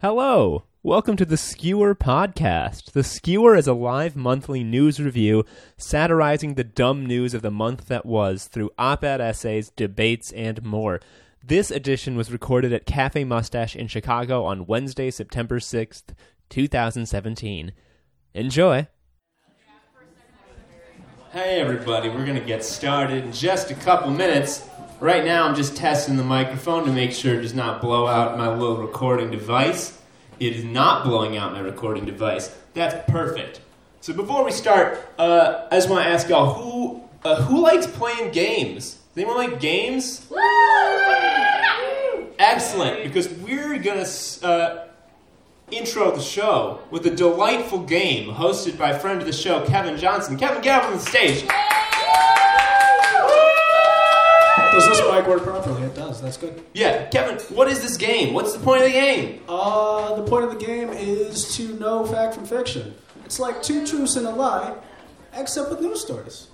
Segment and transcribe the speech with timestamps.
[0.00, 0.62] Hello.
[0.84, 2.92] Welcome to the Skewer Podcast.
[2.92, 5.44] The Skewer is a live monthly news review
[5.76, 10.62] satirizing the dumb news of the month that was through op ed essays, debates, and
[10.62, 11.00] more.
[11.44, 16.14] This edition was recorded at Cafe Mustache in Chicago on Wednesday, September 6th,
[16.48, 17.72] 2017.
[18.34, 18.86] Enjoy.
[21.32, 24.64] Hey, everybody, we're going to get started in just a couple minutes.
[25.00, 28.36] Right now, I'm just testing the microphone to make sure it does not blow out
[28.36, 29.96] my little recording device.
[30.40, 32.52] It is not blowing out my recording device.
[32.74, 33.60] That's perfect.
[34.00, 37.86] So before we start, uh, I just want to ask y'all who uh, who likes
[37.86, 38.94] playing games?
[39.14, 40.26] Does anyone like games?
[42.40, 44.06] Excellent, because we're gonna
[44.42, 44.88] uh,
[45.70, 50.36] intro the show with a delightful game hosted by friend of the show Kevin Johnson.
[50.36, 51.44] Kevin, get up on the stage.
[54.72, 55.82] Does this mic work properly?
[55.82, 56.20] It does.
[56.20, 56.64] That's good.
[56.72, 58.34] Yeah, Kevin, what is this game?
[58.34, 59.42] What's the point of the game?
[59.48, 62.94] Uh, the point of the game is to know fact from fiction.
[63.24, 64.74] It's like two truths and a lie,
[65.34, 66.48] except with news stories.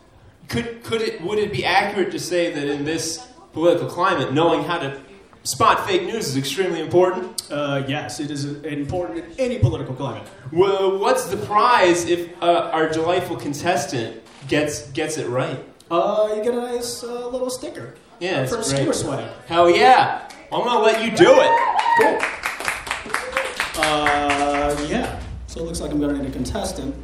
[0.48, 4.64] Could could it would it be accurate to say that in this political climate, knowing
[4.64, 5.00] how to
[5.42, 7.50] spot fake news is extremely important?
[7.50, 10.26] Uh, yes, it is important in any political climate.
[10.52, 15.62] Well, what's the prize if uh, our delightful contestant gets gets it right?
[15.90, 17.94] Uh, you get a nice uh, little sticker.
[18.20, 18.82] Yeah, for that's a great.
[18.82, 19.30] skewer swag.
[19.46, 20.28] Hell yeah!
[20.52, 21.50] I'm gonna let you do it.
[21.98, 22.18] Cool.
[23.82, 25.20] Uh, yeah.
[25.46, 26.94] So it looks like I'm gonna need a contestant.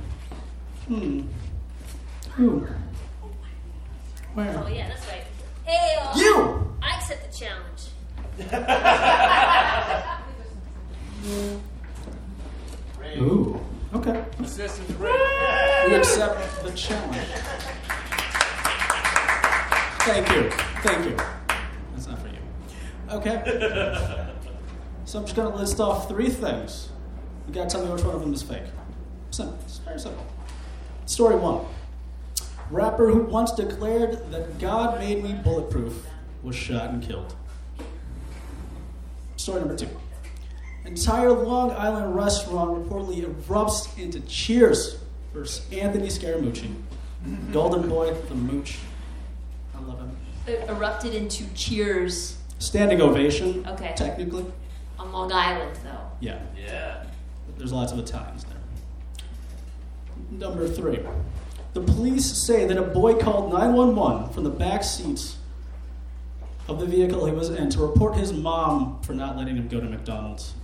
[0.89, 1.23] Hmm.
[2.35, 2.67] Who?
[4.35, 4.63] Where?
[4.65, 5.25] Oh yeah, that's right.
[5.65, 6.77] Hey, uh, You!
[6.83, 7.89] I accept the challenge.
[13.19, 13.61] Ooh.
[13.93, 14.25] Okay.
[14.39, 14.47] We
[15.97, 17.27] accept the challenge.
[20.13, 20.51] Thank you.
[20.83, 21.17] Thank you.
[21.93, 22.35] That's not for you.
[23.13, 24.27] Okay.
[25.05, 26.89] So I'm just going to list off three things.
[27.47, 28.65] You got to tell me which one of them is fake.
[29.31, 29.57] Simple.
[29.63, 30.27] It's very simple.
[31.07, 31.65] Story one.
[32.73, 36.05] Rapper who once declared that God made me bulletproof
[36.43, 37.37] was shot and killed.
[39.37, 39.89] Story number two.
[40.85, 44.99] Entire Long Island restaurant reportedly erupts into cheers
[45.33, 46.75] for Anthony Scaramucci.
[47.53, 48.79] Golden Boy, the mooch.
[49.81, 50.17] I love him.
[50.47, 53.67] It erupted into cheers Standing ovation.
[53.67, 53.95] Okay.
[53.97, 54.45] Technically.
[54.99, 56.11] on Long Island, though.
[56.21, 56.41] Yeah.
[56.57, 57.05] Yeah.
[57.57, 59.27] There's lots of Italians there.
[60.31, 61.01] Number three.
[61.73, 65.39] The police say that a boy called 911 from the back seats
[66.69, 69.81] of the vehicle he was in to report his mom for not letting him go
[69.81, 70.55] to McDonald's.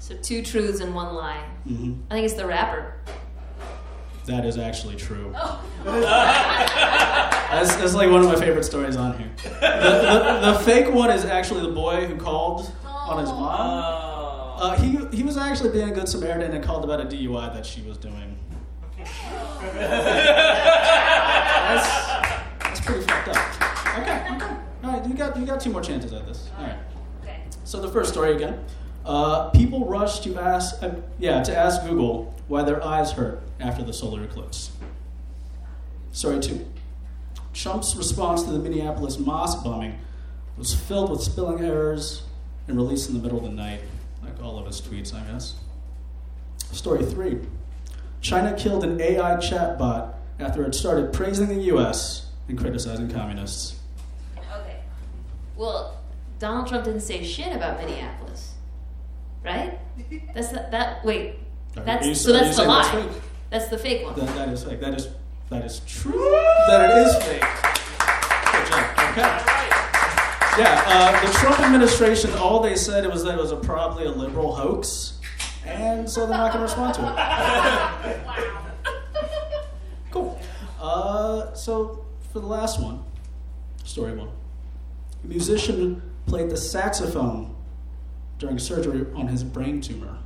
[0.00, 1.44] So two truths and one lie.
[1.68, 1.94] Mm-hmm.
[2.10, 2.94] I think it's the rapper.
[4.26, 5.32] That is actually true.
[5.84, 9.30] that's, that's like one of my favorite stories on here.
[9.42, 14.60] The, the, the fake one is actually the boy who called on his mom.
[14.60, 17.66] Uh, he, he was actually being a good Samaritan and called about a DUI that
[17.66, 18.38] she was doing.
[21.74, 21.88] That's,
[22.62, 23.98] that's pretty fucked up.
[23.98, 24.56] Okay, okay.
[24.84, 26.48] All right, you got, you got two more chances at this.
[26.58, 26.78] All right.
[27.22, 27.40] Okay.
[27.64, 28.64] So the first story again.
[29.04, 33.82] Uh, people rush to ask, uh, yeah, to ask Google why their eyes hurt after
[33.82, 34.70] the solar eclipse.
[36.12, 36.66] Sorry, two.
[37.52, 39.98] Trump's response to the Minneapolis mosque bombing
[40.56, 42.22] was filled with spelling errors
[42.68, 43.80] and released in the middle of the night,
[44.22, 45.56] like all of his tweets, I guess.
[46.70, 47.40] Story three.
[48.20, 52.26] China killed an AI chatbot after it started praising the U.S.
[52.48, 53.78] and criticizing communists.
[54.38, 54.80] Okay.
[55.56, 55.98] Well,
[56.38, 58.51] Donald Trump didn't say shit about Minneapolis,
[59.44, 59.78] right?
[60.34, 61.04] That's the, that.
[61.04, 61.36] Wait.
[61.74, 62.32] That's you- so.
[62.32, 63.02] That's the that's lie.
[63.02, 63.22] fake?
[63.50, 64.14] That's the fake one.
[64.18, 64.80] That, that is fake.
[64.80, 65.08] That is
[65.50, 66.30] that is true.
[66.68, 67.40] That it is fake.
[67.40, 68.98] Good job.
[69.10, 69.48] Okay.
[70.58, 74.10] Yeah, uh, the Trump administration, all they said was that it was a probably a
[74.10, 75.18] liberal hoax,
[75.64, 77.02] and so they're not going to respond to
[78.06, 78.20] it.
[80.10, 80.38] Cool.
[80.78, 83.02] Uh, so for the last one,
[83.84, 84.28] story one,
[85.24, 87.54] a musician played the saxophone
[88.42, 90.18] during surgery on his brain tumor.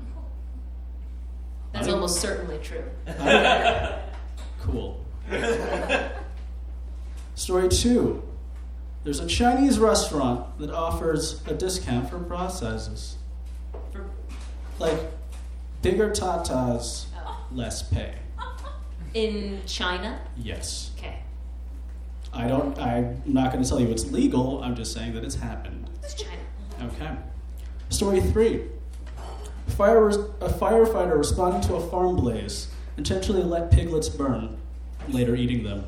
[1.75, 2.85] That's almost certainly true.
[4.63, 5.05] Cool.
[7.37, 8.21] Story two.
[9.05, 13.15] There's a Chinese restaurant that offers a discount for bra sizes.
[13.93, 14.07] For,
[14.81, 14.99] Like
[15.83, 17.47] bigger tatas, oh.
[17.53, 18.17] less pay.
[19.15, 20.19] in China.
[20.37, 20.91] Yes.
[20.99, 21.21] Okay.
[22.33, 25.89] I don't I'm not gonna tell you it's legal, I'm just saying that it's happened.
[26.03, 26.43] It's China.
[26.83, 27.15] Okay.
[27.89, 28.65] Story three.
[29.69, 34.57] Fire, a firefighter responding to a farm blaze intentionally let piglets burn,
[35.09, 35.85] later eating them.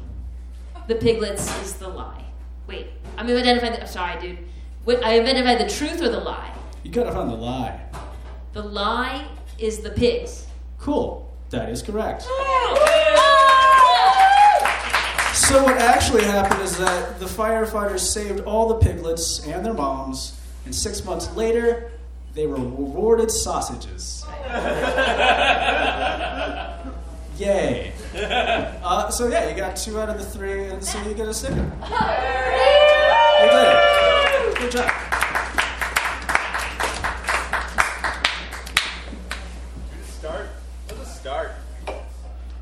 [0.89, 2.25] The piglets is the lie.
[2.67, 3.87] Wait, I'm gonna identify the.
[3.87, 4.39] Sorry, dude.
[4.85, 6.53] Wait, I identify the truth or the lie.
[6.83, 7.81] You gotta find the lie.
[8.53, 9.27] The lie
[9.59, 10.47] is the pigs.
[10.79, 11.31] Cool.
[11.51, 12.25] That is correct.
[12.27, 12.75] Oh,
[15.35, 20.38] so what actually happened is that the firefighters saved all the piglets and their moms,
[20.69, 21.91] and six months later,
[22.35, 24.23] they were rewarded sausages.
[27.39, 27.95] Yay!
[28.15, 31.33] Uh, so yeah, you got two out of the three, and so you get a
[31.33, 31.55] sticker.
[31.55, 31.63] You
[33.49, 34.59] did it.
[34.59, 34.91] Good job.
[40.19, 40.51] Start.
[40.89, 41.53] Let's just start.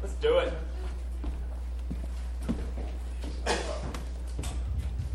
[0.01, 0.53] Let's do it.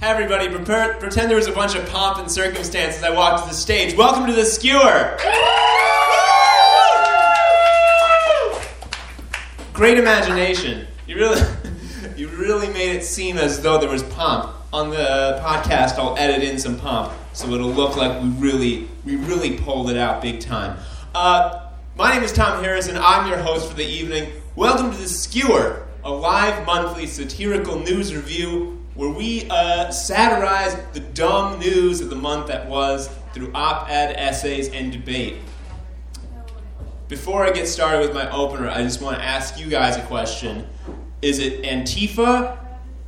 [0.01, 3.49] Hey everybody, pretend there was a bunch of pomp and circumstance as I walked to
[3.49, 3.95] the stage.
[3.95, 5.15] Welcome to the skewer!
[9.73, 10.87] Great imagination.
[11.05, 11.41] You really,
[12.17, 14.55] you really made it seem as though there was pomp.
[14.73, 19.17] On the podcast, I'll edit in some pomp so it'll look like we really, we
[19.17, 20.79] really pulled it out big time.
[21.13, 22.97] Uh, my name is Tom Harrison.
[22.97, 24.31] I'm your host for the evening.
[24.55, 30.99] Welcome to the Skewer, a live monthly satirical news review where we uh, satirize the
[30.99, 35.35] dumb news of the month that was through op-ed essays and debate.
[37.07, 40.01] Before I get started with my opener, I just want to ask you guys a
[40.03, 40.67] question.
[41.21, 42.57] Is it Antifa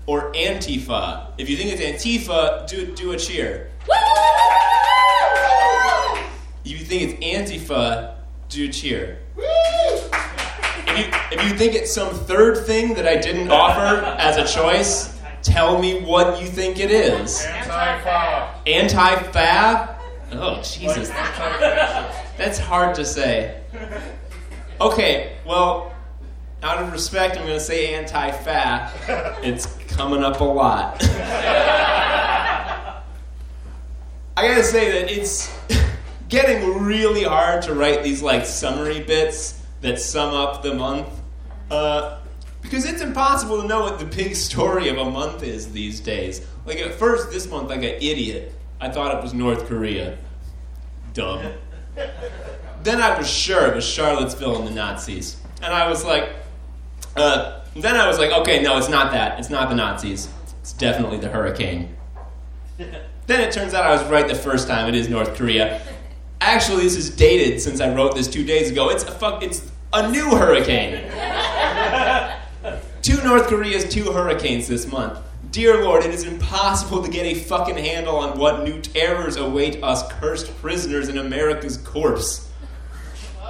[0.06, 1.32] or Antifa?
[1.38, 3.72] If you think it's Antifa, do, do a cheer.
[6.66, 8.16] If you think it's Antifa,
[8.50, 9.20] do a cheer.
[9.36, 14.46] If you, if you think it's some third thing that I didn't offer as a
[14.46, 15.13] choice,
[15.44, 17.46] tell me what you think it is.
[17.46, 18.62] Anti-fa.
[18.66, 19.96] Anti-fab?
[20.32, 21.10] Oh, Jesus.
[21.10, 23.62] That's hard to say.
[24.82, 25.94] Okay, well,
[26.64, 29.40] out of respect, I'm going to say anti-fa.
[29.44, 31.04] It's coming up a lot.
[34.36, 35.56] I gotta say that it's
[36.30, 41.08] getting really hard to write these like summary bits that sum up the month.
[41.70, 42.20] Uh,
[42.64, 46.46] because it's impossible to know what the big story of a month is these days.
[46.66, 50.18] Like at first this month, like an idiot, I thought it was North Korea.
[51.14, 51.54] Dumb.
[52.84, 55.38] then I was sure it was Charlottesville and the Nazis.
[55.62, 56.30] And I was like,
[57.16, 59.40] uh, then I was like, okay, no, it's not that.
[59.40, 60.30] It's not the Nazis.
[60.62, 61.96] It's definitely the hurricane.
[62.78, 64.88] then it turns out I was right the first time.
[64.88, 65.82] It is North Korea.
[66.42, 68.90] Actually, this is dated since I wrote this two days ago.
[68.90, 69.44] It's a fuck.
[69.44, 71.10] It's a new hurricane.
[73.04, 75.20] Two North Koreas, two hurricanes this month.
[75.52, 79.84] Dear Lord, it is impossible to get a fucking handle on what new terrors await
[79.84, 82.50] us cursed prisoners in America's corpse.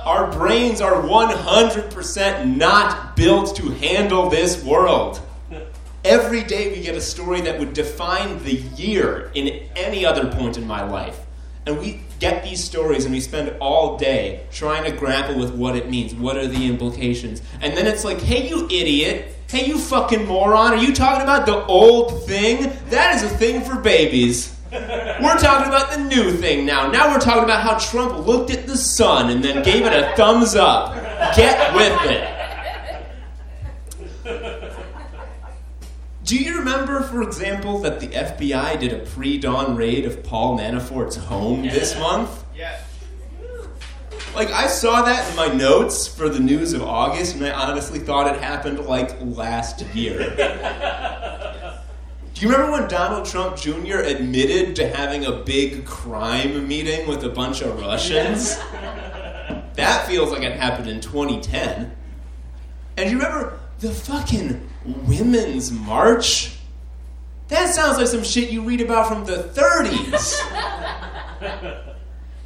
[0.05, 5.21] Our brains are 100% not built to handle this world.
[6.03, 10.57] Every day we get a story that would define the year in any other point
[10.57, 11.19] in my life.
[11.65, 15.75] And we get these stories and we spend all day trying to grapple with what
[15.75, 16.13] it means.
[16.13, 17.41] What are the implications?
[17.61, 19.33] And then it's like, hey, you idiot.
[19.53, 20.73] Hey, you fucking moron.
[20.73, 22.75] Are you talking about the old thing?
[22.89, 24.57] That is a thing for babies.
[24.71, 26.89] We're talking about the new thing now.
[26.89, 30.15] Now we're talking about how Trump looked at the sun and then gave it a
[30.15, 30.95] thumbs up.
[31.35, 32.29] Get with it.
[36.23, 40.57] Do you remember, for example, that the FBI did a pre dawn raid of Paul
[40.57, 42.43] Manafort's home this month?
[42.55, 42.81] Yes.
[44.35, 47.99] Like, I saw that in my notes for the news of August, and I honestly
[47.99, 50.19] thought it happened like last year.
[52.33, 53.99] Do you remember when Donald Trump Jr.
[53.99, 58.57] admitted to having a big crime meeting with a bunch of Russians?
[59.75, 61.95] That feels like it happened in 2010.
[62.95, 66.55] And you remember the fucking Women's March?
[67.47, 70.39] That sounds like some shit you read about from the 30s.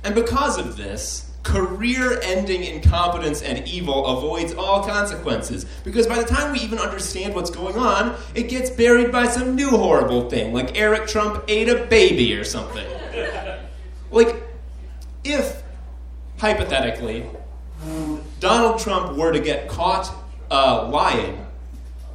[0.05, 5.65] and because of this, career ending incompetence and evil avoids all consequences.
[5.85, 9.55] Because by the time we even understand what's going on, it gets buried by some
[9.55, 12.85] new horrible thing, like Eric Trump ate a baby or something.
[14.11, 14.43] like,
[15.23, 15.63] if,
[16.37, 17.25] hypothetically,
[18.41, 20.13] Donald Trump were to get caught
[20.51, 21.45] uh, lying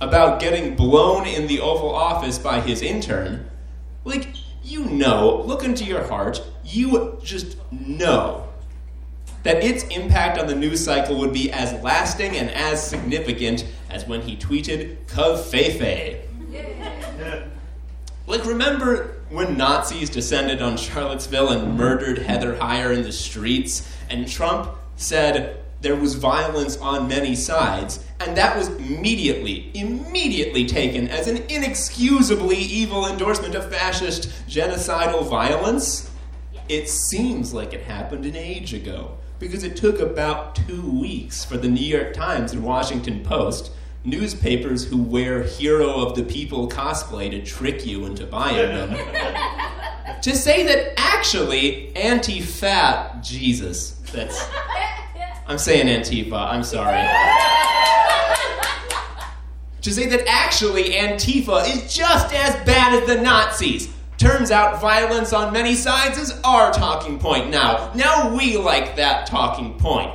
[0.03, 3.49] about getting blown in the Oval Office by his intern,
[4.05, 4.29] like,
[4.63, 8.52] you know, look into your heart, you just know
[9.43, 14.07] that its impact on the news cycle would be as lasting and as significant as
[14.07, 16.21] when he tweeted Covfefe.
[18.25, 24.29] Like, remember when Nazis descended on Charlottesville and murdered Heather Heyer in the streets, and
[24.29, 31.27] Trump said, there was violence on many sides, and that was immediately, immediately taken as
[31.27, 36.09] an inexcusably evil endorsement of fascist genocidal violence,
[36.69, 41.57] it seems like it happened an age ago because it took about two weeks for
[41.57, 43.73] the New York Times and Washington Post,
[44.05, 48.91] newspapers who wear hero of the people cosplay to trick you into buying them,
[50.23, 54.49] to say that actually anti fat Jesus, that's.
[55.49, 56.93] I'm saying Antifa, I'm sorry.
[59.83, 63.93] to say that actually Antifa is just as bad as the Nazis.
[64.23, 67.91] Turns out violence on many sides is our talking point now.
[67.93, 70.13] Now we like that talking point.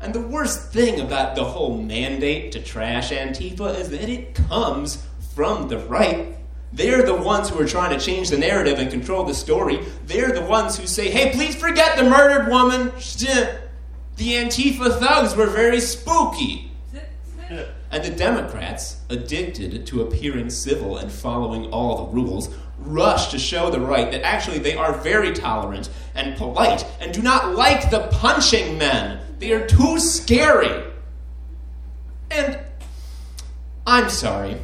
[0.00, 5.06] And the worst thing about the whole mandate to trash Antifa is that it comes
[5.34, 6.34] from the right.
[6.72, 9.84] They're the ones who are trying to change the narrative and control the story.
[10.06, 12.90] They're the ones who say, hey, please forget the murdered woman.
[14.16, 16.70] The Antifa thugs were very spooky.
[17.92, 22.48] And the Democrats, addicted to appearing civil and following all the rules,
[22.80, 27.22] rush to show the right that actually they are very tolerant and polite and do
[27.22, 29.20] not like the punching men.
[29.38, 30.84] They are too scary.
[32.30, 32.58] And
[33.86, 34.56] I'm sorry.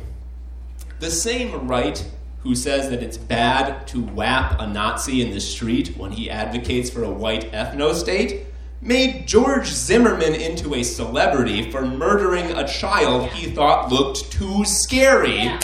[1.01, 2.05] The same right
[2.41, 6.91] who says that it's bad to whap a Nazi in the street when he advocates
[6.91, 8.47] for a white ethno state
[8.81, 15.39] made George Zimmerman into a celebrity for murdering a child he thought looked too scary.
[15.39, 15.61] Yeah.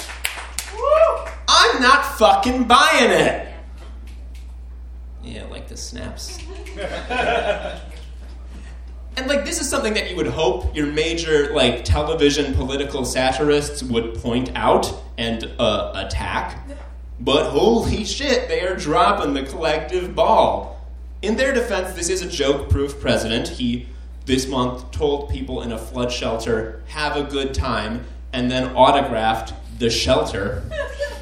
[1.63, 3.49] I'm not fucking buying it.
[5.23, 6.41] Yeah, like the snaps.
[9.17, 13.81] and like this is something that you would hope your major like television political satirists
[13.85, 16.67] would point out and uh, attack.
[17.21, 20.85] But holy shit, they are dropping the collective ball.
[21.23, 23.47] In their defense, this is a joke-proof president.
[23.47, 23.87] He
[24.25, 29.53] this month told people in a flood shelter, "Have a good time," and then autographed
[29.79, 30.65] the shelter.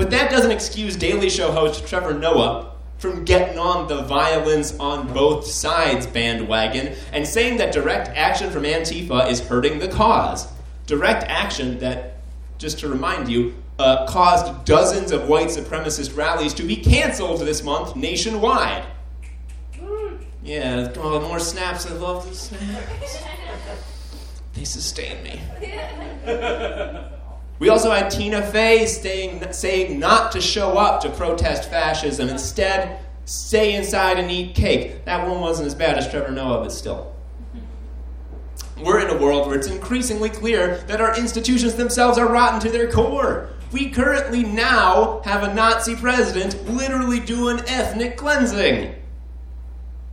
[0.00, 5.12] But that doesn't excuse Daily Show host Trevor Noah from getting on the violence on
[5.12, 10.48] both sides bandwagon and saying that direct action from Antifa is hurting the cause.
[10.86, 12.14] Direct action that,
[12.56, 17.62] just to remind you, uh, caused dozens of white supremacist rallies to be canceled this
[17.62, 18.86] month nationwide.
[20.42, 21.84] Yeah, oh, more snaps.
[21.84, 23.22] I love the snaps.
[24.54, 25.40] They sustain me.
[27.60, 32.30] We also had Tina Fey staying, saying not to show up to protest fascism.
[32.30, 35.04] Instead, stay inside and eat cake.
[35.04, 37.14] That one wasn't as bad as Trevor Noah, but still.
[38.82, 42.70] We're in a world where it's increasingly clear that our institutions themselves are rotten to
[42.70, 43.50] their core.
[43.72, 48.94] We currently now have a Nazi president literally doing ethnic cleansing.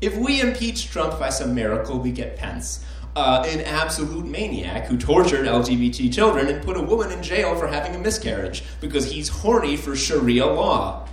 [0.02, 2.84] If we impeach Trump by some miracle, we get Pence
[3.18, 7.66] uh, an absolute maniac who tortured LGBT children and put a woman in jail for
[7.66, 11.10] having a miscarriage because he's horny for Sharia law.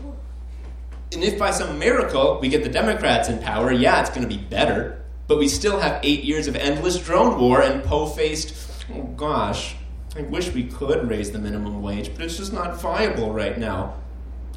[1.14, 4.28] And if by some miracle we get the Democrats in power, yeah, it's going to
[4.28, 5.02] be better.
[5.28, 8.54] But we still have eight years of endless drone war and po faced,
[8.92, 9.74] oh gosh,
[10.14, 13.94] I wish we could raise the minimum wage, but it's just not viable right now.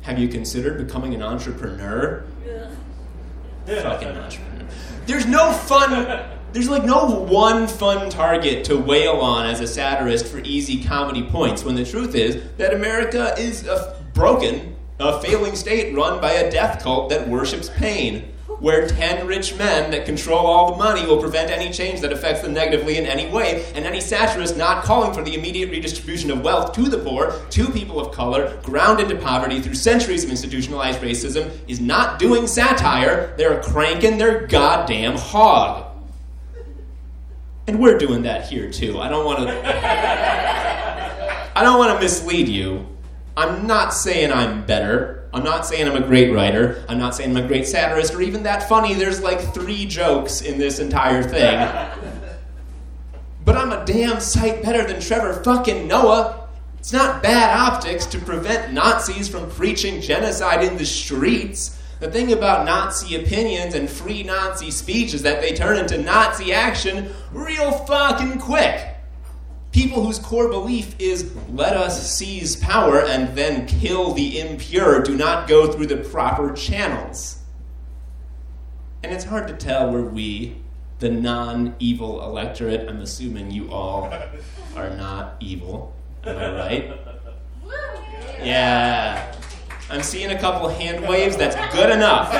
[0.01, 2.25] Have you considered becoming an entrepreneur?
[2.45, 3.83] Yeah.
[3.83, 4.67] Fucking entrepreneur.
[5.05, 10.27] There's no fun there's like no one fun target to wail on as a satirist
[10.27, 15.55] for easy comedy points when the truth is that America is a broken, a failing
[15.55, 20.47] state run by a death cult that worships pain, where 10 rich men that control
[20.47, 23.85] all the money will prevent any change that affects them negatively in any way, and
[23.85, 27.99] any satirist not calling for the immediate redistribution of wealth to the poor, to people
[27.99, 33.61] of color, ground into poverty through centuries of institutionalized racism, is not doing satire, they're
[33.61, 35.86] cranking their goddamn hog.
[37.67, 38.99] And we're doing that here too.
[38.99, 39.53] I don't want to
[41.55, 42.87] I don't want to mislead you.
[43.35, 45.29] I'm not saying I'm better.
[45.33, 46.85] I'm not saying I'm a great writer.
[46.87, 48.93] I'm not saying I'm a great satirist or even that funny.
[48.93, 51.69] There's like 3 jokes in this entire thing.
[53.43, 56.47] but I'm a damn sight better than Trevor fucking Noah.
[56.79, 61.77] It's not bad optics to prevent Nazis from preaching genocide in the streets.
[61.99, 66.53] The thing about Nazi opinions and free Nazi speech is that they turn into Nazi
[66.53, 68.95] action real fucking quick.
[69.71, 75.15] People whose core belief is let us seize power and then kill the impure do
[75.15, 77.39] not go through the proper channels.
[79.03, 80.57] And it's hard to tell where we,
[80.99, 84.11] the non evil electorate, I'm assuming you all
[84.75, 85.95] are not evil.
[86.25, 86.99] Am I right?
[88.43, 89.33] Yeah.
[89.89, 91.37] I'm seeing a couple hand waves.
[91.37, 92.33] That's good enough.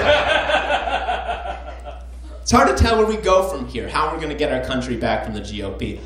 [2.42, 4.64] It's hard to tell where we go from here, how we're going to get our
[4.64, 6.00] country back from the GOP.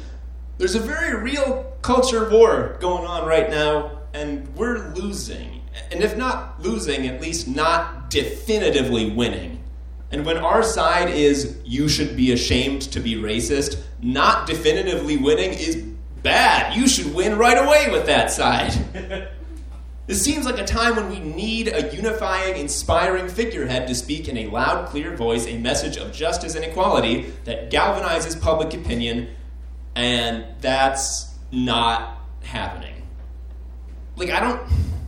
[0.58, 5.62] There's a very real culture war going on right now, and we're losing.
[5.92, 9.64] And if not losing, at least not definitively winning.
[10.12, 15.54] And when our side is, you should be ashamed to be racist, not definitively winning
[15.54, 15.76] is
[16.22, 16.76] bad.
[16.76, 18.74] You should win right away with that side.
[20.12, 24.36] This seems like a time when we need a unifying, inspiring figurehead to speak in
[24.36, 29.30] a loud, clear voice a message of justice and equality that galvanizes public opinion,
[29.96, 33.08] and that's not happening.
[34.18, 34.62] Like I don't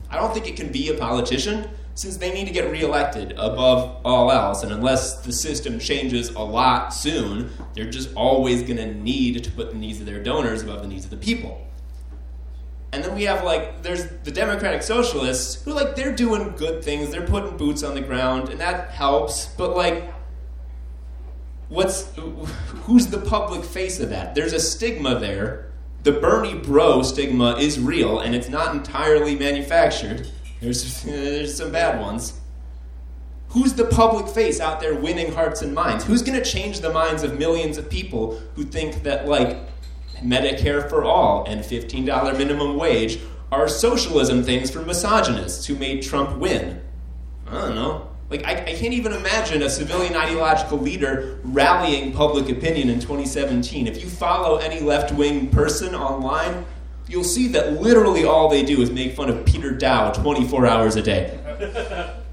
[0.10, 3.98] I don't think it can be a politician since they need to get reelected above
[4.06, 8.94] all else, and unless the system changes a lot soon, they're just always going to
[8.94, 11.60] need to put the needs of their donors above the needs of the people.
[12.94, 17.10] And then we have like there's the Democratic Socialists who like they're doing good things,
[17.10, 19.48] they're putting boots on the ground, and that helps.
[19.48, 20.14] But like,
[21.70, 22.12] what's
[22.84, 24.36] who's the public face of that?
[24.36, 25.72] There's a stigma there.
[26.04, 30.30] The Bernie bro stigma is real, and it's not entirely manufactured.
[30.62, 32.40] There's there's some bad ones.
[33.50, 36.06] Who's the public face out there winning hearts and minds?
[36.06, 39.73] Who's going to change the minds of millions of people who think that like
[40.24, 43.20] Medicare for all, and $15 minimum wage
[43.52, 46.82] are socialism things for misogynists who made Trump win.
[47.48, 48.10] I don't know.
[48.30, 53.86] Like, I, I, can't even imagine a civilian ideological leader rallying public opinion in 2017.
[53.86, 56.66] If you follow any left wing person online,
[57.08, 60.96] you'll see that literally all they do is make fun of Peter Daou 24 hours
[60.96, 61.38] a day.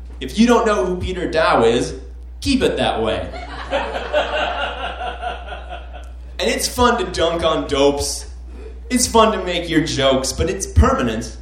[0.21, 2.01] if you don't know who Peter Daou is,
[2.41, 3.29] keep it that way.
[6.41, 8.27] And it's fun to dunk on dopes.
[8.89, 11.37] It's fun to make your jokes, but it's permanent.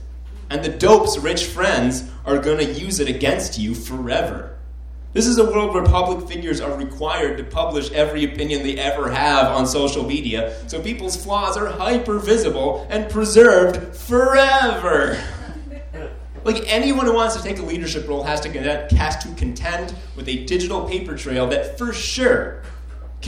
[0.50, 4.58] And the dope's rich friends are going to use it against you forever.
[5.12, 9.08] This is a world where public figures are required to publish every opinion they ever
[9.08, 15.16] have on social media, so people's flaws are hyper visible and preserved forever.
[16.44, 18.50] like anyone who wants to take a leadership role has to,
[18.96, 22.64] has to contend with a digital paper trail that for sure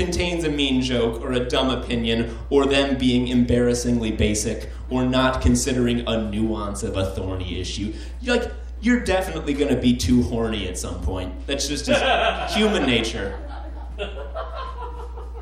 [0.01, 5.43] contains a mean joke or a dumb opinion or them being embarrassingly basic or not
[5.43, 7.93] considering a nuance of a thorny issue.
[8.23, 11.47] You're like, you're definitely going to be too horny at some point.
[11.47, 11.87] That's just
[12.57, 13.39] human nature.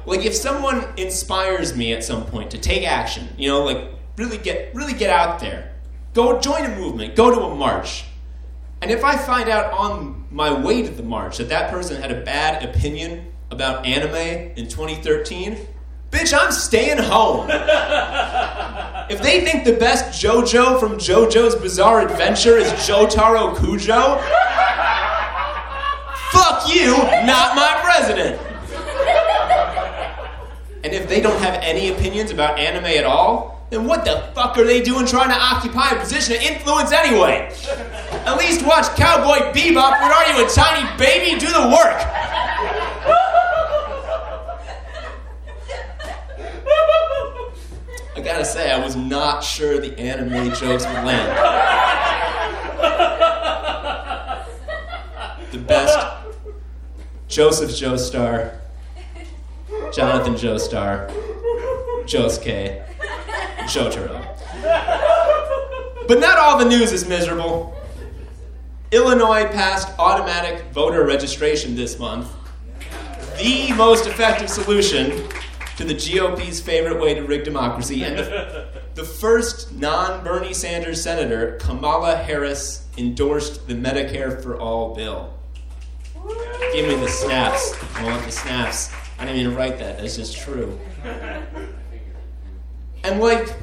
[0.05, 4.39] Like if someone inspires me at some point to take action, you know, like really
[4.39, 5.73] get really get out there.
[6.15, 8.07] Go join a movement, go to a march.
[8.83, 12.11] And if I find out on my way to the march that that person had
[12.11, 15.57] a bad opinion about anime in 2013,
[16.11, 17.49] bitch, I'm staying home.
[19.11, 24.21] if they think the best JoJo from JoJo's Bizarre Adventure is Jotaro Kujo,
[26.31, 26.93] fuck you,
[27.27, 28.41] not my president.
[30.85, 34.57] And if they don't have any opinions about anime at all, then what the fuck
[34.57, 37.53] are they doing trying to occupy a position of influence anyway?
[38.25, 40.01] At least watch Cowboy Bebop.
[40.01, 41.39] What are you, a tiny baby?
[41.39, 42.01] Do the work.
[48.19, 51.39] I gotta say, I was not sure the anime jokes would land.
[55.53, 56.27] The best
[57.29, 58.59] Joseph Joestar,
[59.93, 61.09] Jonathan Joestar,
[62.07, 62.85] Josuke,
[63.69, 64.27] Jotaro.
[66.09, 67.81] But not all the news is miserable.
[68.91, 72.29] Illinois passed automatic voter registration this month,
[73.37, 75.25] the most effective solution
[75.79, 78.03] to the GOP's favorite way to rig democracy.
[78.03, 84.97] And the, the first non Bernie Sanders senator, Kamala Harris, endorsed the Medicare for All
[84.97, 85.33] bill.
[86.73, 87.77] Give me the snaps.
[87.95, 88.93] I want the snaps.
[89.21, 89.99] I didn't even write that.
[89.99, 90.77] That's just true.
[93.05, 93.55] And, like,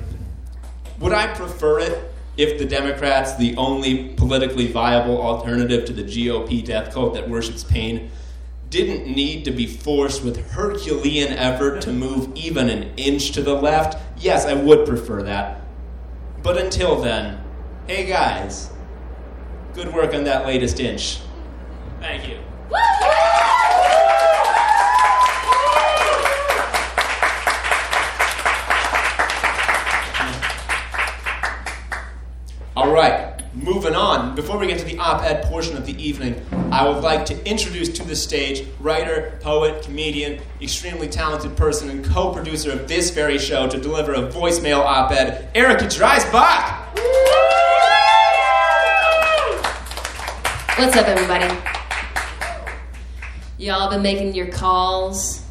[0.99, 6.63] would I prefer it if the Democrats, the only politically viable alternative to the GOP
[6.63, 8.09] death cult that worships pain,
[8.75, 13.53] didn't need to be forced with Herculean effort to move even an inch to the
[13.53, 15.61] left, yes, I would prefer that.
[16.43, 17.41] But until then,
[17.87, 18.69] hey guys,
[19.73, 21.19] good work on that latest inch.
[22.01, 22.37] Thank you.
[32.75, 33.24] All right
[33.55, 36.41] moving on, before we get to the op ed portion of the evening,
[36.71, 42.03] I would like to introduce to the stage writer, poet, comedian, extremely talented person, and
[42.03, 46.81] co producer of this very show to deliver a voicemail op ed, Erica Dreisbach.
[50.77, 51.55] What's up, everybody?
[53.57, 55.43] Y'all been making your calls?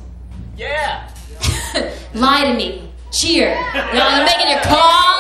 [0.56, 1.10] Yeah.
[2.14, 2.90] Lie to me.
[3.10, 3.54] Cheer.
[3.74, 5.13] Y'all been making your calls?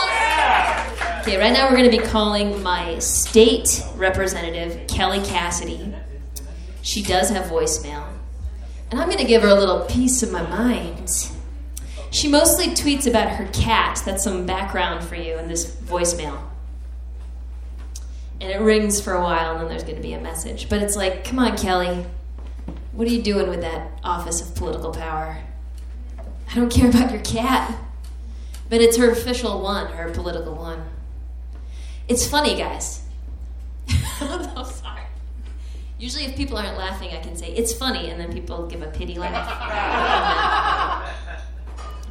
[1.26, 5.94] Okay, right now we're going to be calling my state representative, Kelly Cassidy.
[6.82, 8.06] She does have voicemail.
[8.90, 11.30] And I'm going to give her a little piece of my mind.
[12.10, 14.02] She mostly tweets about her cat.
[14.04, 16.38] That's some background for you in this voicemail.
[18.42, 20.68] And it rings for a while, and then there's going to be a message.
[20.68, 22.04] But it's like, come on, Kelly.
[22.92, 25.38] What are you doing with that office of political power?
[26.50, 27.74] I don't care about your cat.
[28.68, 30.90] But it's her official one, her political one.
[32.06, 33.02] It's funny, guys.
[34.20, 35.02] I'm sorry.
[35.98, 38.88] Usually, if people aren't laughing, I can say, it's funny, and then people give a
[38.88, 39.48] pity laugh.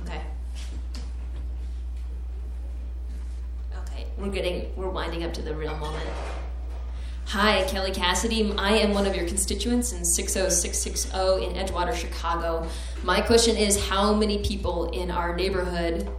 [0.03, 0.21] okay.
[3.81, 6.09] Okay, we're getting, we're winding up to the real moment.
[7.27, 8.51] Hi, Kelly Cassidy.
[8.57, 12.67] I am one of your constituents in 60660 in Edgewater, Chicago.
[13.03, 16.09] My question is how many people in our neighborhood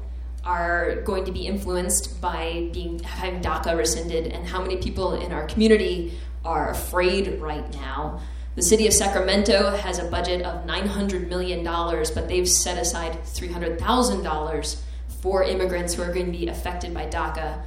[0.45, 5.33] are going to be influenced by being having DACA rescinded and how many people in
[5.33, 8.21] our community are afraid right now.
[8.55, 14.81] The city of Sacramento has a budget of $900 million, but they've set aside $300,000
[15.21, 17.63] for immigrants who are going to be affected by DACA,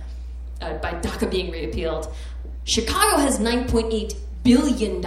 [0.61, 2.13] uh, by DACA being repealed.
[2.63, 5.01] Chicago has $9.8 billion.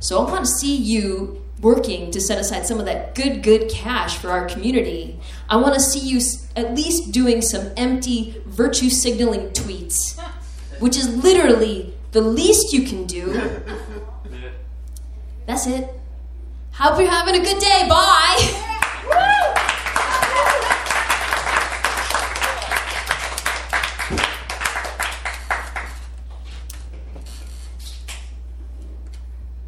[0.00, 3.70] So I want to see you working to set aside some of that good, good
[3.70, 5.18] cash for our community.
[5.48, 6.20] I want to see you
[6.56, 10.20] at least doing some empty virtue signaling tweets,
[10.80, 13.32] which is literally the least you can do.
[15.46, 15.88] That's it.
[16.72, 17.86] Hope you're having a good day.
[17.88, 18.68] Bye.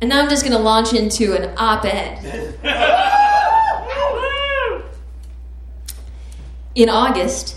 [0.04, 2.58] And now I'm just going to launch into an op ed.
[6.74, 7.56] In August,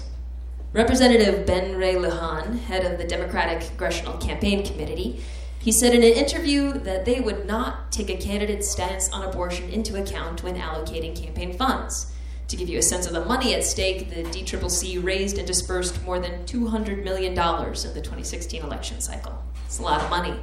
[0.71, 5.21] Representative Ben Ray Lujan, head of the Democratic Congressional Campaign Committee,
[5.59, 9.69] he said in an interview that they would not take a candidate's stance on abortion
[9.69, 12.13] into account when allocating campaign funds.
[12.47, 16.01] To give you a sense of the money at stake, the DCCC raised and dispersed
[16.05, 19.43] more than $200 million in the 2016 election cycle.
[19.65, 20.39] It's a lot of money.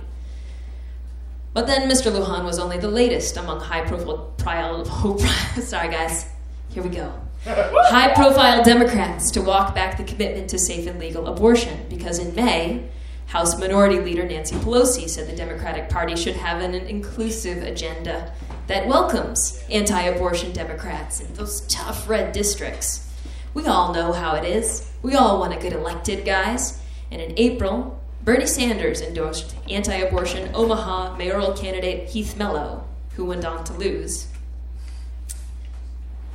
[1.54, 2.10] But then Mr.
[2.10, 4.84] Lujan was only the latest among high profile,
[5.62, 6.26] sorry guys,
[6.68, 7.14] here we go.
[7.44, 12.34] high profile Democrats to walk back the commitment to safe and legal abortion because in
[12.34, 12.88] May,
[13.26, 18.32] House Minority Leader Nancy Pelosi said the Democratic Party should have an inclusive agenda
[18.66, 23.08] that welcomes anti abortion Democrats in those tough red districts.
[23.54, 24.90] We all know how it is.
[25.02, 26.80] We all want to get elected, guys.
[27.12, 33.44] And in April, Bernie Sanders endorsed anti abortion Omaha mayoral candidate Heath Mello, who went
[33.44, 34.28] on to lose.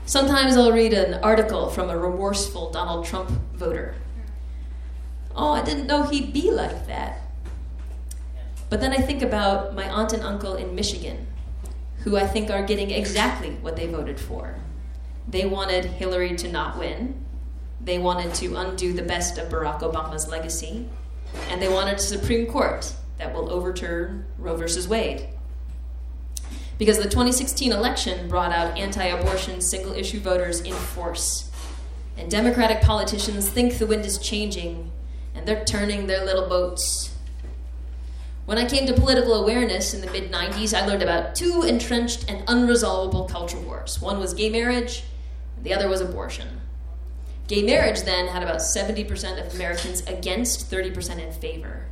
[0.05, 3.95] Sometimes I'll read an article from a remorseful Donald Trump voter.
[5.35, 7.21] Oh, I didn't know he'd be like that.
[8.69, 11.25] But then I think about my aunt and uncle in Michigan,
[12.03, 14.53] who I think are getting exactly what they voted for.
[15.27, 17.25] They wanted Hillary to not win.
[17.81, 20.87] They wanted to undo the best of Barack Obama's legacy
[21.49, 25.27] and they wanted a Supreme Court that will overturn Roe versus Wade.
[26.77, 31.51] Because the 2016 election brought out anti abortion single issue voters in force.
[32.17, 34.91] And Democratic politicians think the wind is changing,
[35.35, 37.15] and they're turning their little boats.
[38.45, 42.29] When I came to political awareness in the mid 90s, I learned about two entrenched
[42.29, 44.01] and unresolvable culture wars.
[44.01, 45.03] One was gay marriage,
[45.61, 46.58] the other was abortion.
[47.49, 51.87] Gay marriage then had about 70% of Americans against, 30% in favor.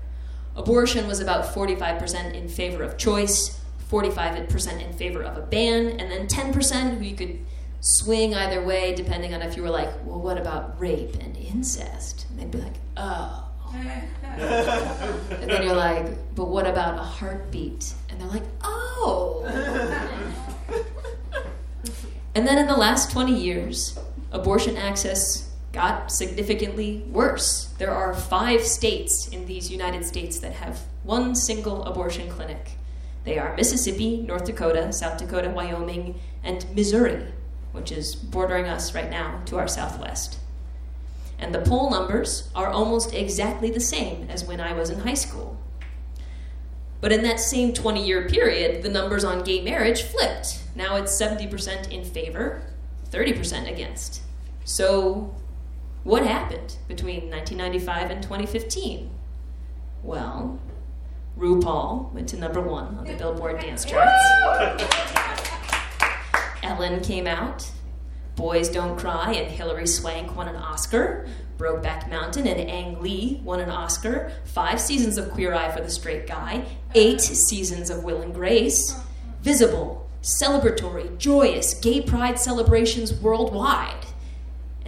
[0.56, 3.60] Abortion was about 45% in favor of choice,
[3.92, 7.40] 45% in favor of a ban, and then 10% who you could
[7.80, 12.28] swing either way depending on if you were like, well, what about rape and incest?
[12.30, 13.50] And they'd be like, oh.
[13.74, 17.96] and then you're like, but what about a heartbeat?
[18.10, 19.44] And they're like, oh.
[22.36, 23.98] and then in the last 20 years,
[24.32, 25.47] abortion access
[25.78, 27.66] got significantly worse.
[27.78, 32.72] There are five states in these United States that have one single abortion clinic.
[33.26, 37.28] They are Mississippi, North Dakota, South Dakota, Wyoming, and Missouri,
[37.74, 40.40] which is bordering us right now to our southwest.
[41.38, 45.14] And the poll numbers are almost exactly the same as when I was in high
[45.14, 45.60] school.
[47.02, 50.64] But in that same 20 year period, the numbers on gay marriage flipped.
[50.76, 52.64] Now it's 70% in favor,
[53.12, 54.24] 30% against.
[54.66, 55.36] So
[56.08, 59.10] what happened between 1995 and 2015?
[60.04, 60.58] Well,
[61.38, 64.24] RuPaul went to number one on the Billboard dance charts.
[66.64, 67.70] Ellen came out.
[68.38, 71.28] Boys Don't Cry and Hilary Swank won an Oscar.
[71.58, 74.32] Brokeback Mountain and Ang Lee won an Oscar.
[74.46, 76.64] Five seasons of Queer Eye for the Straight Guy.
[76.96, 78.98] Eight seasons of Will and Grace.
[79.42, 84.06] Visible, celebratory, joyous gay pride celebrations worldwide.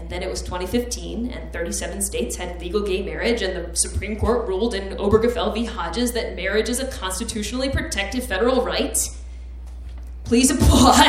[0.10, 4.48] Then it was 2015, and 37 states had legal gay marriage, and the Supreme Court
[4.48, 5.66] ruled in Obergefell v.
[5.66, 8.98] Hodges that marriage is a constitutionally protected federal right.
[10.24, 10.96] Please applaud.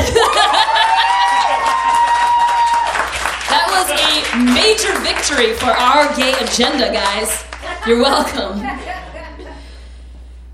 [3.49, 7.43] that was a major victory for our gay agenda, guys.
[7.87, 8.61] You're welcome.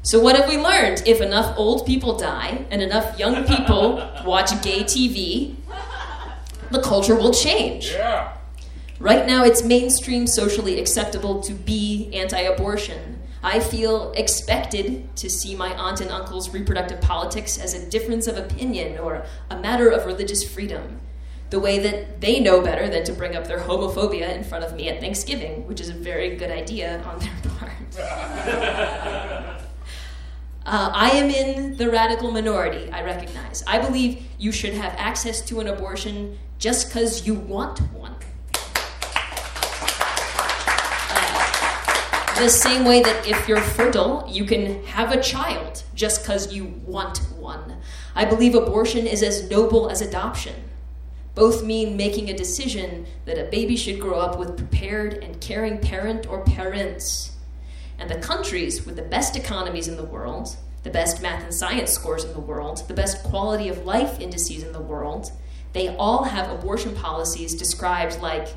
[0.02, 1.02] So, what have we learned?
[1.04, 5.56] If enough old people die and enough young people watch gay TV,
[6.70, 7.90] the culture will change.
[7.90, 8.35] Yeah.
[8.98, 13.22] Right now, it's mainstream socially acceptable to be anti abortion.
[13.42, 18.36] I feel expected to see my aunt and uncle's reproductive politics as a difference of
[18.36, 21.00] opinion or a matter of religious freedom.
[21.50, 24.74] The way that they know better than to bring up their homophobia in front of
[24.74, 27.72] me at Thanksgiving, which is a very good idea on their part.
[30.66, 33.62] Uh, I am in the radical minority, I recognize.
[33.68, 38.16] I believe you should have access to an abortion just because you want one.
[41.08, 46.52] Uh, the same way that if you're fertile, you can have a child just because
[46.52, 47.76] you want one.
[48.14, 50.54] I believe abortion is as noble as adoption.
[51.34, 55.78] Both mean making a decision that a baby should grow up with prepared and caring
[55.78, 57.32] parent or parents.
[57.98, 61.90] And the countries with the best economies in the world, the best math and science
[61.90, 65.32] scores in the world, the best quality of life indices in the world,
[65.72, 68.48] they all have abortion policies described like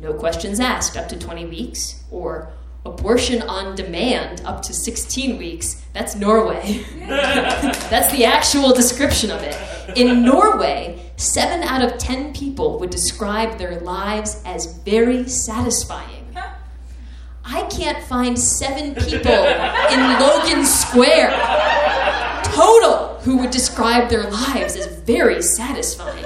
[0.00, 2.52] no questions asked up to 20 weeks, or
[2.88, 5.84] abortion on demand up to 16 weeks.
[5.92, 6.84] That's Norway.
[6.98, 9.56] That's the actual description of it.
[9.96, 16.18] In Norway, 7 out of 10 people would describe their lives as very satisfying.
[17.50, 21.30] I can't find seven people in Logan Square
[22.44, 26.24] total who would describe their lives as very satisfying.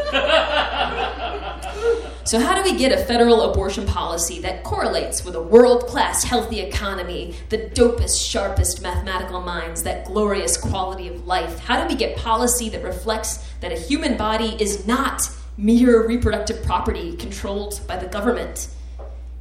[2.25, 6.23] So, how do we get a federal abortion policy that correlates with a world class
[6.23, 11.59] healthy economy, the dopest, sharpest mathematical minds, that glorious quality of life?
[11.59, 16.63] How do we get policy that reflects that a human body is not mere reproductive
[16.63, 18.69] property controlled by the government?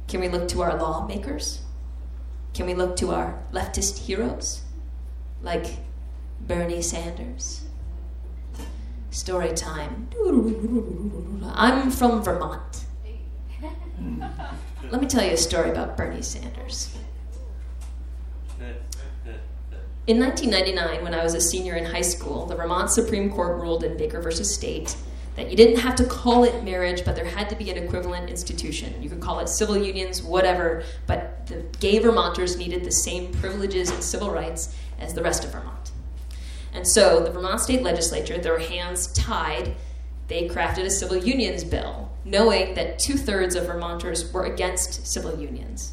[0.08, 1.60] Can we look to our lawmakers?
[2.52, 4.62] Can we look to our leftist heroes
[5.40, 5.76] like
[6.40, 7.62] Bernie Sanders?
[9.12, 10.08] Story time.
[11.54, 12.86] I'm from Vermont.
[13.98, 14.22] Hmm.
[14.90, 16.96] Let me tell you a story about Bernie Sanders.
[20.06, 23.84] In 1999, when I was a senior in high school, the Vermont Supreme Court ruled
[23.84, 24.96] in Baker versus State
[25.36, 28.30] that you didn't have to call it marriage, but there had to be an equivalent
[28.30, 29.02] institution.
[29.02, 33.90] You could call it civil unions, whatever, but the gay Vermonters needed the same privileges
[33.90, 35.81] and civil rights as the rest of Vermont.
[36.72, 39.74] And so the Vermont state legislature, their hands tied,
[40.28, 45.38] they crafted a civil unions bill, knowing that two thirds of Vermonters were against civil
[45.38, 45.92] unions.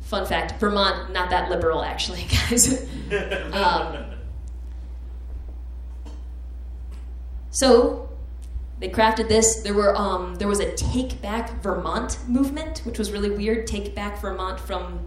[0.00, 2.88] Fun fact Vermont, not that liberal, actually, guys.
[3.52, 4.04] um,
[7.50, 8.08] so
[8.80, 9.56] they crafted this.
[9.56, 13.66] There were um, there was a Take Back Vermont movement, which was really weird.
[13.66, 15.04] Take Back Vermont from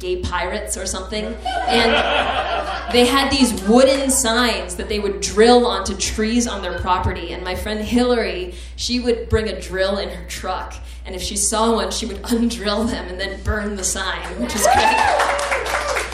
[0.00, 1.26] gay pirates or something.
[1.68, 7.32] And they had these wooden signs that they would drill onto trees on their property.
[7.32, 10.74] And my friend Hillary, she would bring a drill in her truck.
[11.06, 14.54] And if she saw one, she would undrill them and then burn the sign, which
[14.54, 15.50] is great.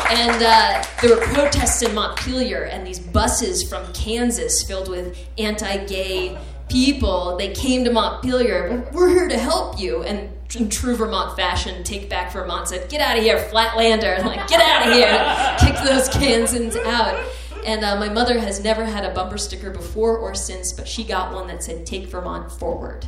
[0.08, 5.84] And uh, there were protests in Montpelier, and these buses from Kansas filled with anti
[5.86, 6.38] gay
[6.68, 10.02] people, they came to Montpelier, we're here to help you.
[10.02, 14.24] And in true Vermont fashion, Take Back Vermont said, get out of here, Flatlander.
[14.24, 15.56] like, get out of here.
[15.60, 17.18] Kicked those Kansans out.
[17.64, 21.02] And uh, my mother has never had a bumper sticker before or since, but she
[21.02, 23.06] got one that said, Take Vermont Forward.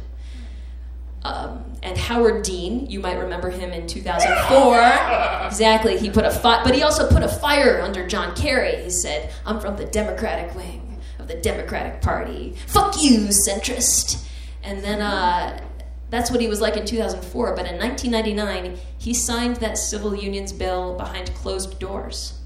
[1.23, 5.47] Um, and Howard Dean, you might remember him in 2004.
[5.47, 8.83] exactly, he put a fi- but he also put a fire under John Kerry.
[8.83, 10.88] He said, "I'm from the Democratic wing
[11.29, 12.57] the Democratic Party.
[12.67, 14.27] Fuck you, centrist."
[14.63, 15.63] And then uh,
[16.11, 17.55] that's what he was like in 2004.
[17.55, 22.39] But in 1999, he signed that civil unions bill behind closed doors.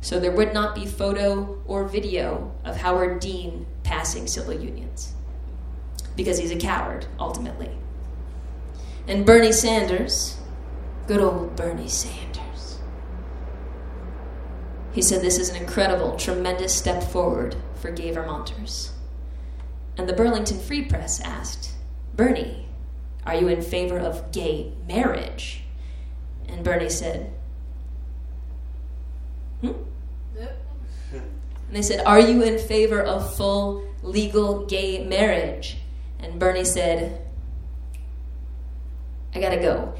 [0.00, 5.12] So there would not be photo or video of Howard Dean passing civil unions
[6.16, 7.70] because he's a coward, ultimately.
[9.06, 10.38] And Bernie Sanders,
[11.06, 12.78] good old Bernie Sanders,
[14.92, 18.92] He said this is an incredible, tremendous step forward for gay Vermonters.
[19.96, 21.72] And the Burlington Free Press asked,
[22.14, 22.66] Bernie,
[23.26, 25.62] are you in favor of gay marriage?
[26.48, 27.32] And Bernie said,
[29.60, 29.72] Hmm?
[31.70, 35.76] And they said, Are you in favor of full legal gay marriage?
[36.18, 37.20] And Bernie said,
[39.34, 39.94] I gotta go.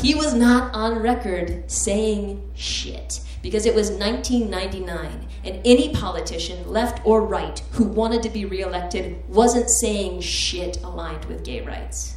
[0.00, 7.04] He was not on record saying shit because it was 1999 and any politician, left
[7.04, 12.16] or right, who wanted to be reelected wasn't saying shit aligned with gay rights.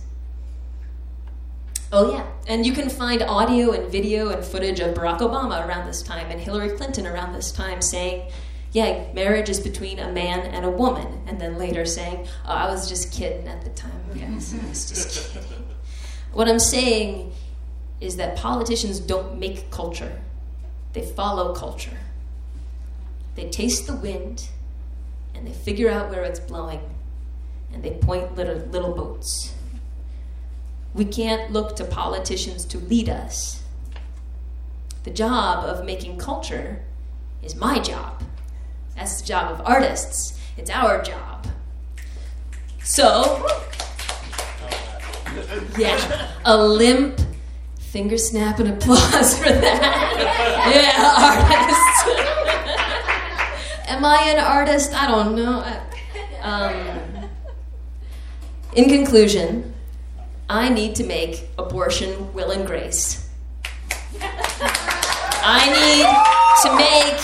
[1.91, 2.27] Oh, yeah.
[2.47, 6.29] And you can find audio and video and footage of Barack Obama around this time
[6.29, 8.31] and Hillary Clinton around this time saying,
[8.71, 11.21] yeah, marriage is between a man and a woman.
[11.27, 14.53] And then later saying, oh, I was just kidding at the time, guys.
[14.53, 15.47] I was just kidding.
[16.33, 17.31] What I'm saying
[18.01, 20.21] is that politicians don't make culture,
[20.95, 21.97] they follow culture.
[23.35, 24.47] They taste the wind
[25.35, 26.79] and they figure out where it's blowing
[27.73, 29.53] and they point little, little boats.
[30.93, 33.61] We can't look to politicians to lead us.
[35.03, 36.81] The job of making culture
[37.43, 38.23] is my job.
[38.95, 40.39] That's the job of artists.
[40.55, 41.45] It's our job.
[42.83, 43.45] So,
[45.77, 47.19] yeah, a limp
[47.95, 49.81] finger snap and applause for that.
[50.75, 50.99] yeah,
[51.31, 52.29] artist.
[53.87, 54.93] Am I an artist?
[54.93, 55.63] I don't know.
[56.41, 57.29] Um,
[58.75, 59.73] in conclusion,
[60.49, 63.29] I need to make abortion will and grace.
[64.19, 66.05] I need
[66.63, 67.15] to make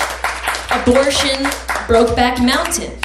[0.72, 1.44] abortion
[1.86, 2.98] Brokeback Mountain.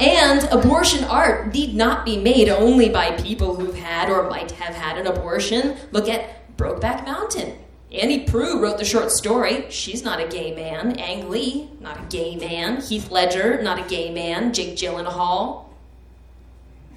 [0.00, 4.74] And abortion art need not be made only by people who've had or might have
[4.74, 5.76] had an abortion.
[5.92, 7.56] Look at Brokeback Mountain.
[7.90, 9.64] Annie Proulx wrote the short story.
[9.70, 11.00] She's not a gay man.
[11.00, 12.82] Ang Lee, not a gay man.
[12.82, 14.52] Heath Ledger, not a gay man.
[14.52, 15.64] Jake Gyllenhaal.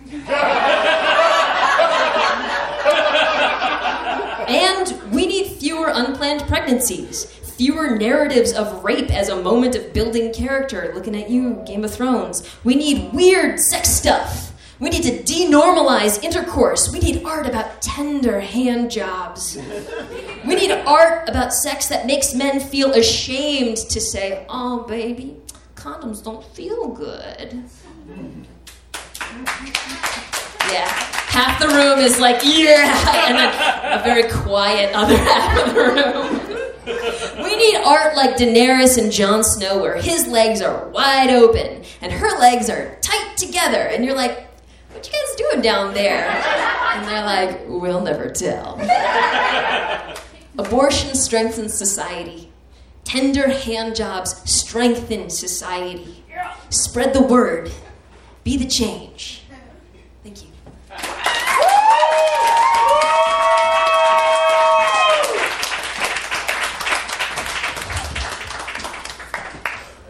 [4.50, 10.34] and we need fewer unplanned pregnancies, fewer narratives of rape as a moment of building
[10.34, 10.92] character.
[10.94, 12.44] Looking at you, Game of Thrones.
[12.66, 14.53] We need weird sex stuff.
[14.80, 16.92] We need to denormalize intercourse.
[16.92, 19.58] We need art about tender hand jobs.
[20.46, 25.38] We need art about sex that makes men feel ashamed to say, oh, baby,
[25.76, 27.64] condoms don't feel good.
[30.72, 30.88] Yeah.
[31.34, 35.82] Half the room is like, yeah, and then a very quiet other half of the
[35.82, 37.44] room.
[37.44, 42.12] We need art like Daenerys and Jon Snow, where his legs are wide open and
[42.12, 44.48] her legs are tight together, and you're like,
[45.04, 46.30] what you guys doing down there?
[46.94, 48.80] And they're like, we'll never tell.
[50.58, 52.52] Abortion strengthens society.
[53.04, 56.24] Tender hand jobs strengthen society.
[56.70, 57.72] Spread the word.
[58.44, 59.44] Be the change.
[60.24, 60.50] Thank you.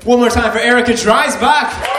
[0.03, 1.93] One more time for Erica Dreisbach.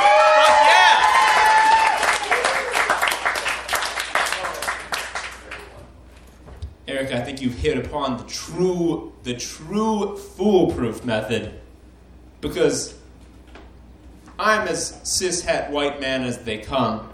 [6.86, 11.52] Erica, I think you've hit upon the true, the true foolproof method.
[12.40, 12.96] Because
[14.38, 17.10] I'm as cishet white man as they come.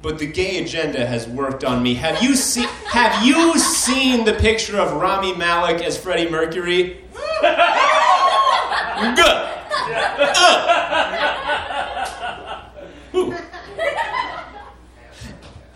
[0.00, 1.94] But the gay agenda has worked on me.
[1.94, 7.04] Have you seen have you seen the picture of Rami Malek as Freddie Mercury?
[7.40, 7.54] Good.
[10.36, 10.70] Uh.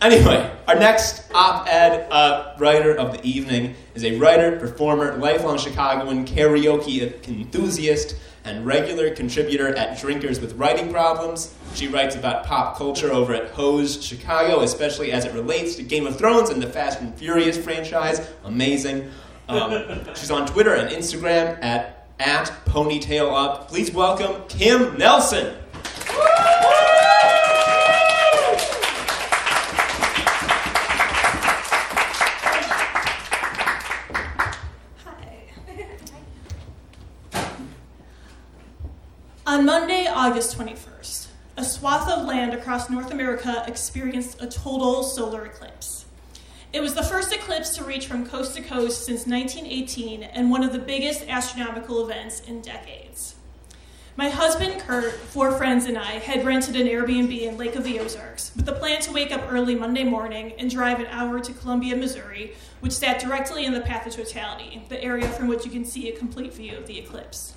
[0.01, 5.57] Anyway, our next op ed uh, writer of the evening is a writer, performer, lifelong
[5.57, 11.55] Chicagoan, karaoke enthusiast, and regular contributor at Drinkers with Writing Problems.
[11.75, 16.07] She writes about pop culture over at Hose Chicago, especially as it relates to Game
[16.07, 18.31] of Thrones and the Fast and Furious franchise.
[18.45, 19.11] Amazing.
[19.49, 23.69] Um, she's on Twitter and Instagram at, at Ponytail Up.
[23.69, 25.55] Please welcome Kim Nelson.
[39.49, 45.47] On Monday, August 21st, a swath of land across North America experienced a total solar
[45.47, 46.05] eclipse.
[46.71, 50.63] It was the first eclipse to reach from coast to coast since 1918 and one
[50.63, 53.37] of the biggest astronomical events in decades.
[54.17, 57.99] My husband, Kurt, four friends, and I had rented an Airbnb in Lake of the
[57.99, 61.53] Ozarks with the plan to wake up early Monday morning and drive an hour to
[61.55, 65.71] Columbia, Missouri, which sat directly in the path of totality, the area from which you
[65.71, 67.55] can see a complete view of the eclipse.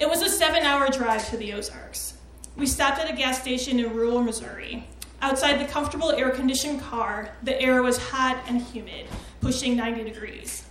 [0.00, 2.14] It was a seven hour drive to the Ozarks.
[2.56, 4.88] We stopped at a gas station in rural Missouri.
[5.20, 9.08] Outside the comfortable air conditioned car, the air was hot and humid,
[9.42, 10.64] pushing 90 degrees.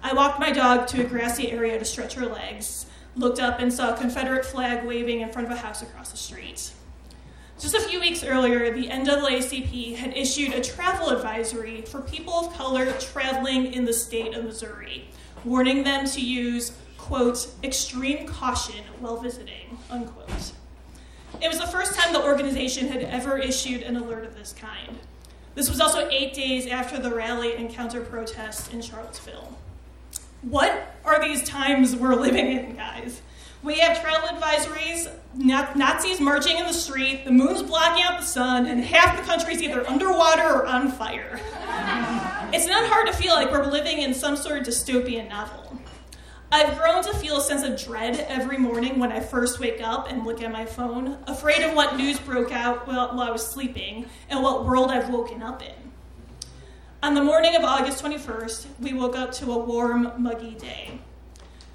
[0.00, 3.72] I walked my dog to a grassy area to stretch her legs, looked up and
[3.72, 6.70] saw a Confederate flag waving in front of a house across the street.
[7.58, 12.54] Just a few weeks earlier, the NAACP had issued a travel advisory for people of
[12.54, 15.08] color traveling in the state of Missouri,
[15.44, 16.70] warning them to use,
[17.08, 20.52] quote, extreme caution while visiting, unquote.
[21.40, 24.98] It was the first time the organization had ever issued an alert of this kind.
[25.54, 29.56] This was also eight days after the rally and counter protest in Charlottesville.
[30.42, 33.22] What are these times we're living in, guys?
[33.62, 38.66] We have travel advisories, Nazis marching in the street, the moon's blocking out the sun,
[38.66, 41.40] and half the country's either underwater or on fire.
[42.52, 45.68] it's not hard to feel like we're living in some sort of dystopian novel.
[46.50, 50.10] I've grown to feel a sense of dread every morning when I first wake up
[50.10, 54.06] and look at my phone, afraid of what news broke out while, I was sleeping
[54.30, 55.74] and what world I've woken up in.
[57.02, 60.98] On the morning of August 21st, we woke up to a warm, muggy day.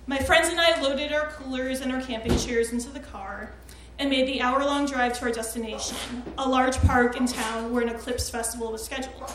[0.07, 3.53] My friends and I loaded our coolers and our camping chairs into the car
[3.99, 7.83] and made the hour long drive to our destination, a large park in town where
[7.83, 9.31] an eclipse festival was scheduled.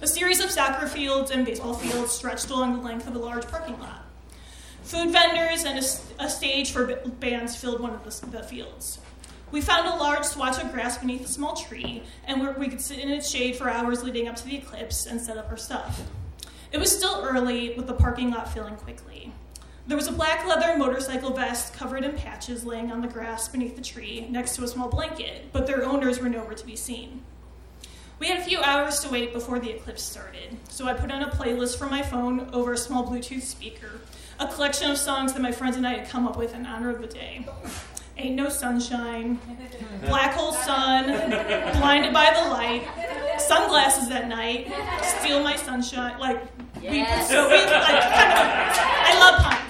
[0.00, 3.46] A series of soccer fields and baseball fields stretched along the length of a large
[3.46, 4.03] parking lot.
[4.84, 6.84] Food vendors and a, a stage for
[7.18, 8.98] bands filled one of the, the, fields.
[9.50, 12.98] We found a large swatch of grass beneath a small tree, and we could sit
[12.98, 16.02] in its shade for hours leading up to the eclipse and set up our stuff.
[16.70, 19.32] It was still early, with the parking lot filling quickly.
[19.86, 23.76] There was a black leather motorcycle vest covered in patches laying on the grass beneath
[23.76, 27.22] the tree next to a small blanket, but their owners were nowhere to be seen.
[28.18, 31.22] We had a few hours to wait before the eclipse started, so I put on
[31.22, 34.00] a playlist from my phone over a small Bluetooth speaker
[34.38, 36.90] a collection of songs that my friends and I had come up with in honor
[36.90, 37.46] of the day.
[38.16, 39.40] Ain't No Sunshine,
[40.06, 41.06] Black Hole Sun,
[41.78, 44.72] Blinded by the Light, Sunglasses at Night,
[45.02, 46.18] Steal My Sunshine.
[46.20, 46.40] Like,
[46.80, 47.28] yes.
[47.28, 49.60] we, so we, like, I love puns.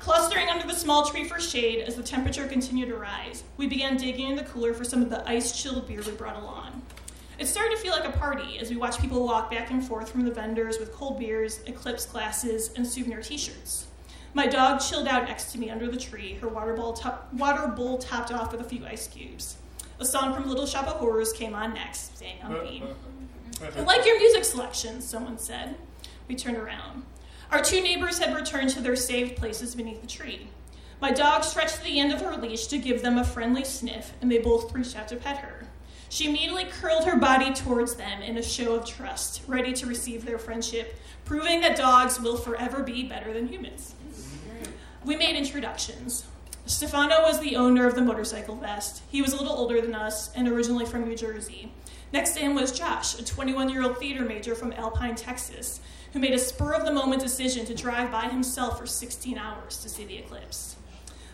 [0.00, 3.96] Clustering under the small tree for shade as the temperature continued to rise, we began
[3.96, 6.82] digging in the cooler for some of the ice chilled beer we brought along.
[7.40, 10.10] It started to feel like a party as we watched people walk back and forth
[10.10, 13.86] from the vendors with cold beers, eclipse glasses, and souvenir t shirts.
[14.34, 17.96] My dog chilled out next to me under the tree, her water, top, water bowl
[17.96, 19.56] topped off with a few ice cubes.
[19.98, 22.84] A song from Little Shop of Horrors came on next, staying on theme.
[23.62, 25.76] I like your music selection, someone said.
[26.28, 27.04] We turned around.
[27.50, 30.48] Our two neighbors had returned to their saved places beneath the tree.
[31.00, 34.30] My dog stretched the end of her leash to give them a friendly sniff, and
[34.30, 35.69] they both reached out to pet her.
[36.10, 40.24] She immediately curled her body towards them in a show of trust, ready to receive
[40.24, 43.94] their friendship, proving that dogs will forever be better than humans.
[45.04, 46.26] We made introductions.
[46.66, 49.02] Stefano was the owner of the motorcycle vest.
[49.08, 51.72] He was a little older than us and originally from New Jersey.
[52.12, 55.78] Next to him was Josh, a 21 year old theater major from Alpine, Texas,
[56.12, 59.78] who made a spur of the moment decision to drive by himself for 16 hours
[59.78, 60.74] to see the eclipse.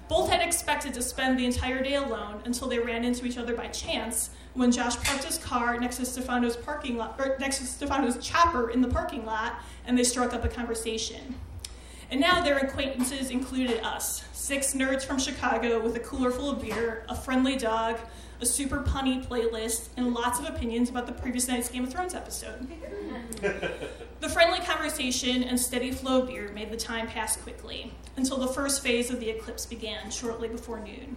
[0.06, 3.54] Both had expected to spend the entire day alone until they ran into each other
[3.54, 7.66] by chance when Josh parked his car next to Stefano's parking lot, or next to
[7.66, 11.34] Stefano's chopper in the parking lot, and they struck up a conversation.
[12.10, 16.62] And now their acquaintances included us, six nerds from Chicago with a cooler full of
[16.62, 17.98] beer, a friendly dog,
[18.40, 22.14] a super punny playlist, and lots of opinions about the previous night's Game of Thrones
[22.14, 22.68] episode.
[24.20, 28.48] the friendly conversation and steady flow of beer made the time pass quickly until the
[28.48, 31.16] first phase of the eclipse began shortly before noon.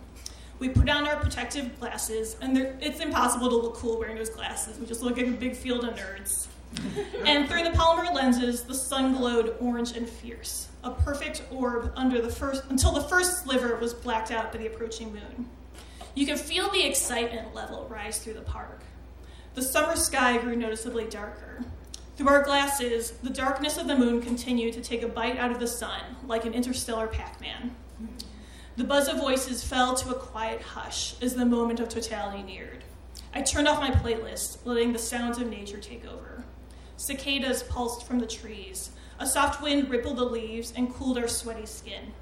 [0.60, 4.78] We put on our protective glasses, and it's impossible to look cool wearing those glasses.
[4.78, 6.48] We just look like a big field of nerds.
[7.26, 12.22] and through the polymer lenses, the sun glowed orange and fierce, a perfect orb under
[12.22, 15.50] the first until the first sliver was blacked out by the approaching moon.
[16.14, 18.82] You could feel the excitement level rise through the park.
[19.56, 21.64] The summer sky grew noticeably darker.
[22.18, 25.60] Through our glasses, the darkness of the moon continued to take a bite out of
[25.60, 27.76] the sun, like an interstellar Pac Man.
[28.80, 32.86] The buzz of voices fell to a quiet hush as the moment of totality neared.
[33.34, 36.46] I turned off my playlist, letting the sounds of nature take over.
[36.96, 38.92] Cicadas pulsed from the trees.
[39.20, 42.14] A soft wind rippled the leaves and cooled our sweaty skin.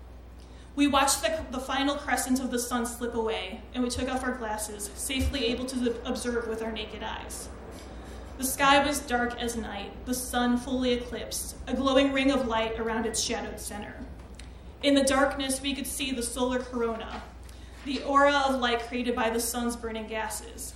[0.76, 4.24] We watched the, the final crescent of the sun slip away, and we took off
[4.24, 7.50] our glasses, safely able to observe with our naked eyes.
[8.40, 12.80] The sky was dark as night, the sun fully eclipsed, a glowing ring of light
[12.80, 14.07] around its shadowed center.
[14.84, 17.24] In the darkness, we could see the solar corona,
[17.86, 20.74] the aura of light created by the sun's burning gases.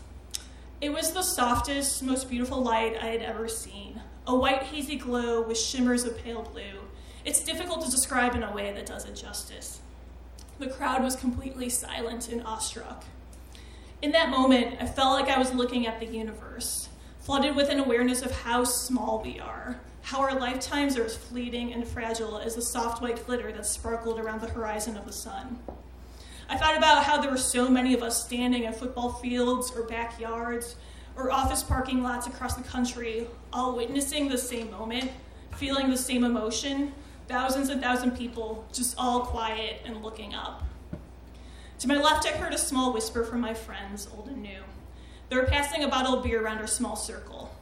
[0.81, 5.41] It was the softest, most beautiful light I had ever seen a white, hazy glow
[5.41, 6.81] with shimmers of pale blue.
[7.25, 9.81] It's difficult to describe in a way that does it justice.
[10.59, 13.03] The crowd was completely silent and awestruck.
[14.01, 16.89] In that moment, I felt like I was looking at the universe,
[17.19, 21.73] flooded with an awareness of how small we are, how our lifetimes are as fleeting
[21.73, 25.59] and fragile as the soft white glitter that sparkled around the horizon of the sun.
[26.49, 29.83] I thought about how there were so many of us standing in football fields or
[29.83, 30.75] backyards
[31.15, 35.11] or office parking lots across the country, all witnessing the same moment,
[35.55, 36.93] feeling the same emotion,
[37.27, 40.63] thousands and thousands of people just all quiet and looking up.
[41.79, 44.61] To my left, I heard a small whisper from my friends, old and new.
[45.29, 47.55] They were passing a bottle of beer around our small circle.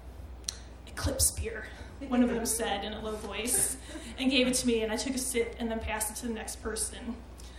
[0.88, 1.68] Eclipse beer,
[2.08, 3.78] one of them said in a low voice,
[4.18, 6.28] and gave it to me, and I took a sip and then passed it to
[6.28, 7.16] the next person.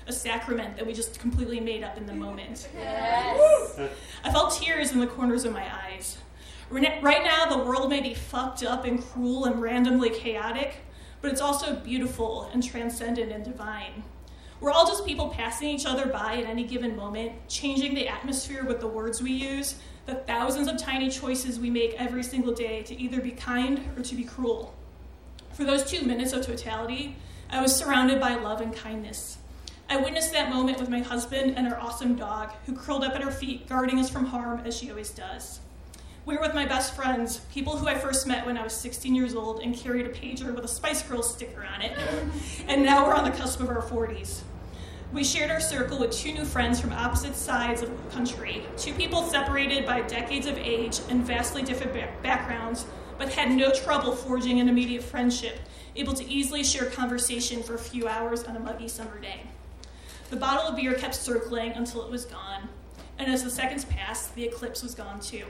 [0.07, 2.69] A sacrament that we just completely made up in the moment.
[2.75, 3.79] Yes.
[4.25, 6.19] I felt tears in the corners of my eyes.
[6.71, 10.77] Right now, the world may be fucked up and cruel and randomly chaotic,
[11.21, 14.03] but it's also beautiful and transcendent and divine.
[14.61, 18.63] We're all just people passing each other by at any given moment, changing the atmosphere
[18.63, 22.83] with the words we use, the thousands of tiny choices we make every single day
[22.83, 24.75] to either be kind or to be cruel.
[25.55, 27.17] For those two minutes of totality,
[27.49, 29.39] I was surrounded by love and kindness.
[29.89, 33.25] I witnessed that moment with my husband and our awesome dog, who curled up at
[33.25, 35.61] our feet, guarding us from harm as she always does.
[36.27, 39.15] We were with my best friends, people who I first met when I was 16
[39.15, 41.97] years old and carried a pager with a Spice Girls sticker on it.
[42.69, 44.43] And now we're on the cusp of our 40s.
[45.13, 48.95] We shared our circle with two new friends from opposite sides of the country, two
[48.95, 52.87] people separated by decades of age and vastly different backgrounds,
[53.19, 55.59] but had no trouble forging an immediate friendship,
[55.97, 59.41] able to easily share conversation for a few hours on a muggy summer day.
[60.31, 62.69] The bottle of beer kept circling until it was gone,
[63.19, 65.47] and as the seconds passed, the eclipse was gone too.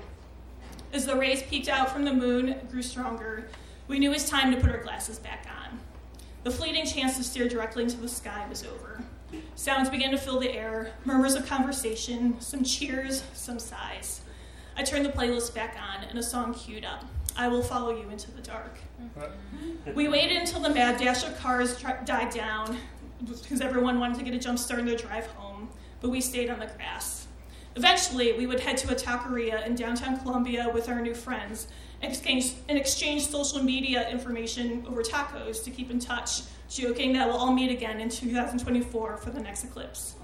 [0.94, 3.46] As the rays peeked out from the moon grew stronger,
[3.88, 5.80] we knew it was time to put our glasses back on.
[6.44, 9.04] The fleeting chance to stare directly into the sky was over.
[9.54, 14.22] Sounds began to fill the air murmurs of conversation, some cheers, some sighs.
[14.76, 17.04] I turned the playlist back on, and a song queued up
[17.36, 18.78] I Will Follow You Into the Dark.
[19.94, 22.76] We waited until the mad dash of cars tra- died down
[23.24, 25.68] because everyone wanted to get a jump start in their drive home,
[26.00, 27.26] but we stayed on the grass.
[27.76, 31.68] Eventually, we would head to a taqueria in downtown Columbia with our new friends
[32.02, 37.26] and exchange, and exchange social media information over tacos to keep in touch, joking that
[37.26, 40.14] we'll all meet again in 2024 for the next eclipse.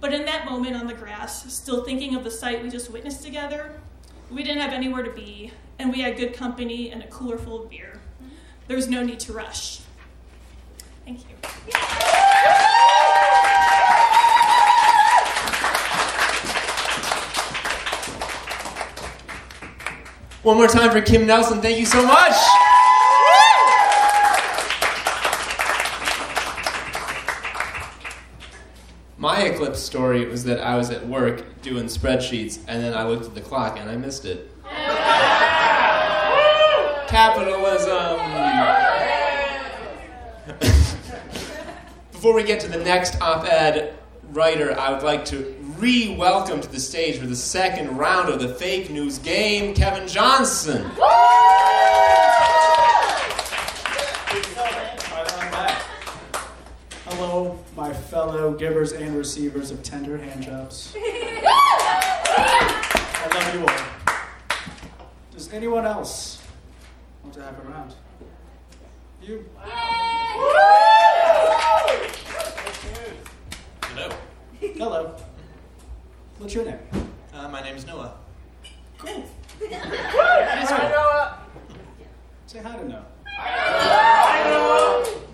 [0.00, 3.22] But in that moment on the grass, still thinking of the sight we just witnessed
[3.22, 3.80] together,
[4.30, 7.64] we didn't have anywhere to be, and we had good company and a cooler full
[7.64, 8.00] of beer.
[8.66, 9.80] There was no need to rush.
[11.04, 11.36] Thank you.
[20.42, 21.60] One more time for Kim Nelson.
[21.60, 22.34] Thank you so much.
[29.38, 33.24] My eclipse story was that I was at work doing spreadsheets, and then I looked
[33.24, 34.50] at the clock and I missed it.
[37.06, 38.18] Capitalism.
[42.10, 43.94] Before we get to the next op ed
[44.32, 48.40] writer, I would like to re welcome to the stage for the second round of
[48.40, 50.82] the fake news game, Kevin Johnson.
[57.18, 60.94] Hello, my fellow givers and receivers of tender handjobs.
[60.96, 62.60] I
[63.34, 63.74] love you all.
[65.32, 66.40] Does anyone else
[67.24, 67.96] want to have a round?
[69.20, 69.44] You?
[73.82, 74.08] Hello.
[74.60, 75.16] Hello.
[76.38, 76.78] What's your name?
[77.34, 78.14] Uh, my name is Noah.
[78.96, 79.24] Cool.
[79.60, 81.38] Hi, Noah.
[82.46, 83.06] Say hi to Noah.
[83.26, 85.27] Hi, Noah.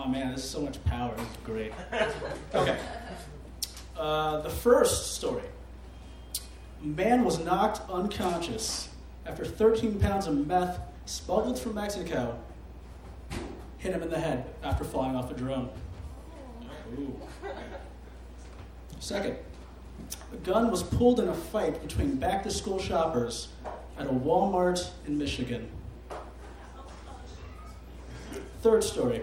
[0.00, 1.12] Oh man, this is so much power.
[1.16, 1.72] This is great.
[2.54, 2.78] Okay.
[3.96, 5.42] Uh, the first story.
[6.80, 8.90] Man was knocked unconscious
[9.26, 12.38] after 13 pounds of meth smuggled from Mexico
[13.78, 15.68] hit him in the head after flying off a drone.
[16.96, 17.20] Ooh.
[19.00, 19.36] Second,
[20.32, 23.48] a gun was pulled in a fight between back to school shoppers
[23.98, 25.68] at a Walmart in Michigan.
[28.62, 29.22] Third story.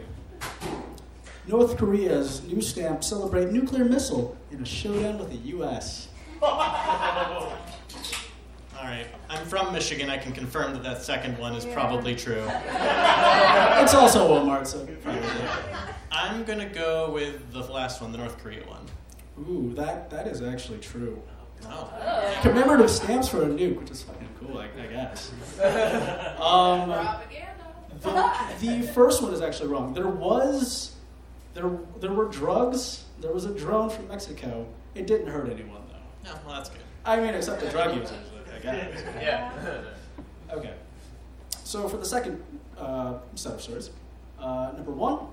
[1.48, 6.08] North Korea's new stamp celebrate nuclear missile in a showdown with the U.S.
[6.42, 6.52] All
[8.84, 9.06] right.
[9.30, 10.10] I'm from Michigan.
[10.10, 12.44] I can confirm that that second one is probably true.
[13.78, 15.22] It's also Walmart, so probably.
[16.12, 18.86] I'm gonna go with the last one, the North Korea one.
[19.40, 21.22] Ooh, that, that is actually true.
[21.68, 22.40] Oh.
[22.42, 25.32] Commemorative stamps for a nuke, which is fucking cool, I, I guess.
[26.42, 26.90] Um,
[28.02, 29.94] the, the first one is actually wrong.
[29.94, 30.95] There was,
[31.56, 33.06] there, there were drugs.
[33.20, 34.68] There was a drone from Mexico.
[34.94, 36.30] It didn't hurt anyone though.
[36.30, 36.82] No, well, that's good.
[37.06, 38.18] I mean, except the drug users,
[38.54, 39.04] I guess.
[39.22, 39.52] Yeah.
[40.54, 40.76] Okay.
[41.64, 42.42] So for the second
[42.78, 43.90] uh, set of stories,
[44.40, 45.28] uh, number one,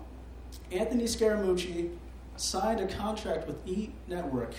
[0.72, 1.90] Anthony Scaramucci
[2.36, 4.54] signed a contract with E Network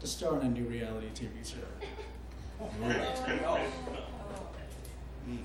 [0.00, 1.58] to star in a new reality TV show.
[5.28, 5.38] Mm.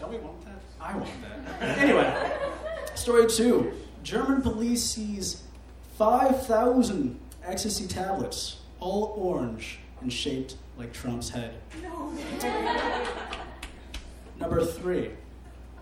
[0.00, 0.60] Don't we want that?
[0.80, 1.08] I want
[1.60, 1.78] that.
[1.78, 2.32] anyway,
[2.96, 3.72] story two:
[4.02, 5.42] German police seize
[5.96, 11.54] 5,000 ecstasy tablets, all orange and shaped like Trump's head.
[14.38, 15.10] Number three,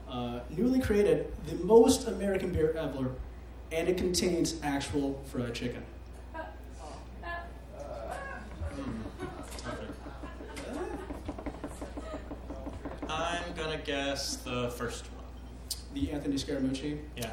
[0.09, 3.13] uh, newly created the most American beer ever,
[3.71, 5.85] and it contains actual fried chicken.
[13.09, 15.25] I'm gonna guess the first one.
[15.95, 17.31] The Anthony Scaramucci, Yeah.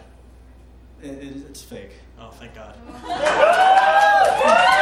[1.05, 1.91] It, it, it's fake.
[2.19, 2.75] Oh, thank God.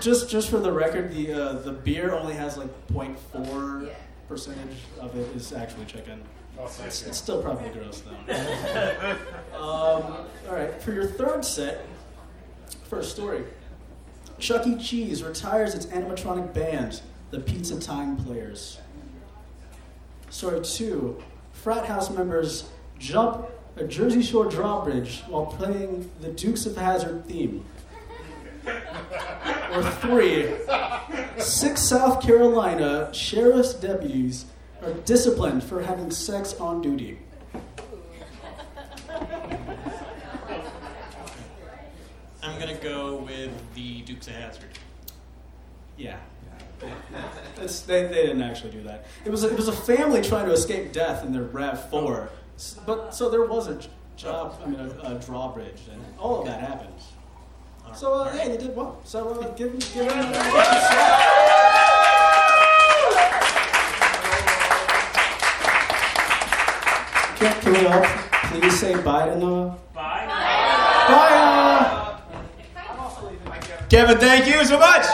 [0.00, 3.88] Just, just for the record, the uh, the beer only has like 0.4
[4.26, 6.20] percentage of it is actually chicken.
[6.58, 8.34] It's, it's still probably gross though.
[9.56, 11.86] um, all right, for your third set,
[12.84, 13.44] first story.
[14.40, 14.76] Chuck E.
[14.76, 18.78] Cheese retires its animatronic band, the Pizza Time Players.
[20.30, 21.22] Story two:
[21.52, 22.68] Frat house members
[23.02, 27.64] jump a Jersey Shore drawbridge while playing the Dukes of Hazzard theme.
[29.72, 30.52] Or three:
[31.38, 34.44] Six South Carolina sheriff's deputies
[34.82, 37.18] are disciplined for having sex on duty.
[42.42, 44.78] I'm gonna go with the Dukes of Hazzard.
[45.96, 46.18] Yeah.
[47.60, 49.06] It's, they, they didn't actually do that.
[49.24, 52.24] It was a, it was a family trying to escape death in their Rav Four,
[52.24, 52.41] S-
[52.86, 53.78] but so there was a
[54.16, 56.94] job, I mean a, a drawbridge, and all of that happened.
[57.94, 58.98] So uh, yeah, they did well.
[59.04, 61.42] So uh, give give them a
[67.36, 68.04] Can, can we all
[68.44, 69.76] please say bye to Noah?
[69.94, 70.26] Bye.
[70.26, 71.08] Bye.
[71.08, 72.22] Noah.
[73.90, 75.04] Kevin, thank you so much.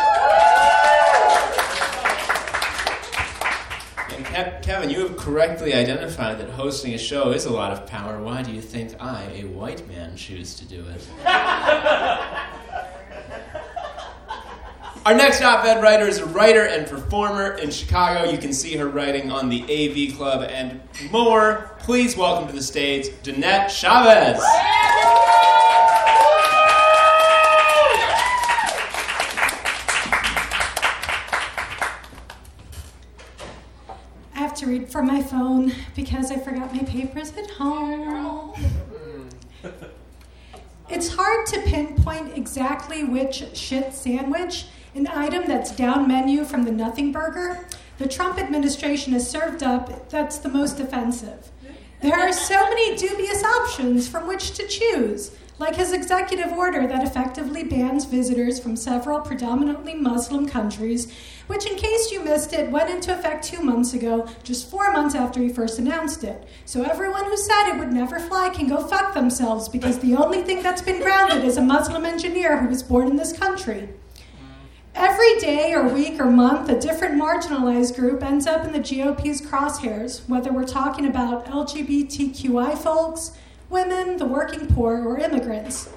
[4.68, 8.22] Kevin, you have correctly identified that hosting a show is a lot of power.
[8.22, 11.08] Why do you think I, a white man, choose to do it?
[15.06, 18.30] Our next op-ed writer is a writer and performer in Chicago.
[18.30, 21.74] You can see her writing on the AV Club and more.
[21.78, 24.38] Please welcome to the stage Danette Chavez.
[34.98, 38.52] From my phone because I forgot my papers at home.
[40.90, 46.72] It's hard to pinpoint exactly which shit sandwich, an item that's down menu from the
[46.72, 47.64] Nothing Burger,
[47.98, 51.48] the Trump administration has served up that's the most offensive.
[52.02, 57.04] There are so many dubious options from which to choose, like his executive order that
[57.04, 61.12] effectively bans visitors from several predominantly Muslim countries,
[61.48, 65.14] which, in case you missed it, went into effect two months ago, just four months
[65.14, 66.46] after he first announced it.
[66.64, 70.42] So everyone who said it would never fly can go fuck themselves because the only
[70.42, 73.88] thing that's been grounded is a Muslim engineer who was born in this country.
[74.94, 79.40] Every day or week or month, a different marginalized group ends up in the GOP's
[79.40, 83.32] crosshairs, whether we're talking about LGBTQI folks,
[83.70, 85.88] women, the working poor, or immigrants.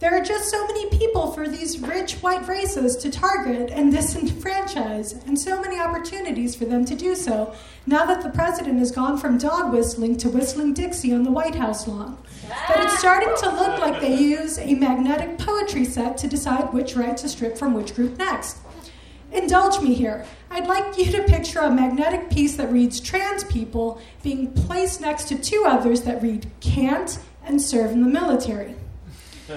[0.00, 5.26] There are just so many people for these rich white races to target and disenfranchise,
[5.26, 7.54] and so many opportunities for them to do so,
[7.86, 11.54] now that the president has gone from dog whistling to whistling Dixie on the White
[11.54, 12.16] House lawn.
[12.48, 16.96] That it's starting to look like they use a magnetic poetry set to decide which
[16.96, 18.56] right to strip from which group next.
[19.32, 20.24] Indulge me here.
[20.50, 25.28] I'd like you to picture a magnetic piece that reads trans people being placed next
[25.28, 28.74] to two others that read can't and serve in the military.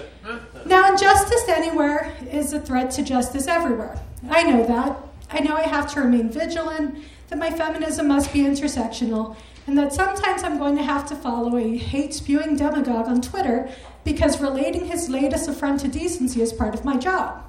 [0.66, 4.00] Now, injustice anywhere is a threat to justice everywhere.
[4.30, 4.98] I know that.
[5.30, 9.36] I know I have to remain vigilant, that my feminism must be intersectional,
[9.68, 13.70] and that sometimes I'm going to have to follow a hate spewing demagogue on Twitter
[14.04, 17.44] because relating his latest affront to decency is part of my job.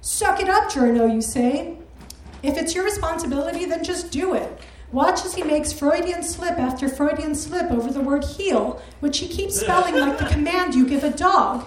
[0.00, 1.76] Suck it up, Journo, you say.
[2.42, 4.60] If it's your responsibility, then just do it.
[4.92, 9.28] Watch as he makes Freudian slip after Freudian slip over the word heel, which he
[9.28, 11.64] keeps spelling like the command you give a dog,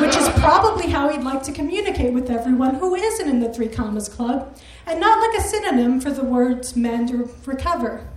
[0.00, 3.68] which is probably how he'd like to communicate with everyone who isn't in the Three
[3.68, 8.08] Commas Club, and not like a synonym for the words mend or recover.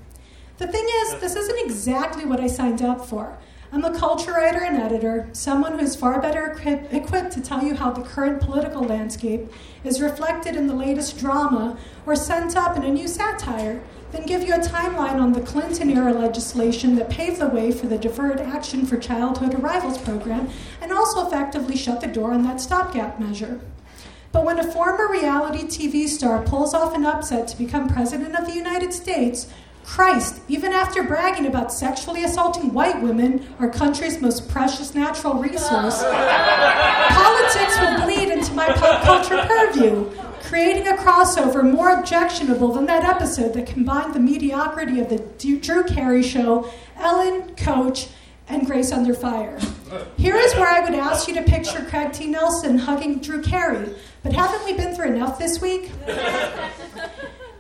[0.57, 3.37] The thing is, this isn't exactly what I signed up for.
[3.69, 7.75] I'm a culture writer and editor, someone who's far better equip- equipped to tell you
[7.75, 9.51] how the current political landscape
[9.83, 14.41] is reflected in the latest drama or sent up in a new satire than give
[14.41, 18.39] you a timeline on the Clinton era legislation that paved the way for the Deferred
[18.39, 20.49] Action for Childhood Arrivals program
[20.81, 23.59] and also effectively shut the door on that stopgap measure.
[24.31, 28.45] But when a former reality TV star pulls off an upset to become President of
[28.45, 29.47] the United States,
[29.87, 36.03] Christ, even after bragging about sexually assaulting white women, our country's most precious natural resource,
[36.03, 40.11] politics will bleed into my pop culture purview,
[40.43, 45.83] creating a crossover more objectionable than that episode that combined the mediocrity of the Drew
[45.85, 48.09] Carey show, Ellen, Coach,
[48.49, 49.57] and Grace Under Fire.
[50.17, 52.27] Here is where I would ask you to picture Craig T.
[52.27, 55.91] Nelson hugging Drew Carey, but haven't we been through enough this week?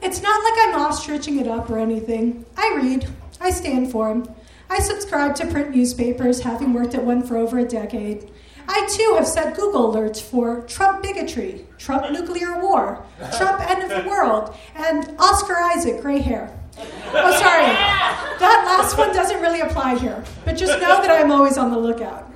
[0.01, 2.45] It's not like I'm ostriching it up or anything.
[2.55, 3.07] I read,
[3.39, 4.23] I stand for.
[4.69, 8.29] I subscribe to print newspapers, having worked at one for over a decade.
[8.67, 13.05] I too have set Google alerts for Trump bigotry, Trump nuclear war,
[13.37, 16.53] Trump end of the world, and Oscar Isaac gray hair.
[16.77, 17.65] Oh, sorry,
[18.39, 21.79] that last one doesn't really apply here, but just know that I'm always on the
[21.79, 22.29] lookout.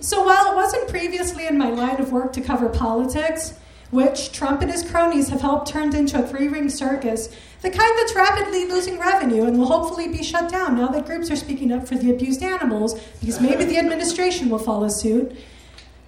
[0.00, 3.54] So while it wasn't previously in my line of work to cover politics,
[3.90, 7.28] which Trump and his cronies have helped turned into a three ring circus,
[7.62, 11.30] the kind that's rapidly losing revenue and will hopefully be shut down now that groups
[11.30, 15.36] are speaking up for the abused animals, because maybe the administration will follow suit.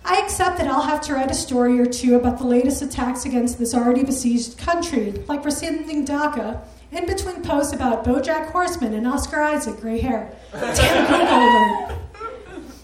[0.04, 3.24] I accept that I'll have to write a story or two about the latest attacks
[3.24, 6.60] against this already besieged country, like rescinding DACA,
[6.90, 10.34] in between posts about Bojack Horseman and Oscar Isaac, gray hair.
[10.52, 11.06] Damn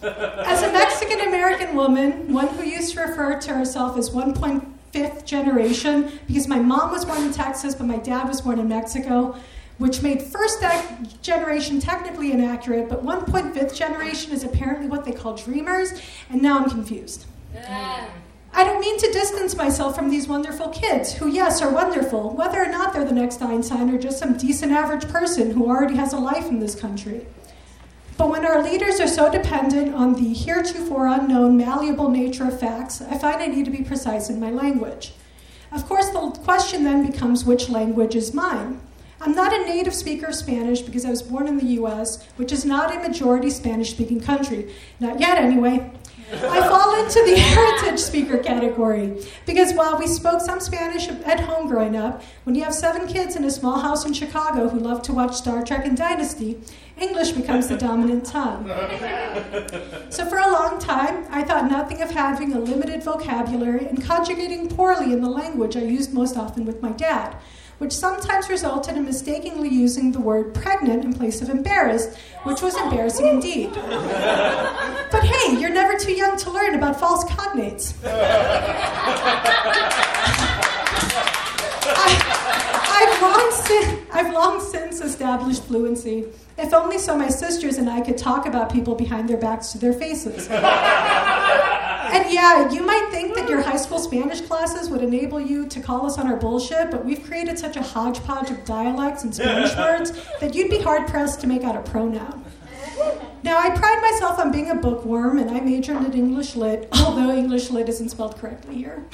[0.01, 0.45] Google alert.
[0.47, 5.25] As a Mexican American woman, one who used to refer to herself as 1.5 fifth
[5.25, 9.35] generation because my mom was born in Texas, but my dad was born in Mexico,
[9.77, 10.63] which made first
[11.21, 15.93] generation technically inaccurate, but 1.5th generation is apparently what they call dreamers,
[16.29, 17.25] and now I'm confused.
[17.53, 18.09] Yeah.
[18.51, 22.61] I don't mean to distance myself from these wonderful kids, who, yes, are wonderful, whether
[22.61, 26.13] or not they're the next Einstein or just some decent average person who already has
[26.13, 27.25] a life in this country.
[28.19, 33.01] But when our leaders are so dependent on the heretofore unknown, malleable nature of facts,
[33.01, 35.13] I find I need to be precise in my language.
[35.71, 38.81] Of course, the question then becomes which language is mine?
[39.21, 42.51] I'm not a native speaker of Spanish because I was born in the US, which
[42.51, 44.75] is not a majority Spanish speaking country.
[44.99, 45.89] Not yet, anyway.
[46.31, 51.67] I fall into the heritage speaker category because while we spoke some Spanish at home
[51.67, 55.01] growing up, when you have seven kids in a small house in Chicago who love
[55.03, 56.59] to watch Star Trek and Dynasty,
[56.99, 58.67] English becomes the dominant tongue.
[60.09, 64.69] So for a long time, I thought nothing of having a limited vocabulary and conjugating
[64.69, 67.37] poorly in the language I used most often with my dad
[67.79, 72.77] which sometimes resulted in mistakenly using the word pregnant in place of embarrassed, which was
[72.77, 73.71] embarrassing indeed.
[73.73, 77.93] but hey, you're never too young to learn about false cognates.
[81.91, 86.25] I, have long, sin, I've long since established fluency.
[86.57, 89.77] If only so my sisters and I could talk about people behind their backs to
[89.77, 90.49] their faces.
[92.11, 95.79] And yeah, you might think that your high school Spanish classes would enable you to
[95.79, 99.75] call us on our bullshit, but we've created such a hodgepodge of dialects and Spanish
[99.77, 102.45] words that you'd be hard pressed to make out a pronoun.
[103.43, 107.31] Now, I pride myself on being a bookworm, and I majored in English Lit, although
[107.31, 109.05] English Lit isn't spelled correctly here.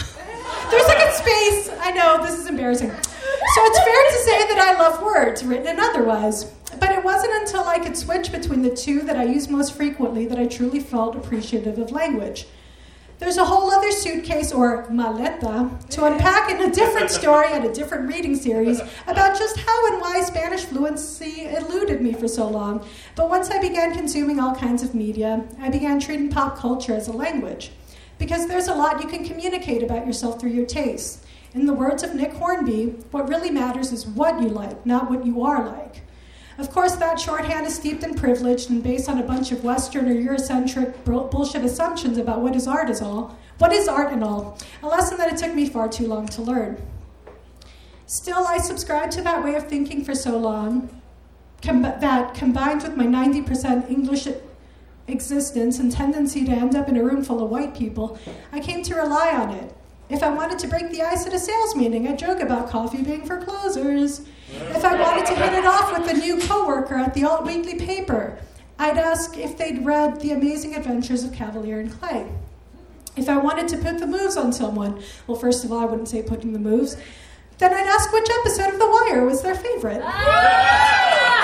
[0.71, 1.69] There's like a space.
[1.79, 2.89] I know, this is embarrassing.
[2.89, 6.45] So it's fair to say that I love words, written and otherwise.
[6.79, 10.25] But it wasn't until I could switch between the two that I use most frequently
[10.25, 12.47] that I truly felt appreciative of language.
[13.17, 17.73] There's a whole other suitcase or maleta to unpack in a different story and a
[17.73, 22.85] different reading series about just how and why Spanish fluency eluded me for so long.
[23.15, 27.07] But once I began consuming all kinds of media, I began treating pop culture as
[27.07, 27.71] a language.
[28.17, 31.25] Because there's a lot you can communicate about yourself through your tastes.
[31.53, 35.25] In the words of Nick Hornby, what really matters is what you like, not what
[35.25, 36.04] you are like.
[36.57, 40.07] Of course, that shorthand is steeped in privilege and based on a bunch of Western
[40.07, 43.37] or Eurocentric bullshit assumptions about what is art is all.
[43.57, 44.57] What is art and all?
[44.81, 46.81] A lesson that it took me far too long to learn.
[48.05, 51.01] Still, I subscribed to that way of thinking for so long
[51.61, 54.27] com- that, combined with my 90% English
[55.07, 58.17] existence and tendency to end up in a room full of white people,
[58.51, 59.75] I came to rely on it.
[60.07, 63.01] If I wanted to break the ice at a sales meeting, I joke about coffee
[63.01, 64.21] being for closers.
[64.49, 67.75] If I wanted to hit it off with a new coworker at the alt weekly
[67.79, 68.37] paper,
[68.77, 72.27] I'd ask if they'd read The Amazing Adventures of Kavalier and Clay.
[73.15, 76.09] If I wanted to put the moves on someone, well, first of all, I wouldn't
[76.09, 76.97] say putting the moves.
[77.57, 80.01] Then I'd ask which episode of The Wire was their favorite.
[80.03, 81.35] Ah!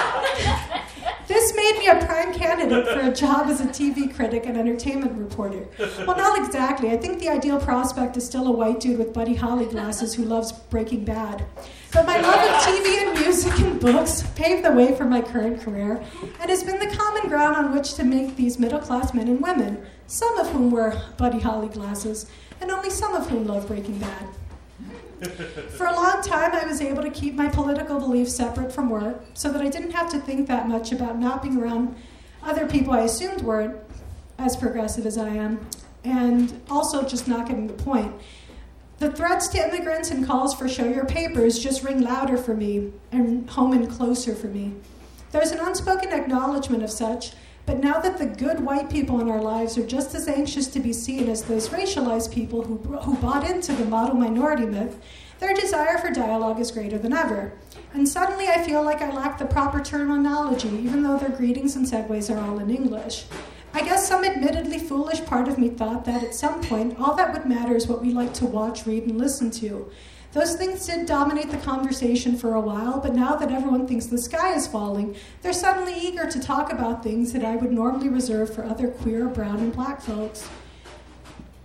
[1.28, 5.18] This made me a prime candidate for a job as a TV critic and entertainment
[5.18, 5.66] reporter.
[6.06, 6.92] Well, not exactly.
[6.92, 10.26] I think the ideal prospect is still a white dude with Buddy Holly glasses who
[10.26, 11.46] loves Breaking Bad.
[11.94, 15.60] But my love of TV and music and books paved the way for my current
[15.60, 16.02] career
[16.40, 19.42] and has been the common ground on which to make these middle class men and
[19.42, 22.28] women, some of whom wear Buddy Holly glasses,
[22.62, 24.26] and only some of whom love Breaking Bad.
[25.72, 29.24] For a long time, I was able to keep my political beliefs separate from work
[29.34, 31.96] so that I didn't have to think that much about not being around
[32.42, 33.76] other people I assumed weren't
[34.40, 35.68] as progressive as I am,
[36.04, 38.14] and also just not getting the point.
[39.02, 42.92] The threats to immigrants and calls for show your papers just ring louder for me
[43.12, 44.76] and home and closer for me.
[45.32, 47.32] There's an unspoken acknowledgement of such,
[47.66, 50.80] but now that the good white people in our lives are just as anxious to
[50.80, 55.00] be seen as those racialized people who, who bought into the model minority myth,
[55.40, 57.54] their desire for dialogue is greater than ever.
[57.96, 61.88] And suddenly I feel like I lack the proper terminology, even though their greetings and
[61.88, 63.26] segues are all in English.
[63.74, 67.32] I guess some admittedly foolish part of me thought that at some point all that
[67.34, 69.90] would matter is what we like to watch, read, and listen to.
[70.34, 74.18] Those things did dominate the conversation for a while, but now that everyone thinks the
[74.18, 78.54] sky is falling, they're suddenly eager to talk about things that I would normally reserve
[78.54, 80.48] for other queer, brown, and black folks.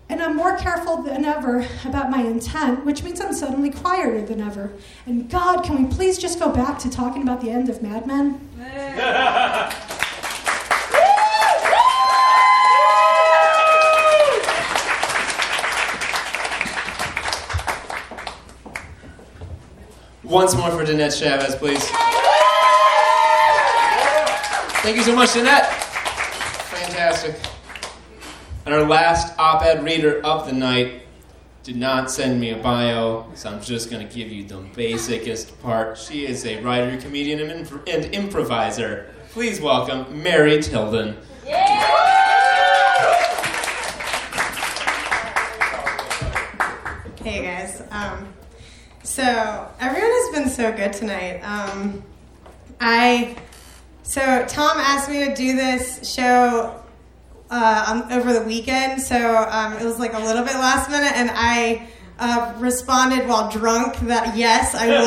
[0.08, 4.40] And I'm more careful than ever about my intent, which means I'm suddenly quieter than
[4.40, 4.72] ever.
[5.04, 8.06] And God, can we please just go back to talking about the end of Mad
[8.06, 8.40] Men?
[20.28, 21.88] Once more for Danette Chavez, please.
[24.82, 25.66] Thank you so much, Danette.
[26.66, 27.36] Fantastic.
[28.64, 31.02] And our last op ed reader of the night
[31.62, 35.60] did not send me a bio, so I'm just going to give you the basicest
[35.62, 35.96] part.
[35.96, 39.06] She is a writer, comedian, and, imp- and improviser.
[39.30, 41.16] Please welcome Mary Tilden.
[47.22, 47.82] Hey guys.
[47.90, 48.28] Um,
[49.06, 51.40] so everyone has been so good tonight.
[51.42, 52.02] Um,
[52.80, 53.36] I
[54.02, 56.82] so Tom asked me to do this show
[57.50, 61.12] uh, um, over the weekend, so um, it was like a little bit last minute,
[61.14, 61.88] and I
[62.18, 64.96] uh, responded while drunk that yes, I would.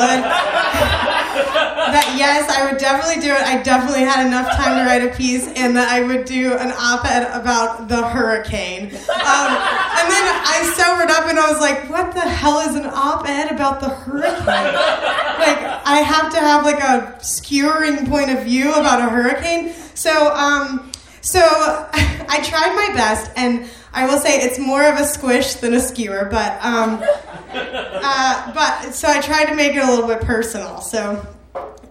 [1.92, 3.42] that yes, I would definitely do it.
[3.42, 6.70] I definitely had enough time to write a piece, and that I would do an
[6.70, 8.84] op-ed about the hurricane.
[8.84, 12.86] Um, and then I sobered up, and I was like, "What the hell is an
[12.86, 14.46] op-ed about the hurricane?
[14.46, 20.32] Like, I have to have like a skewering point of view about a hurricane." So,
[20.32, 20.92] um,
[21.22, 25.74] so I tried my best, and I will say it's more of a squish than
[25.74, 27.02] a skewer, but um,
[27.52, 30.80] uh, but so I tried to make it a little bit personal.
[30.80, 31.26] So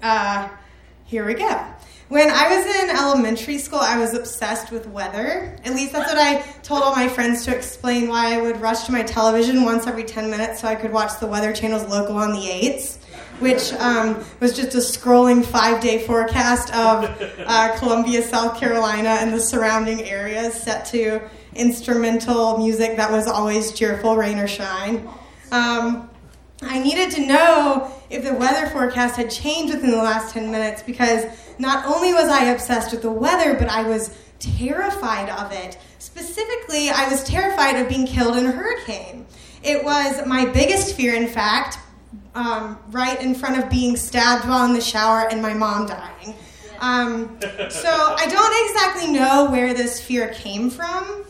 [0.01, 0.49] uh,
[1.05, 1.65] here we go.
[2.09, 5.55] When I was in elementary school, I was obsessed with weather.
[5.63, 8.85] At least that's what I told all my friends to explain why I would rush
[8.85, 12.17] to my television once every 10 minutes so I could watch the Weather Channel's Local
[12.17, 12.97] on the 8s,
[13.41, 19.31] which um, was just a scrolling five day forecast of uh, Columbia, South Carolina, and
[19.31, 21.21] the surrounding areas set to
[21.59, 25.07] instrumental music that was always cheerful, rain or shine.
[25.51, 26.09] Um,
[26.61, 30.81] I needed to know if the weather forecast had changed within the last 10 minutes
[30.83, 31.25] because
[31.57, 35.77] not only was I obsessed with the weather, but I was terrified of it.
[35.99, 39.25] Specifically, I was terrified of being killed in a hurricane.
[39.63, 41.77] It was my biggest fear, in fact,
[42.35, 46.35] um, right in front of being stabbed while in the shower and my mom dying.
[46.79, 47.37] Um,
[47.69, 51.25] so I don't exactly know where this fear came from.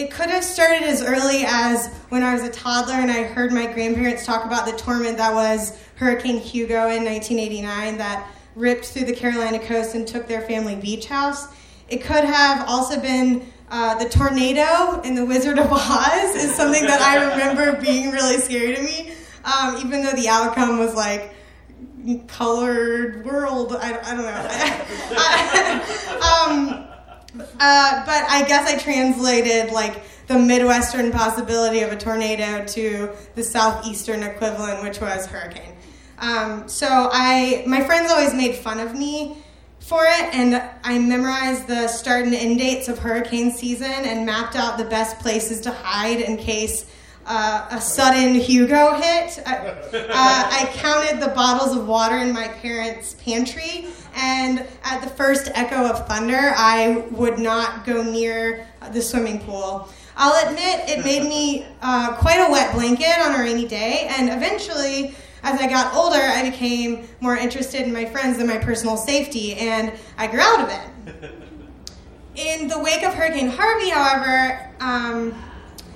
[0.00, 3.52] It could have started as early as when I was a toddler and I heard
[3.52, 8.26] my grandparents talk about the torment that was Hurricane Hugo in 1989 that
[8.56, 11.48] ripped through the Carolina coast and took their family beach house.
[11.90, 16.86] It could have also been uh, the tornado in The Wizard of Oz, is something
[16.86, 19.12] that I remember being really scary to me,
[19.44, 21.34] um, even though the outcome was like
[22.26, 23.76] colored world.
[23.78, 24.24] I, I don't
[26.64, 26.80] know.
[26.86, 26.89] um,
[27.38, 33.42] uh, but I guess I translated like the Midwestern possibility of a tornado to the
[33.42, 35.74] Southeastern equivalent, which was hurricane.
[36.18, 39.38] Um, so I, my friends always made fun of me
[39.80, 44.54] for it, and I memorized the start and end dates of hurricane season and mapped
[44.54, 46.86] out the best places to hide in case
[47.26, 49.40] uh, a sudden Hugo hit.
[49.46, 55.10] I, uh, I counted the bottles of water in my parents' pantry, and at the
[55.10, 59.88] first echo of thunder, I would not go near the swimming pool.
[60.16, 64.28] I'll admit it made me uh, quite a wet blanket on a rainy day, and
[64.28, 68.96] eventually, as I got older, I became more interested in my friends than my personal
[68.96, 71.32] safety, and I grew out of it.
[72.36, 75.34] In the wake of Hurricane Harvey, however, um,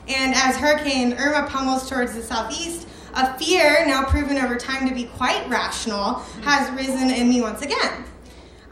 [0.09, 4.95] and as Hurricane Irma pummels towards the southeast, a fear, now proven over time to
[4.95, 8.05] be quite rational, has risen in me once again.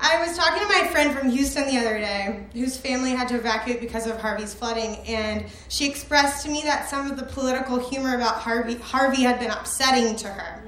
[0.04, 3.36] I was talking to my friend from Houston the other day, whose family had to
[3.36, 7.78] evacuate because of Harvey's flooding, and she expressed to me that some of the political
[7.78, 10.60] humor about Harvey, Harvey had been upsetting to her.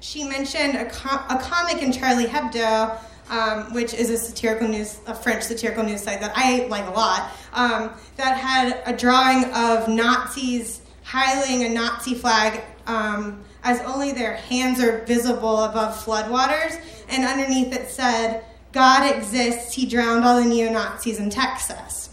[0.00, 2.98] She mentioned a, com- a comic in Charlie Hebdo,
[3.30, 6.90] um, which is a satirical news, a French satirical news site that I like a
[6.90, 14.12] lot, um, that had a drawing of Nazis highlighting a Nazi flag um, as only
[14.12, 20.40] their hands are visible above floodwaters, and underneath it said, God exists, he drowned all
[20.40, 22.10] the neo Nazis in Texas.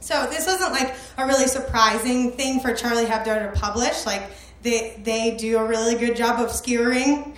[0.00, 4.04] So this wasn't like a really surprising thing for Charlie Hebdo to publish.
[4.04, 4.30] Like
[4.62, 7.34] they they do a really good job of skewering.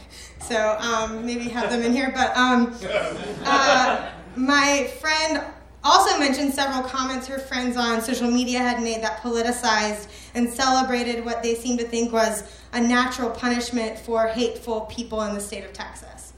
[0.46, 2.12] So um, maybe have them in here.
[2.14, 2.72] But um,
[3.44, 5.42] uh, my friend
[5.82, 11.24] also mentioned several comments her friends on social media had made that politicized and celebrated
[11.24, 15.64] what they seemed to think was a natural punishment for hateful people in the state
[15.64, 16.32] of Texas.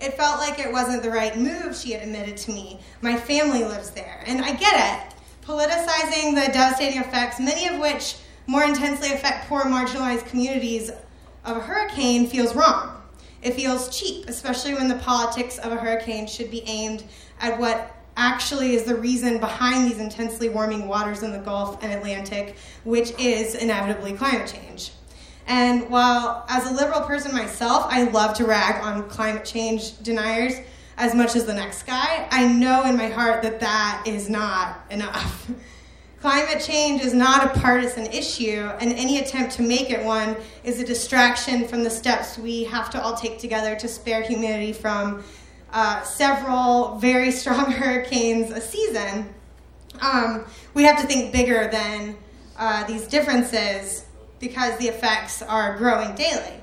[0.00, 2.80] It felt like it wasn't the right move, she had admitted to me.
[3.00, 4.22] My family lives there.
[4.26, 5.14] And I get it.
[5.46, 8.16] Politicizing the devastating effects, many of which
[8.46, 10.90] more intensely affect poor, marginalized communities
[11.44, 13.03] of a hurricane, feels wrong.
[13.44, 17.04] It feels cheap, especially when the politics of a hurricane should be aimed
[17.40, 21.92] at what actually is the reason behind these intensely warming waters in the Gulf and
[21.92, 24.92] Atlantic, which is inevitably climate change.
[25.46, 30.54] And while, as a liberal person myself, I love to rag on climate change deniers
[30.96, 34.84] as much as the next guy, I know in my heart that that is not
[34.90, 35.50] enough.
[36.24, 40.80] climate change is not a partisan issue, and any attempt to make it one is
[40.80, 45.22] a distraction from the steps we have to all take together to spare humanity from
[45.74, 49.34] uh, several very strong hurricanes a season.
[50.00, 52.16] Um, we have to think bigger than
[52.56, 54.06] uh, these differences
[54.40, 56.54] because the effects are growing daily.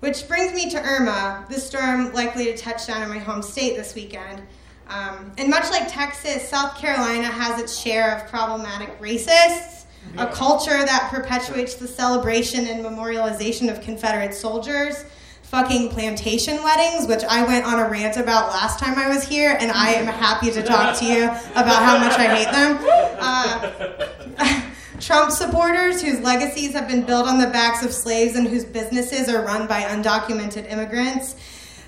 [0.00, 3.78] Which brings me to Irma, the storm likely to touch down in my home state
[3.78, 4.42] this weekend.
[4.90, 9.84] Um, and much like Texas, South Carolina has its share of problematic racists,
[10.18, 15.04] a culture that perpetuates the celebration and memorialization of Confederate soldiers,
[15.42, 19.56] fucking plantation weddings, which I went on a rant about last time I was here,
[19.60, 22.78] and I am happy to talk to you about how much I hate them.
[23.20, 24.66] Uh,
[25.00, 29.28] Trump supporters whose legacies have been built on the backs of slaves and whose businesses
[29.28, 31.36] are run by undocumented immigrants.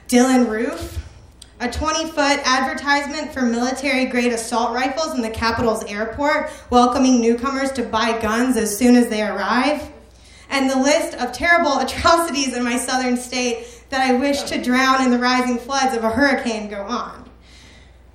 [0.09, 0.99] Dylann Roof,
[1.63, 7.71] a 20 foot advertisement for military grade assault rifles in the Capitol's airport, welcoming newcomers
[7.71, 9.89] to buy guns as soon as they arrive.
[10.51, 15.05] And the list of terrible atrocities in my southern state that I wish to drown
[15.05, 17.31] in the rising floods of a hurricane go on.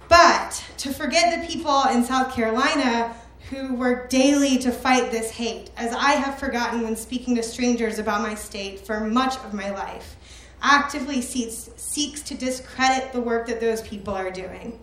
[0.09, 3.15] But to forget the people in South Carolina
[3.49, 7.97] who work daily to fight this hate, as I have forgotten when speaking to strangers
[7.97, 10.16] about my state for much of my life,
[10.61, 14.79] actively seeks, seeks to discredit the work that those people are doing.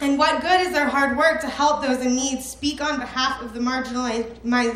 [0.00, 3.40] And what good is their hard work to help those in need speak on behalf
[3.40, 4.74] of the marginalized, my,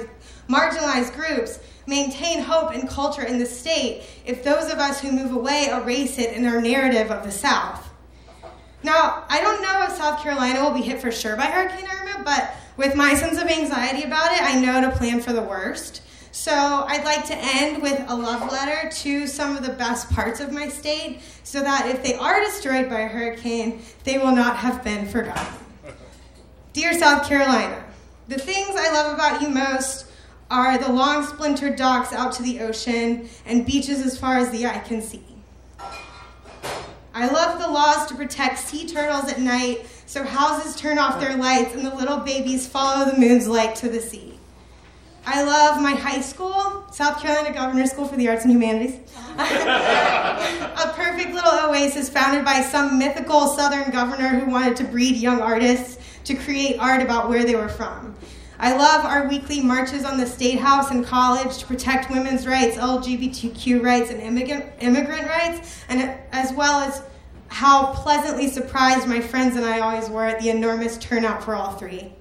[0.49, 5.33] marginalized groups, maintain hope and culture in the state, if those of us who move
[5.33, 7.89] away erase it in our narrative of the South?
[8.83, 12.23] Now, I don't know if South Carolina will be hit for sure by Hurricane Irma,
[12.25, 16.03] but with my sense of anxiety about it, I know to plan for the worst.
[16.33, 20.41] So I'd like to end with a love letter to some of the best parts
[20.41, 24.57] of my state so that if they are destroyed by a hurricane, they will not
[24.57, 25.55] have been forgotten.
[26.73, 27.85] Dear South Carolina,
[28.29, 30.07] the things I love about you most
[30.51, 34.67] are the long splintered docks out to the ocean and beaches as far as the
[34.67, 35.25] eye can see.
[37.15, 41.37] I love the laws to protect sea turtles at night so houses turn off their
[41.37, 44.38] lights and the little babies follow the moon's light to the sea.
[45.31, 48.95] I love my high school, South Carolina Governor School for the Arts and Humanities.
[49.39, 55.43] a perfect little oasis founded by some mythical southern governor who wanted to breed young
[55.43, 58.17] artists to create art about where they were from.
[58.59, 62.79] I love our weekly marches on the State House and college to protect women's rights,
[62.79, 67.03] LGBTQ rights, and immigrant, immigrant rights, and as well as
[67.49, 71.73] how pleasantly surprised my friends and I always were at the enormous turnout for all
[71.73, 72.15] three.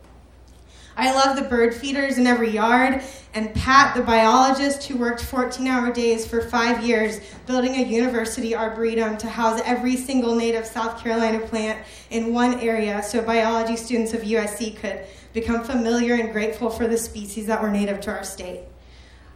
[0.99, 3.03] I love the bird feeders in every yard,
[3.35, 8.55] and Pat, the biologist who worked 14 hour days for five years building a university
[8.55, 14.15] arboretum to house every single native South Carolina plant in one area so biology students
[14.15, 18.23] of USC could become familiar and grateful for the species that were native to our
[18.23, 18.61] state.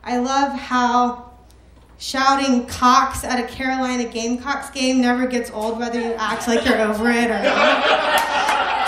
[0.04, 1.30] I love how
[2.00, 6.82] shouting cocks at a Carolina Gamecocks game never gets old, whether you act like you're
[6.82, 8.78] over it or not.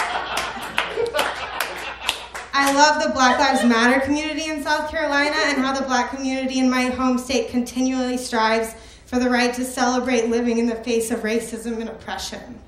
[2.56, 6.60] I love the Black Lives Matter community in South Carolina and how the black community
[6.60, 8.76] in my home state continually strives
[9.08, 12.62] for the right to celebrate living in the face of racism and oppression.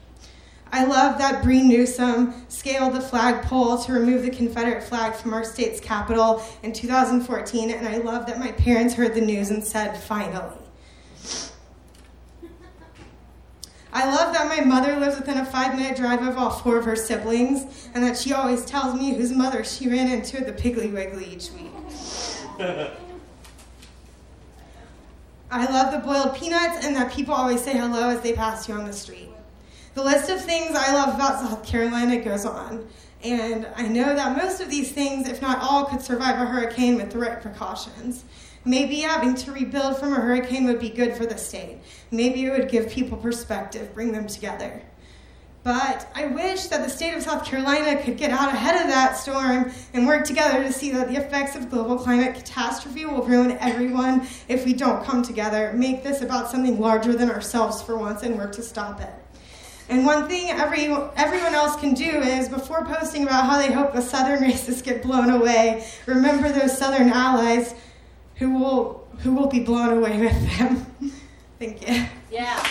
[0.71, 5.43] I love that Bree Newsom scaled the flagpole to remove the Confederate flag from our
[5.43, 9.95] state's capital in 2014, and I love that my parents heard the news and said,
[9.95, 10.64] finally.
[13.95, 16.83] I love that my mother lives within a five minute drive of all four of
[16.83, 20.51] her siblings, and that she always tells me whose mother she ran into at the
[20.51, 21.71] Piggly Wiggly each week.
[25.49, 28.75] I love the boiled peanuts and that people always say hello as they pass you
[28.75, 29.29] on the street.
[29.93, 32.85] The list of things I love about South Carolina goes on,
[33.23, 36.97] and I know that most of these things, if not all, could survive a hurricane
[36.97, 38.25] with the right precautions.
[38.65, 41.77] Maybe having to rebuild from a hurricane would be good for the state.
[42.15, 44.81] Maybe it would give people perspective, bring them together.
[45.65, 49.17] But I wish that the state of South Carolina could get out ahead of that
[49.17, 53.57] storm and work together to see that the effects of global climate catastrophe will ruin
[53.59, 58.21] everyone if we don't come together, make this about something larger than ourselves for once,
[58.21, 59.09] and work to stop it.
[59.89, 60.85] And one thing every,
[61.15, 65.01] everyone else can do is before posting about how they hope the Southern racists get
[65.01, 67.73] blown away, remember those Southern allies
[68.35, 70.85] who will who will be blown away with them.
[71.57, 72.05] Thank you.
[72.31, 72.61] Yeah.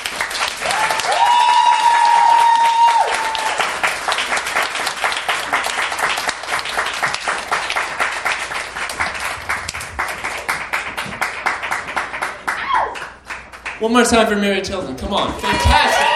[13.81, 14.97] One more time for Mary Tilden.
[14.97, 15.33] Come on.
[15.41, 16.09] Fantastic.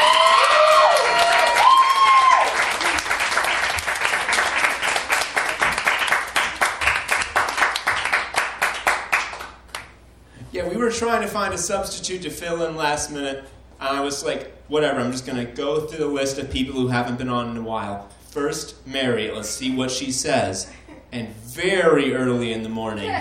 [10.50, 13.44] Yeah, we were trying to find a substitute to fill in last minute.
[13.78, 16.88] I was like, whatever, I'm just going to go through the list of people who
[16.88, 18.08] haven't been on in a while.
[18.30, 19.30] First, Mary.
[19.30, 20.70] Let's see what she says.
[21.12, 23.14] And very early in the morning,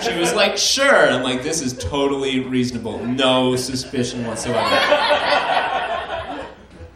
[0.00, 1.08] she was like, sure.
[1.08, 3.04] I'm like, this is totally reasonable.
[3.06, 4.58] No suspicion whatsoever.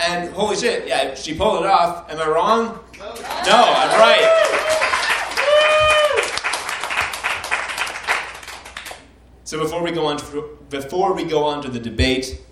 [0.01, 2.11] And holy shit, yeah, she pulled it off.
[2.11, 2.81] Am I wrong?
[2.99, 4.86] No, I'm right.
[9.47, 12.43] So before we go on to, before we go on to the debate,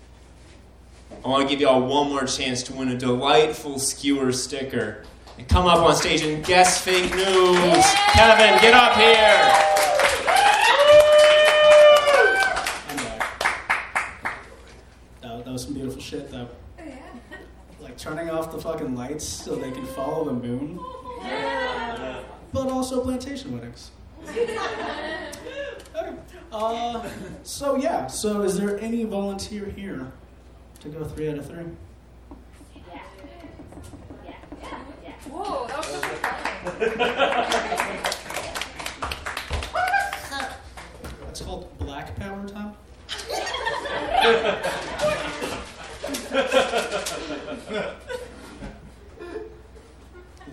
[1.25, 5.03] I want to give you all one more chance to win a delightful skewer sticker.
[5.37, 7.85] And come up on stage and guess fake news.
[8.13, 9.35] Kevin, get up here.
[15.21, 16.47] That, that was some beautiful shit, though.
[17.81, 20.79] Like turning off the fucking lights so they can follow the moon.
[22.53, 23.91] But also plantation weddings.
[24.29, 24.57] Okay.
[26.51, 27.03] Uh,
[27.43, 28.07] so yeah.
[28.07, 30.09] So is there any volunteer here
[30.79, 31.65] to go three out of three?
[35.29, 35.87] Whoa, that was
[40.29, 40.37] so
[41.29, 42.73] It's called Black Power Time.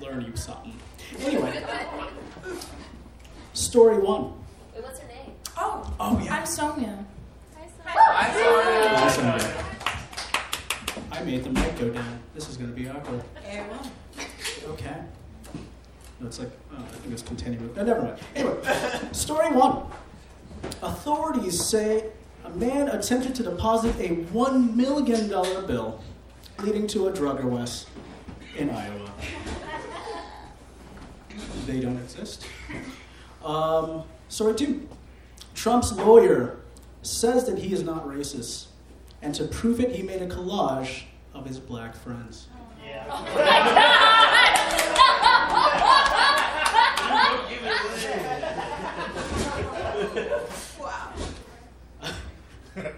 [0.00, 0.74] Learn you something.
[1.20, 1.62] Anyway,
[3.52, 4.32] story one.
[4.74, 5.32] Wait, what's her name?
[5.56, 6.36] Oh, Oh yeah.
[6.36, 7.04] I'm Sonia.
[7.86, 9.60] Awesome.
[11.10, 12.18] I made the mic go down.
[12.34, 13.22] This is gonna be awkward.
[14.66, 14.96] Okay.
[16.20, 17.74] No, it's like, oh, I think it's continuing.
[17.74, 18.18] No, never mind.
[18.34, 18.56] Anyway,
[19.12, 19.84] story one.
[20.82, 22.06] Authorities say
[22.44, 25.28] a man attempted to deposit a $1 million
[25.68, 26.00] bill
[26.58, 27.88] leading to a drug arrest
[28.58, 29.08] in Iowa.
[31.64, 32.44] They don't exist.
[33.44, 34.88] Um, story two.
[35.54, 36.56] Trump's lawyer
[37.02, 38.66] says that he is not racist,
[39.22, 42.48] and to prove it, he made a collage of his black friends.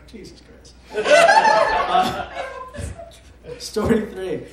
[0.07, 0.75] Jesus Christ.
[1.09, 2.31] Uh,
[3.75, 4.47] story three.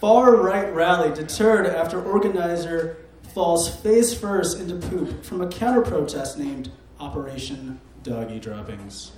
[0.00, 2.96] Far right rally deterred after organizer
[3.32, 9.12] falls face first into poop from a counter protest named Operation Doggy Droppings.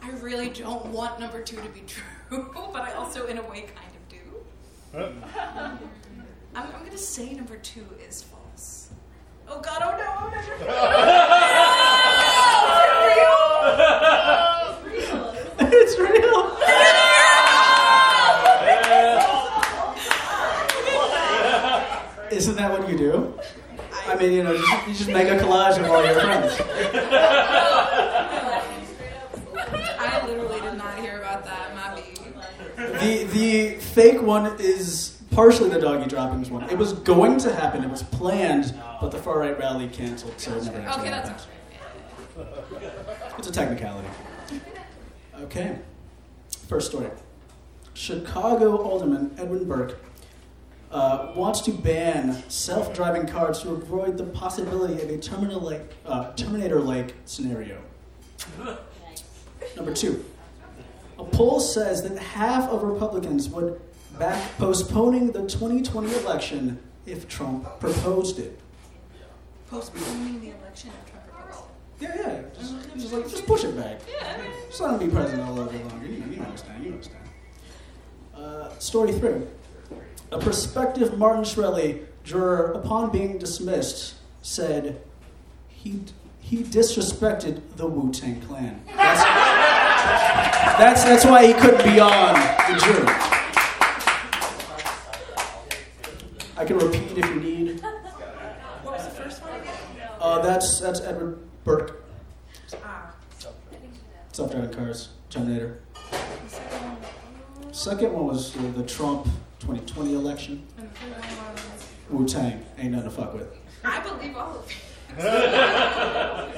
[0.00, 3.66] I really don't want number two to be true, but I also, in a way,
[3.76, 4.16] kind of do.
[6.54, 8.92] I'm, I'm gonna say number two is false.
[9.46, 9.82] Oh God!
[9.82, 10.14] Oh no!
[10.16, 10.40] Oh no!
[15.62, 16.56] Oh, it's real.
[22.30, 23.38] Isn't that what you do?
[24.06, 26.60] I mean, you know, just, you just make a collage of all your friends.
[29.98, 31.74] I literally did not hear about that.
[31.74, 32.02] My.
[33.00, 36.68] The the fake one is partially the doggy droppings one.
[36.70, 37.84] It was going to happen.
[37.84, 41.28] It was planned, but the far right rally canceled, so it never actually Okay, that's
[41.28, 41.46] happened.
[43.38, 44.08] It's a technicality.
[45.42, 45.78] Okay.
[46.70, 47.10] First story.
[47.94, 49.98] Chicago Alderman Edwin Burke
[50.92, 57.14] uh, wants to ban self-driving cars to avoid the possibility of a Terminator-like, uh, Terminator-like
[57.24, 57.82] scenario.
[59.76, 60.24] Number two.
[61.18, 63.80] A poll says that half of Republicans would
[64.16, 68.60] back postponing the 2020 election if Trump proposed it.
[69.68, 70.90] Postponing the election.
[72.00, 72.40] Yeah, yeah.
[72.58, 74.00] Just, just like just push it back.
[74.08, 74.42] Yeah.
[74.68, 76.06] Just let him be president a little bit longer.
[76.06, 76.84] You, you understand.
[76.84, 77.24] You understand.
[78.34, 79.42] Uh, story three.
[80.32, 85.02] A prospective Martin Shkreli juror, upon being dismissed, said
[85.68, 86.00] he
[86.40, 88.80] he disrespected the Wu Tang Clan.
[88.86, 89.22] That's,
[90.78, 92.34] that's that's why he couldn't be on
[92.72, 93.06] the jury.
[96.56, 97.80] I can repeat if you need.
[97.80, 99.60] What was the first one?
[100.20, 102.02] Uh, that's that's Edward Burke.
[102.82, 103.12] Ah.
[104.32, 105.80] Self-driving cars, Terminator.
[107.72, 108.26] Second one.
[108.26, 109.24] Was uh, the Trump
[109.60, 110.66] 2020 election.
[110.78, 111.86] And the third one was.
[112.10, 113.48] Wu Tang ain't nothing to fuck with.
[113.84, 114.76] I believe all of it.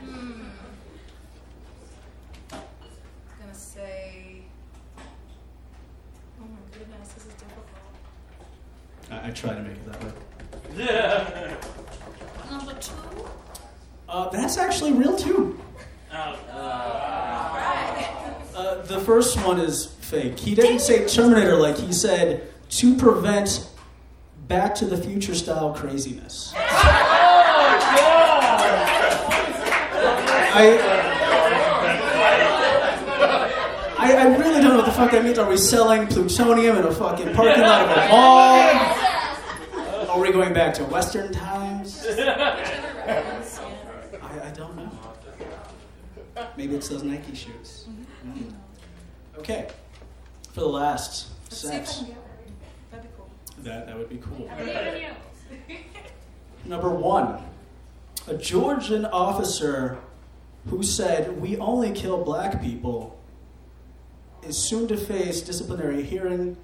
[0.00, 0.42] hmm.
[2.50, 4.42] Gonna say.
[6.40, 7.66] Oh my goodness, this is difficult.
[9.10, 10.12] I, I try to make it that way.
[10.76, 11.54] Yeah.
[12.50, 12.92] Number two.
[14.08, 15.58] Uh, that's actually real too.
[16.12, 16.38] Right.
[18.54, 20.38] Uh, the first one is fake.
[20.38, 23.68] He didn't say Terminator like he said to prevent
[24.48, 26.54] Back to the Future style craziness.
[30.50, 30.78] I,
[33.98, 35.38] I, I really don't know what the fuck that means.
[35.38, 38.68] Are we selling plutonium in a fucking parking lot of a mall?
[40.08, 42.06] Are we going back to Western times?
[42.08, 43.22] I,
[44.22, 44.90] I don't know.
[46.74, 47.86] It's those Nike shoes.
[48.26, 48.52] Mm.
[49.38, 49.68] Okay.
[50.52, 51.98] For the last Let's see if I sex.
[51.98, 52.16] can.
[52.90, 53.30] That'd be cool.
[53.58, 54.50] That, that would be cool.
[56.64, 57.42] Number one,
[58.26, 59.98] a Georgian officer
[60.68, 63.18] who said, We only kill black people,
[64.42, 66.56] is soon to face disciplinary hearing,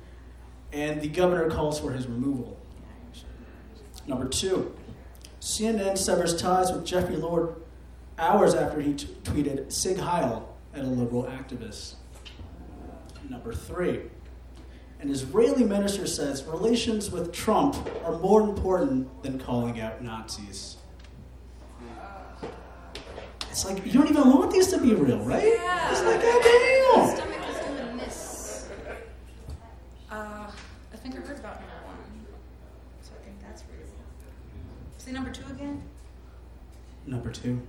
[0.73, 2.59] and the governor calls for his removal.
[4.07, 4.75] Number two,
[5.41, 7.55] CNN severs ties with Jeffrey Lord
[8.19, 11.95] hours after he t- tweeted Sieg Heil at a liberal activist.
[13.29, 14.03] Number three,
[15.01, 20.77] an Israeli minister says relations with Trump are more important than calling out Nazis.
[23.51, 25.45] It's like you don't even want these to be real, right?
[25.45, 25.91] Yeah.
[25.93, 27.17] It's like, My goddamn.
[27.17, 28.69] stomach is doing this.
[30.11, 30.15] Uh,
[30.93, 31.97] I think I heard about number one.
[33.03, 33.87] So I think that's real.
[34.99, 35.83] Say number two again.
[37.07, 37.63] Number two.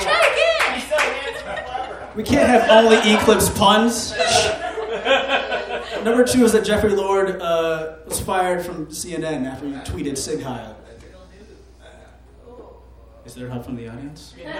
[0.00, 2.14] Try again.
[2.16, 4.12] We can't have only Eclipse puns.
[6.04, 10.42] Number two is that Jeffrey Lord uh, was fired from CNN after he tweeted Sieg
[10.42, 10.76] Heil.
[13.24, 14.34] Is there help from the audience?
[14.36, 14.54] You get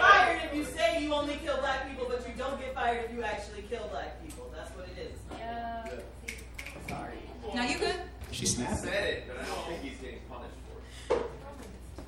[0.00, 3.16] fired if you say you only kill black people, but you don't get fired if
[3.16, 4.48] you actually kill black people.
[4.54, 5.18] That's what it is.
[7.54, 7.96] Now you good?
[8.36, 8.80] She snapped.
[8.80, 10.52] said it, but I don't think he's getting punished
[11.08, 11.22] for it.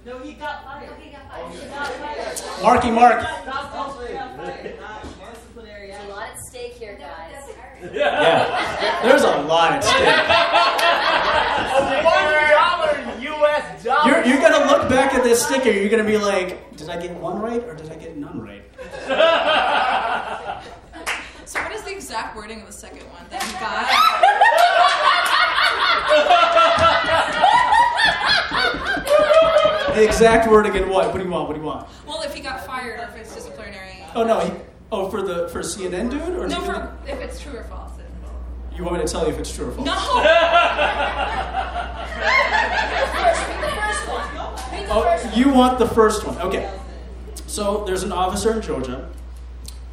[0.05, 0.91] No, he got fired.
[0.93, 2.63] Oh, he got fired.
[2.63, 3.23] Marky Mark.
[3.23, 4.79] Not got fired.
[4.79, 5.03] Not
[5.33, 7.49] disciplinary There's a lot at stake here, guys.
[7.95, 9.01] Yeah.
[9.03, 10.05] There's a lot at stake.
[12.05, 12.93] One dollar
[13.23, 13.83] U.S.
[13.83, 14.11] dollar.
[14.11, 17.17] You're, you're gonna look back at this sticker, you're gonna be like, did I get
[17.17, 18.65] one right or did I get none right?
[21.47, 23.25] So what is the exact wording of the second one?
[23.31, 23.53] That he
[25.15, 25.25] got.
[29.95, 31.09] The exact word again, what?
[31.09, 31.49] What do you want?
[31.49, 31.89] What do you want?
[32.07, 34.05] Well, if he got fired or if it's disciplinary.
[34.15, 34.53] Oh no, he,
[34.93, 37.93] oh for the for CNN dude or No, for if it's true or false.
[38.77, 39.87] you want me to tell you if it's true or false?
[39.87, 39.95] No.
[44.91, 46.39] Oh, you want the first one?
[46.39, 46.73] Okay.
[47.47, 49.11] So there's an officer in Georgia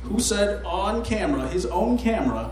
[0.04, 2.52] who said on camera, his own camera,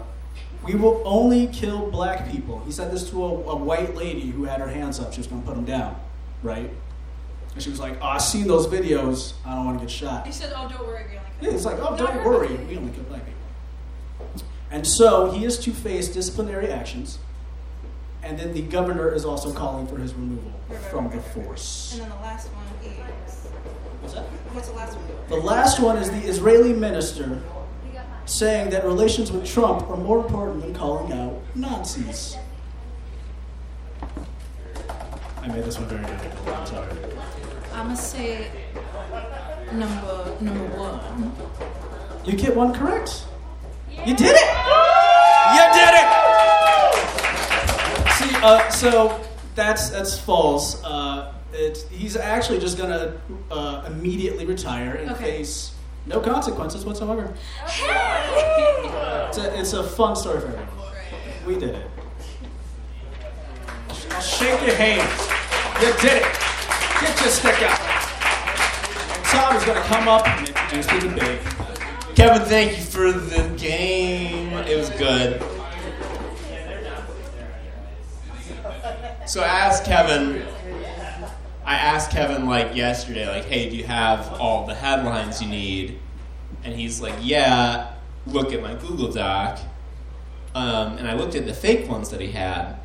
[0.63, 2.59] we will only kill black people.
[2.65, 5.13] He said this to a, a white lady who had her hands up.
[5.13, 5.99] She was going to put them down,
[6.41, 6.69] right?
[7.53, 9.33] And she was like, oh, I've seen those videos.
[9.45, 10.25] I don't want to get shot.
[10.25, 12.91] He said, "Oh, don't worry, we only Yeah, it's like, oh, don't worry, we only
[12.91, 14.43] kill black people.
[14.71, 17.19] And so he is to face disciplinary actions,
[18.23, 20.51] and then the governor is also calling for his removal
[20.89, 21.93] from the force.
[21.93, 23.47] And then the last one is.
[24.01, 24.23] What's that?
[24.23, 25.29] What's the last one?
[25.29, 27.41] The last one is the Israeli minister
[28.25, 32.37] saying that relations with Trump are more important than calling out Nazis.
[35.41, 36.47] I made this one very difficult.
[36.57, 36.91] I'm sorry.
[37.73, 38.47] I'm gonna say
[39.73, 41.31] number number one.
[42.25, 43.25] You get one correct.
[43.91, 44.47] You did it!
[45.53, 46.09] You did it!
[48.13, 49.19] See, uh, so
[49.55, 50.81] that's that's false.
[50.83, 53.19] Uh, it, he's actually just gonna
[53.51, 55.23] uh, immediately retire and Okay.
[55.39, 55.73] face
[56.05, 57.33] no consequences whatsoever.
[57.65, 60.67] It's a, it's a fun story for everyone.
[61.45, 61.89] We did it.
[64.11, 65.29] I'll shake your hands.
[65.81, 66.37] You did it.
[67.01, 67.79] Get your stick out.
[69.25, 71.39] Tom is gonna come up and introduce the debate.
[72.15, 74.53] Kevin, thank you for the game.
[74.67, 75.41] It was good.
[79.25, 80.45] So I asked Kevin,
[81.65, 85.99] I asked Kevin like yesterday, like, hey, do you have all the headlines you need?
[86.63, 87.93] And he's like, yeah,
[88.27, 89.59] look at my Google Doc.
[90.55, 92.75] Um, and I looked at the fake ones that he had.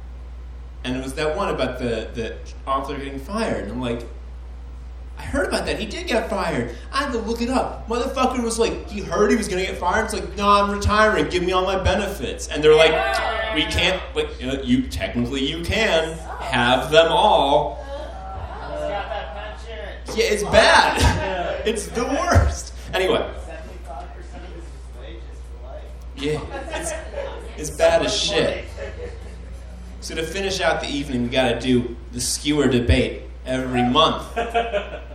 [0.84, 2.36] And it was that one about the, the
[2.66, 3.64] author getting fired.
[3.64, 4.04] And I'm like,
[5.18, 5.78] I heard about that.
[5.80, 6.74] He did get fired.
[6.92, 7.88] I had to look it up.
[7.88, 10.04] Motherfucker was like, he heard he was gonna get fired.
[10.04, 11.28] It's like, no, I'm retiring.
[11.28, 12.46] Give me all my benefits.
[12.46, 12.92] And they're like,
[13.54, 14.00] we can't.
[14.14, 17.84] Like, you, know, you technically you can have them all.
[20.16, 21.62] Yeah, it's bad.
[21.66, 22.74] it's the worst.
[22.92, 23.34] Anyway.
[26.16, 26.40] Yeah,
[26.74, 26.92] it's,
[27.56, 28.64] it's bad as shit.
[30.00, 34.36] So to finish out the evening, we got to do the skewer debate every month.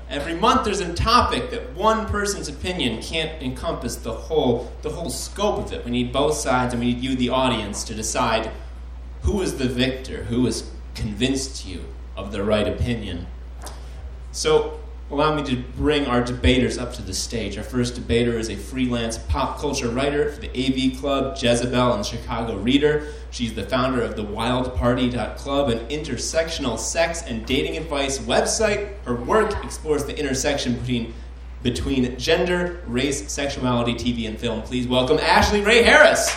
[0.10, 5.10] Every month, there's a topic that one person's opinion can't encompass the whole the whole
[5.10, 5.84] scope of it.
[5.86, 8.52] We need both sides, and we need you, the audience, to decide
[9.24, 13.26] who is the victor, who has convinced you of the right opinion.
[14.32, 14.80] So,
[15.14, 17.56] allow me to bring our debaters up to the stage.
[17.58, 22.04] Our first debater is a freelance pop culture writer for the AV Club, Jezebel, and
[22.04, 23.14] Chicago Reader.
[23.30, 29.00] She's the founder of the WildParty.club, an intersectional sex and dating advice website.
[29.04, 31.14] Her work explores the intersection between
[31.62, 34.62] between gender, race, sexuality, TV, and film.
[34.64, 36.36] Please welcome Ashley Ray Harris.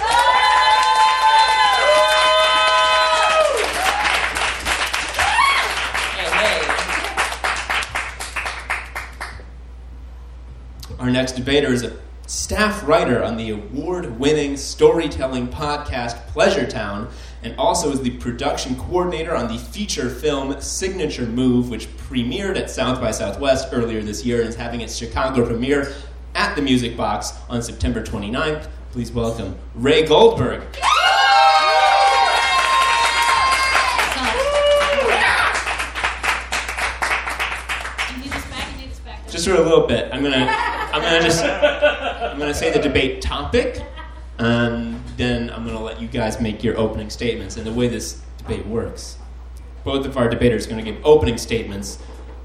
[11.07, 11.97] Our next debater is a
[12.27, 17.09] staff writer on the award winning storytelling podcast Pleasure Town,
[17.45, 22.73] and also is the production coordinator on the feature film Signature Move, which premiered at
[22.73, 25.95] South by Southwest earlier this year and is having its Chicago premiere
[26.35, 28.67] at the Music Box on September 29th.
[28.91, 30.63] Please welcome Ray Goldberg.
[38.11, 38.73] You need this back.
[38.73, 39.31] You need this back.
[39.31, 40.13] Just for a little bit.
[40.13, 40.66] I'm gonna
[40.97, 43.83] I'm gonna just I'm gonna say the debate topic,
[44.39, 47.59] and then I'm gonna let you guys make your opening statements.
[47.59, 49.19] And the way this debate works,
[49.85, 51.99] both of our debaters are gonna give opening statements.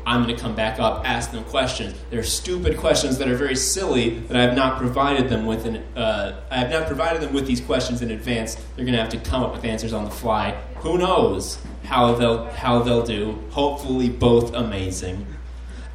[0.06, 1.96] I'm gonna come back up, ask them questions.
[2.10, 5.66] They're stupid questions that are very silly that I have not provided them with.
[5.66, 8.58] An, uh, I have not provided them with these questions in advance.
[8.76, 10.58] They're gonna have to come up with answers on the fly.
[10.80, 13.40] Who knows how they'll how they'll do?
[13.52, 15.26] Hopefully, both amazing.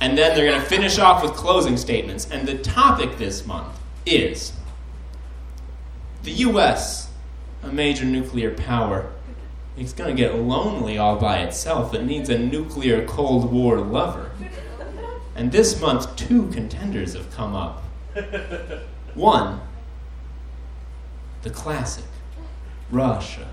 [0.00, 2.30] And then they're going to finish off with closing statements.
[2.30, 4.52] And the topic this month is
[6.22, 7.10] the U.S.,
[7.62, 9.10] a major nuclear power.
[9.76, 11.94] It's going to get lonely all by itself.
[11.94, 14.30] It needs a nuclear Cold War lover.
[15.34, 17.82] And this month, two contenders have come up.
[19.14, 19.60] One,
[21.42, 22.04] the classic,
[22.90, 23.48] Russia.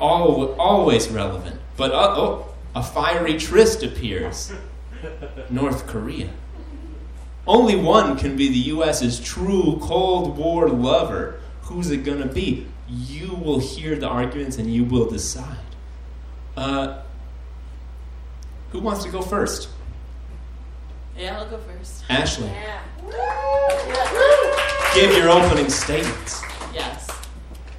[0.00, 1.60] Al- always relevant.
[1.76, 4.52] But uh, oh, a fiery tryst appears.
[5.50, 6.30] North Korea.
[7.46, 11.40] Only one can be the U.S.'s true Cold War lover.
[11.62, 12.66] Who's it gonna be?
[12.88, 15.56] You will hear the arguments and you will decide.
[16.56, 17.02] Uh,
[18.70, 19.68] who wants to go first?
[21.18, 22.04] Yeah, I'll go first.
[22.08, 22.80] Ashley, Yeah.
[24.94, 26.42] give your opening statements.
[26.74, 27.08] Yes.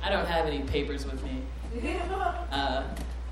[0.03, 1.41] I don't have any papers with me.
[2.51, 2.83] Uh,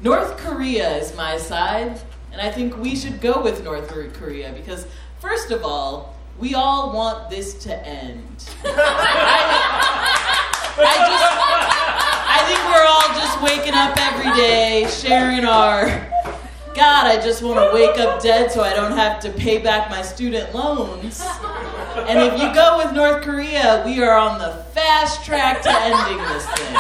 [0.02, 2.02] North Korea is my side,
[2.34, 4.88] and I think we should go with North Korea because,
[5.20, 8.50] first of all, we all want this to end.
[10.76, 11.30] I just,
[12.28, 15.86] I think we're all just waking up every day, sharing our,
[16.74, 19.92] God, I just want to wake up dead so I don't have to pay back
[19.92, 21.22] my student loans.
[21.96, 26.18] And if you go with North Korea, we are on the fast track to ending
[26.18, 26.76] this thing.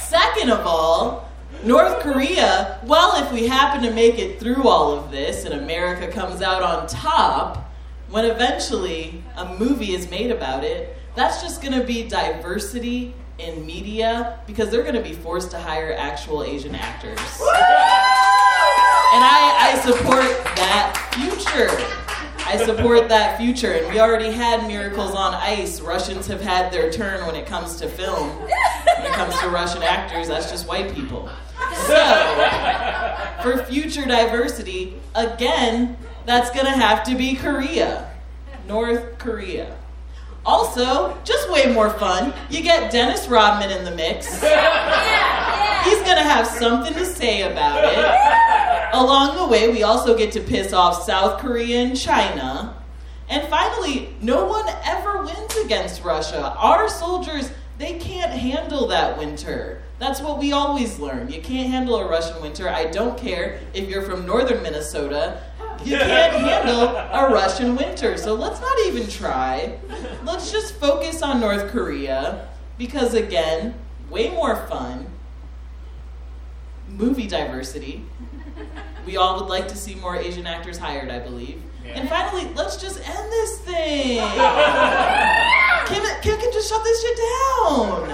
[0.00, 1.30] Second of all,
[1.64, 6.12] North Korea, well, if we happen to make it through all of this and America
[6.12, 7.72] comes out on top,
[8.10, 13.64] when eventually a movie is made about it, that's just going to be diversity in
[13.64, 17.18] media because they're going to be forced to hire actual Asian actors.
[17.18, 17.24] And
[19.24, 22.03] I, I support that future.
[22.46, 23.72] I support that future.
[23.72, 25.80] And we already had Miracles on Ice.
[25.80, 28.30] Russians have had their turn when it comes to film.
[28.38, 31.28] When it comes to Russian actors, that's just white people.
[31.86, 35.96] So, for future diversity, again,
[36.26, 38.10] that's going to have to be Korea.
[38.66, 39.76] North Korea.
[40.46, 44.26] Also, just way more fun, you get Dennis Rodman in the mix.
[44.34, 48.53] He's going to have something to say about it.
[48.94, 52.80] Along the way, we also get to piss off South Korea and China.
[53.28, 56.54] And finally, no one ever wins against Russia.
[56.56, 59.82] Our soldiers, they can't handle that winter.
[59.98, 61.28] That's what we always learn.
[61.28, 62.68] You can't handle a Russian winter.
[62.68, 65.42] I don't care if you're from northern Minnesota.
[65.84, 68.16] You can't handle a Russian winter.
[68.16, 69.76] So let's not even try.
[70.24, 72.48] Let's just focus on North Korea
[72.78, 73.74] because, again,
[74.08, 75.06] way more fun.
[76.88, 78.04] Movie diversity.
[79.06, 81.62] We all would like to see more Asian actors hired, I believe.
[81.86, 84.18] And finally, let's just end this thing.
[85.86, 88.10] Kim, Kim can just shut this shit down.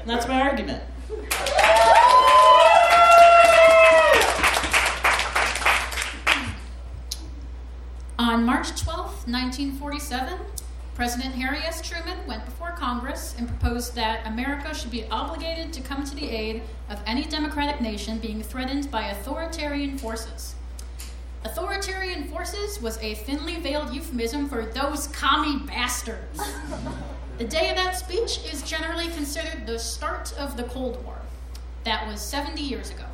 [0.00, 0.82] And that's my argument.
[8.18, 10.38] On March 12, 1947,
[10.96, 11.86] President Harry S.
[11.86, 16.30] Truman went before Congress and proposed that America should be obligated to come to the
[16.30, 20.54] aid of any democratic nation being threatened by authoritarian forces.
[21.44, 26.40] Authoritarian forces was a thinly veiled euphemism for those commie bastards.
[27.36, 31.18] the day of that speech is generally considered the start of the Cold War.
[31.84, 33.04] That was 70 years ago.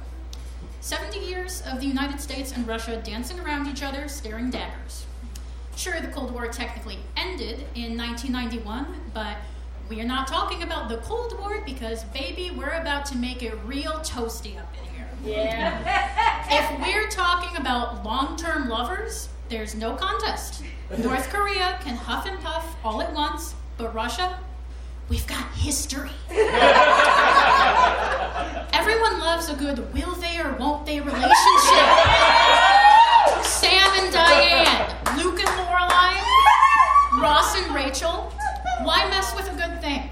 [0.82, 5.04] 70 years of the United States and Russia dancing around each other, staring daggers.
[5.76, 9.36] Sure, the Cold War technically ended in 1991, but
[9.88, 13.54] we are not talking about the Cold War because, baby, we're about to make it
[13.64, 15.08] real toasty up in here.
[15.24, 15.78] Yeah.
[16.50, 20.62] if we're talking about long term lovers, there's no contest.
[20.98, 24.38] North Korea can huff and puff all at once, but Russia,
[25.08, 26.10] we've got history.
[28.72, 31.28] Everyone loves a good will they or won't they relationship.
[33.42, 35.01] Sam and Diane, Luke and Lorelai,
[37.22, 38.32] Ross and Rachel.
[38.82, 40.10] Why mess with a good thing?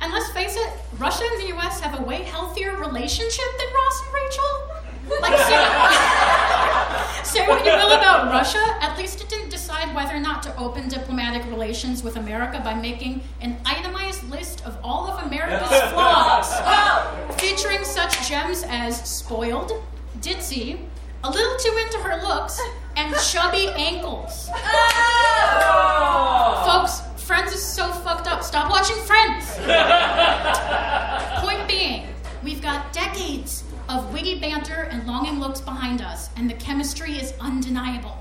[0.00, 4.02] And let's face it, Russia and the US have a way healthier relationship than Ross
[4.04, 5.20] and Rachel.
[5.20, 5.36] Like,
[7.24, 10.40] say, say what you will about Russia, at least it didn't decide whether or not
[10.44, 15.68] to open diplomatic relations with America by making an itemized list of all of America's
[15.90, 16.54] flaws,
[17.40, 19.72] featuring such gems as spoiled,
[20.20, 20.78] ditzy,
[21.24, 22.60] a little too into her looks,
[22.98, 24.50] and chubby ankles.
[25.60, 26.62] Oh.
[26.66, 28.42] Folks, Friends is so fucked up.
[28.42, 29.54] Stop watching Friends.
[31.40, 32.08] Point being,
[32.42, 37.34] we've got decades of witty banter and longing looks behind us, and the chemistry is
[37.40, 38.16] undeniable.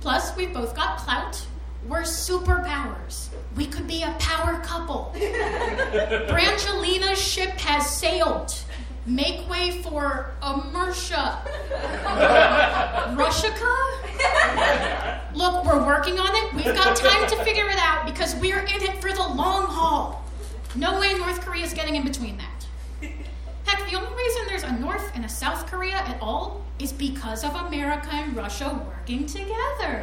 [0.00, 1.44] Plus, we've both got clout.
[1.88, 3.28] We're superpowers.
[3.56, 5.12] We could be a power couple.
[6.28, 8.54] Brangelina's ship has sailed.
[9.06, 11.44] Make way for Amersha.
[13.16, 13.74] Russica?
[15.34, 16.54] Look, we're working on it.
[16.54, 20.24] We've got time to figure it out because we're in it for the long haul.
[20.74, 22.66] No way North Korea is getting in between that.
[23.66, 27.44] Heck, the only reason there's a North and a South Korea at all is because
[27.44, 30.02] of America and Russia working together.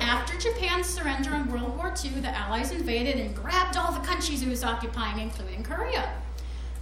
[0.00, 4.42] After Japan's surrender in World War II, the Allies invaded and grabbed all the countries
[4.42, 6.14] it was occupying, including Korea.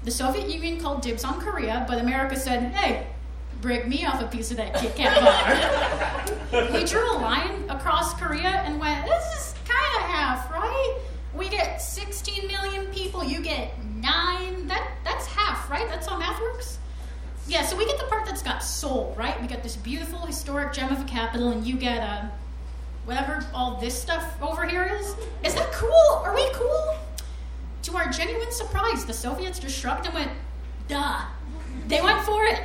[0.07, 3.09] The Soviet Union called dibs on Korea, but America said, hey,
[3.61, 5.21] break me off a piece of that Kit Kat
[6.53, 6.71] bar.
[6.73, 11.01] we drew a line across Korea and went, this is kind of half, right?
[11.35, 14.69] We get 16 million people, you get nine.
[14.69, 15.89] That That's half, right?
[15.89, 16.79] That's how math works?
[17.49, 19.41] Yeah, so we get the part that's got soul, right?
[19.43, 22.27] We got this beautiful historic gem of a capital, and you get uh,
[23.07, 25.17] whatever all this stuff over here is.
[25.43, 26.23] Is that cool?
[26.25, 26.97] Are we cool?
[27.87, 30.33] To our genuine surprise, the Soviets just shrugged and went,
[30.89, 31.21] duh.
[31.87, 32.61] They went for it.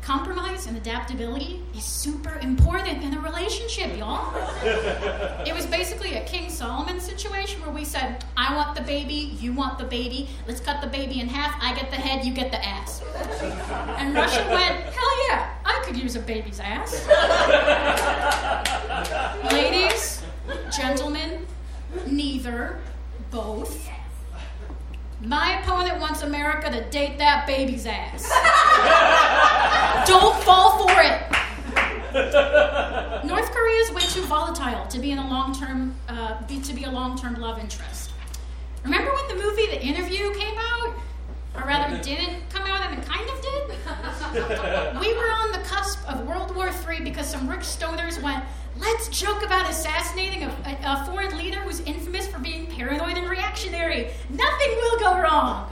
[0.00, 4.32] Compromise and adaptability is super important in a relationship, y'all.
[5.44, 9.52] it was basically a King Solomon situation where we said, I want the baby, you
[9.52, 12.52] want the baby, let's cut the baby in half, I get the head, you get
[12.52, 13.02] the ass.
[13.98, 17.08] And Russia went, hell yeah, I could use a baby's ass.
[19.52, 20.22] Ladies,
[20.70, 21.44] gentlemen,
[22.06, 22.78] neither,
[23.32, 23.90] both.
[25.24, 28.28] My opponent wants America to date that baby's ass.
[30.06, 31.22] Don't fall for it.
[33.24, 36.84] North Korea is way too volatile to be in a long-term, uh, be, to be
[36.84, 38.10] a long-term love interest.
[38.84, 40.94] Remember when the movie The Interview came out?
[41.54, 43.68] Or rather, didn't come out and it kind of did?
[45.00, 48.44] we were on the cusp of World War III because some rich stoners went,
[48.78, 54.10] let's joke about assassinating a, a, foreign leader who's infamous for being paranoid and reactionary.
[54.30, 55.70] Nothing will go wrong.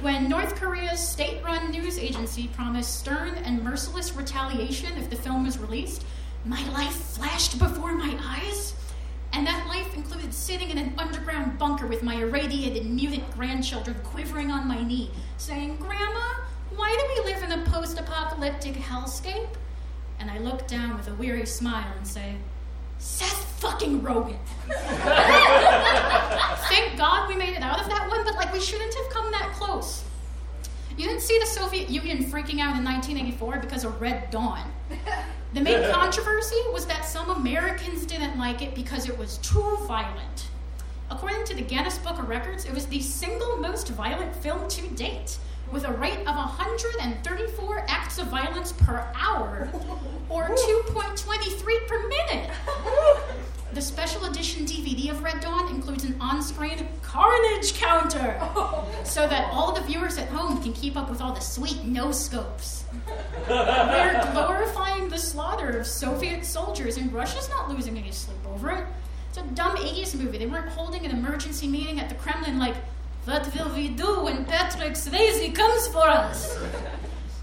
[0.00, 5.44] When North Korea's state run news agency promised stern and merciless retaliation if the film
[5.44, 6.04] was released,
[6.44, 8.74] my life flashed before my eyes.
[9.32, 14.50] And that life included sitting in an underground bunker with my irradiated mutant grandchildren quivering
[14.50, 16.34] on my knee, saying, Grandma,
[16.76, 19.48] why do we live in a post apocalyptic hellscape?
[20.18, 22.36] And I look down with a weary smile and say,
[22.98, 24.38] Seth fucking Rogen.
[26.68, 29.30] Thank God we made it out of that one, but like we shouldn't have come
[29.32, 30.04] that close.
[30.96, 34.70] You didn't see the Soviet Union freaking out in 1984 because of Red Dawn.
[35.52, 40.48] The main controversy was that some Americans didn't like it because it was too violent.
[41.10, 44.82] According to the Guinness Book of Records, it was the single most violent film to
[44.90, 45.38] date,
[45.74, 49.68] with a rate of 134 acts of violence per hour,
[50.30, 52.50] or 2.23 per minute.
[53.74, 58.40] The special edition DVD of Red Dawn includes an on screen carnage counter
[59.04, 62.12] so that all the viewers at home can keep up with all the sweet no
[62.12, 62.84] scopes.
[63.48, 68.86] They're glorifying the slaughter of Soviet soldiers, and Russia's not losing any sleep over it.
[69.30, 70.38] It's a dumb 80s movie.
[70.38, 72.76] They weren't holding an emergency meeting at the Kremlin like,
[73.24, 76.58] what will we do when Patrick Swayze comes for us?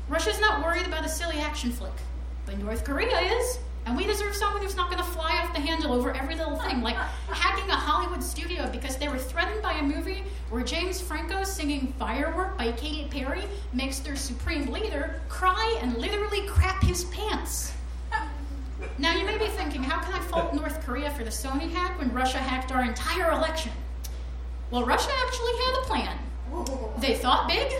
[0.08, 1.94] Russia's not worried about a silly action flick,
[2.46, 3.60] but North Korea is.
[3.88, 6.56] And we deserve someone who's not going to fly off the handle over every little
[6.58, 6.96] thing, like
[7.30, 11.92] hacking a Hollywood studio because they were threatened by a movie where James Franco singing
[11.98, 13.44] Firework by Katy Perry
[13.74, 17.74] makes their supreme leader cry and literally crap his pants.
[19.00, 21.98] Now, you may be thinking, how can I fault North Korea for the Sony hack
[21.98, 23.72] when Russia hacked our entire election?
[24.72, 26.18] Well, Russia actually had a plan.
[27.00, 27.72] They thought big,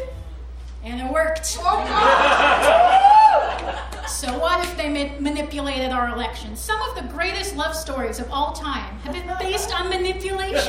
[0.84, 1.58] and it worked.
[4.08, 6.56] So what if they ma- manipulated our election?
[6.56, 10.60] Some of the greatest love stories of all time have been based on manipulation.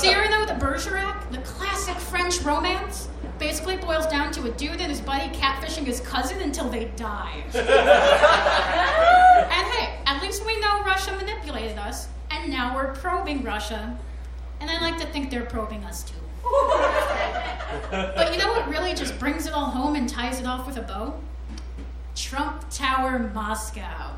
[0.00, 3.08] Cyrano de Bergerac, the classic French romance,
[3.40, 7.42] basically boils down to a dude and his buddy catfishing his cousin until they die.
[7.54, 7.56] and
[9.72, 13.98] hey, at least we know Russia manipulated us, and now we're probing Russia.
[14.60, 16.14] And I like to think they're probing us too.
[17.90, 20.76] But you know what really just brings it all home and ties it off with
[20.76, 21.18] a bow?
[22.14, 24.16] Trump Tower Moscow.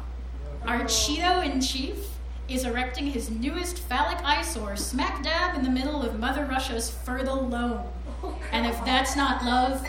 [0.66, 2.09] Our Cheeto in chief
[2.49, 7.47] is erecting his newest phallic eyesore smack dab in the middle of Mother Russia's fertile
[7.47, 7.85] loam.
[8.53, 9.85] And if that's not love,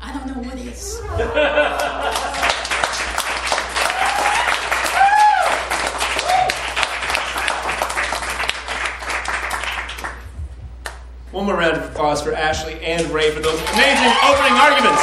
[0.00, 1.00] I don't know what is.
[11.32, 15.02] One more round of applause for Ashley and Ray for those amazing opening arguments.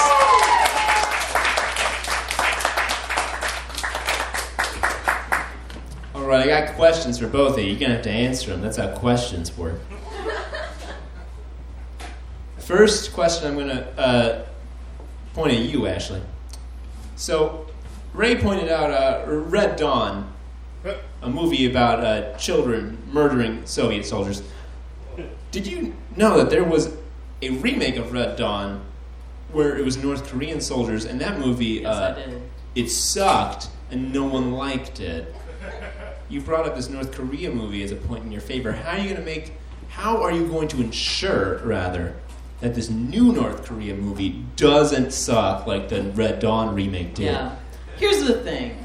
[6.13, 7.71] All right, I got questions for both of you.
[7.71, 8.61] You're gonna have to answer them.
[8.61, 9.79] That's how questions work.
[12.68, 14.45] First question, I'm gonna uh,
[15.34, 16.22] point at you, Ashley.
[17.15, 17.65] So,
[18.14, 20.34] Ray pointed out uh, Red Dawn,
[21.22, 24.44] a movie about uh, children murdering Soviet soldiers.
[25.52, 26.94] Did you know that there was
[27.41, 28.84] a remake of Red Dawn
[29.53, 32.41] where it was North Korean soldiers, and that movie Yes, uh, I did.
[32.76, 35.34] it sucked and no one liked it.
[36.27, 38.73] You brought up this North Korea movie as a point in your favor.
[38.73, 39.53] How are you going to make?
[39.88, 42.14] How are you going to ensure, rather,
[42.59, 47.25] that this new North Korea movie doesn't suck like the Red Dawn remake did?
[47.25, 47.55] Yeah.
[47.97, 48.84] Here's the thing.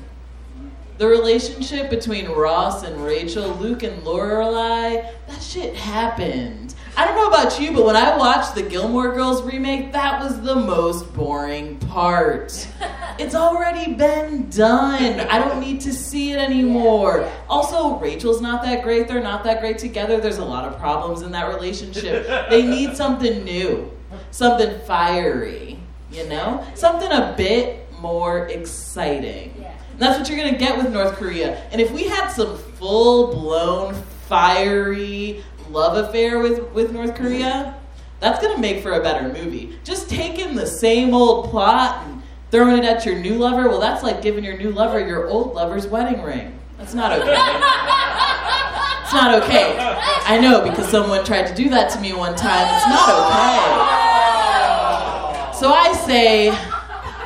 [0.99, 6.72] The relationship between Ross and Rachel, Luke and Lorelai, that shit happened.
[6.94, 10.43] I don't know about you, but when I watched the Gilmore Girls remake, that was
[10.43, 12.69] the most boring part.
[13.19, 15.20] It's already been done.
[15.20, 17.31] I don't need to see it anymore.
[17.48, 19.06] Also, Rachel's not that great.
[19.06, 20.19] They're not that great together.
[20.19, 22.27] There's a lot of problems in that relationship.
[22.48, 23.93] They need something new,
[24.31, 25.78] something fiery.
[26.10, 26.66] You know?
[26.74, 29.52] Something a bit more exciting.
[29.93, 31.62] And that's what you're gonna get with North Korea.
[31.70, 33.94] And if we had some full blown,
[34.27, 37.78] fiery love affair with, with North Korea, mm-hmm.
[38.20, 39.78] that's gonna make for a better movie.
[39.85, 44.03] Just taking the same old plot and throwing it at your new lover, well, that's
[44.03, 46.59] like giving your new lover your old lover's wedding ring.
[46.78, 47.36] That's not okay.
[49.03, 49.77] It's not okay.
[50.27, 52.66] I know because someone tried to do that to me one time.
[52.74, 53.93] It's not okay.
[55.59, 56.51] So I say,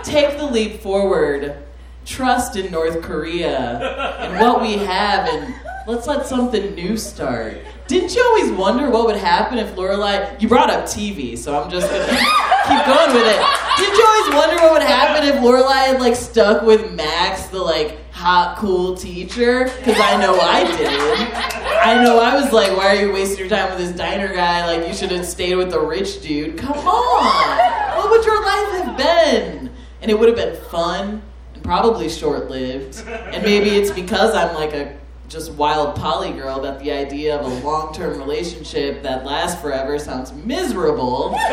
[0.02, 1.56] take the leap forward,
[2.04, 3.78] trust in North Korea
[4.18, 5.54] and what we have, and
[5.86, 7.58] let's let something new start.
[7.86, 10.40] Didn't you always wonder what would happen if Lorelai?
[10.40, 13.40] You brought up TV, so I'm just gonna keep going with it.
[13.76, 17.58] Didn't you always wonder what would happen if Lorelai had like stuck with Max, the
[17.58, 19.70] like hot, cool teacher?
[19.78, 20.88] Because I know I did.
[20.88, 24.66] I know I was like, why are you wasting your time with this diner guy?
[24.66, 26.58] Like, you should have stayed with the rich dude.
[26.58, 27.96] Come on!
[27.96, 29.70] What would your life have been?
[30.02, 31.22] And it would have been fun
[31.54, 33.06] and probably short lived.
[33.06, 34.96] And maybe it's because I'm like a
[35.28, 39.98] just wild poly girl that the idea of a long term relationship that lasts forever
[39.98, 41.36] sounds miserable.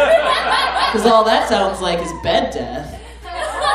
[0.93, 3.01] Because all that sounds like is bed death.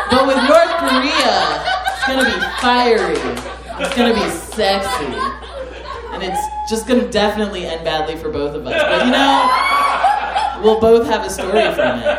[0.08, 3.18] But with North Korea, it's gonna be fiery,
[3.84, 5.06] it's gonna be sexy,
[6.12, 8.72] and it's just gonna definitely end badly for both of us.
[8.72, 12.18] But you know, we'll both have a story from it.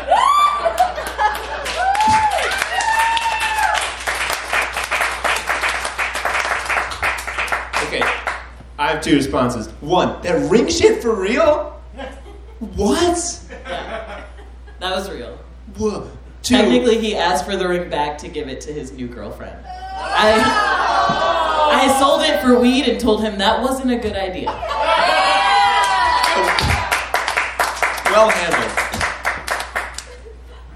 [7.86, 8.02] Okay,
[8.90, 9.68] I have two responses.
[9.80, 11.80] One, that ring shit for real?
[12.74, 13.40] What?
[14.80, 15.38] That was real.
[15.76, 16.10] Whoa.
[16.42, 16.56] Two.
[16.56, 19.56] Technically, he asked for the ring back to give it to his new girlfriend.
[19.64, 20.40] I,
[21.72, 24.46] I sold it for weed and told him that wasn't a good idea.
[28.10, 28.72] Well handled.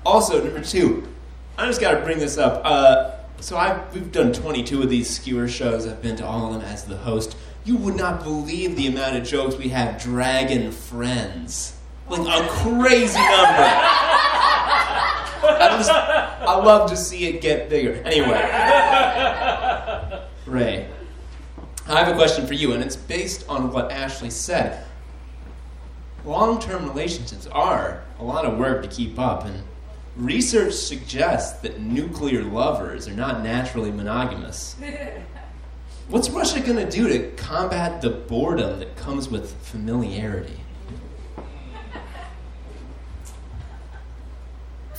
[0.06, 1.08] Also, number two,
[1.58, 2.62] I just got to bring this up.
[2.64, 3.10] Uh,
[3.40, 5.84] so I we've done 22 of these skewer shows.
[5.84, 7.36] I've been to all of them as the host.
[7.64, 11.74] You would not believe the amount of jokes we have dragon friends.
[12.10, 13.70] Like a crazy number.
[15.46, 17.94] I just I love to see it get bigger.
[18.04, 18.40] Anyway,
[20.46, 20.88] Ray,
[21.86, 24.84] I have a question for you, and it's based on what Ashley said.
[26.26, 29.62] Long term relationships are a lot of work to keep up, and
[30.16, 34.76] research suggests that nuclear lovers are not naturally monogamous.
[36.08, 40.60] What's Russia going to do to combat the boredom that comes with familiarity?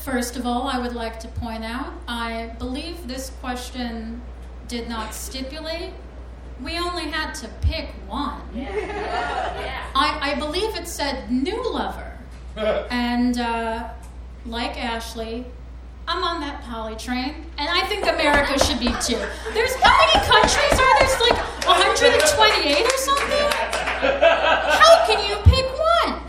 [0.04, 4.22] First of all, I would like to point out I believe this question
[4.68, 5.94] did not stipulate.
[6.64, 8.42] We only had to pick one.
[8.56, 12.18] I, I believe it said new lover.
[12.56, 13.90] and uh,
[14.46, 15.46] like Ashley,
[16.08, 19.18] I'm on that poly train, and I think America should be too.
[19.54, 21.08] There's how many countries are there?
[21.08, 23.50] There's like 128 or something?
[24.06, 26.22] How can you pick one?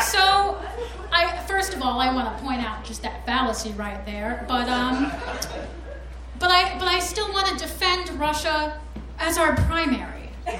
[0.00, 0.56] So,
[1.12, 4.46] I first of all, I want to point out just that fallacy right there.
[4.48, 5.12] But um,
[6.38, 8.80] but I but I still want to defend Russia
[9.18, 10.30] as our primary.
[10.46, 10.52] You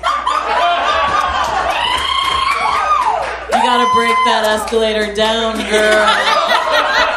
[3.67, 7.07] gotta break that escalator down, girl.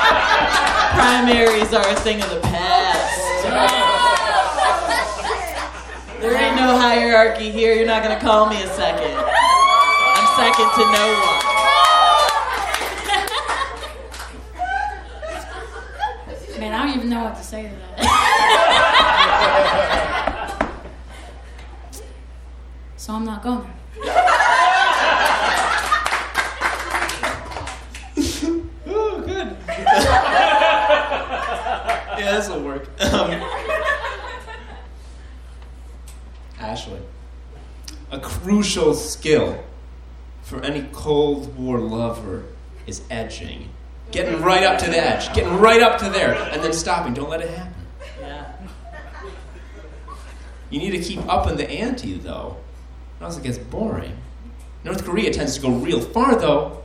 [0.94, 3.24] Primaries are a thing of the past.
[6.22, 7.74] There ain't no hierarchy here.
[7.74, 9.14] You're not gonna call me a second.
[9.18, 11.40] I'm second to no one.
[16.60, 18.00] Man, I don't even know what to say to that.
[22.96, 23.83] so I'm not going.
[32.20, 32.88] Yeah, this will work.
[33.02, 33.32] Um,
[36.60, 37.00] Ashley,
[38.10, 39.64] a crucial skill
[40.44, 42.46] for any Cold War lover
[42.88, 43.70] is edging.
[44.12, 47.14] Getting right up to the edge, getting right up to there, and then stopping.
[47.14, 47.74] Don't let it happen.
[48.22, 48.54] Yeah.
[50.70, 52.58] You need to keep up upping the ante, though,
[53.20, 54.18] or else it gets boring.
[54.84, 56.84] North Korea tends to go real far, though.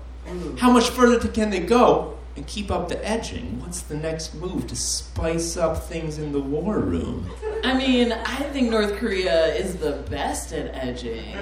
[0.59, 3.61] How much further can they go and keep up the edging?
[3.61, 7.29] What's the next move to spice up things in the war room?
[7.65, 11.35] I mean, I think North Korea is the best at edging.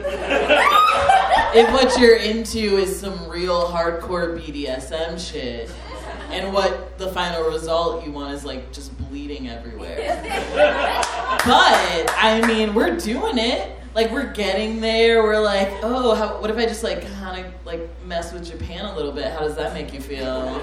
[1.55, 5.70] if what you're into is some real hardcore BDSM shit,
[6.31, 9.98] and what the final result you want is like just bleeding everywhere.
[11.44, 13.77] but, I mean, we're doing it.
[13.97, 15.23] Like we're getting there.
[15.23, 18.85] We're like, oh, how, what if I just like kind of like mess with Japan
[18.85, 19.32] a little bit?
[19.32, 20.59] How does that make you feel?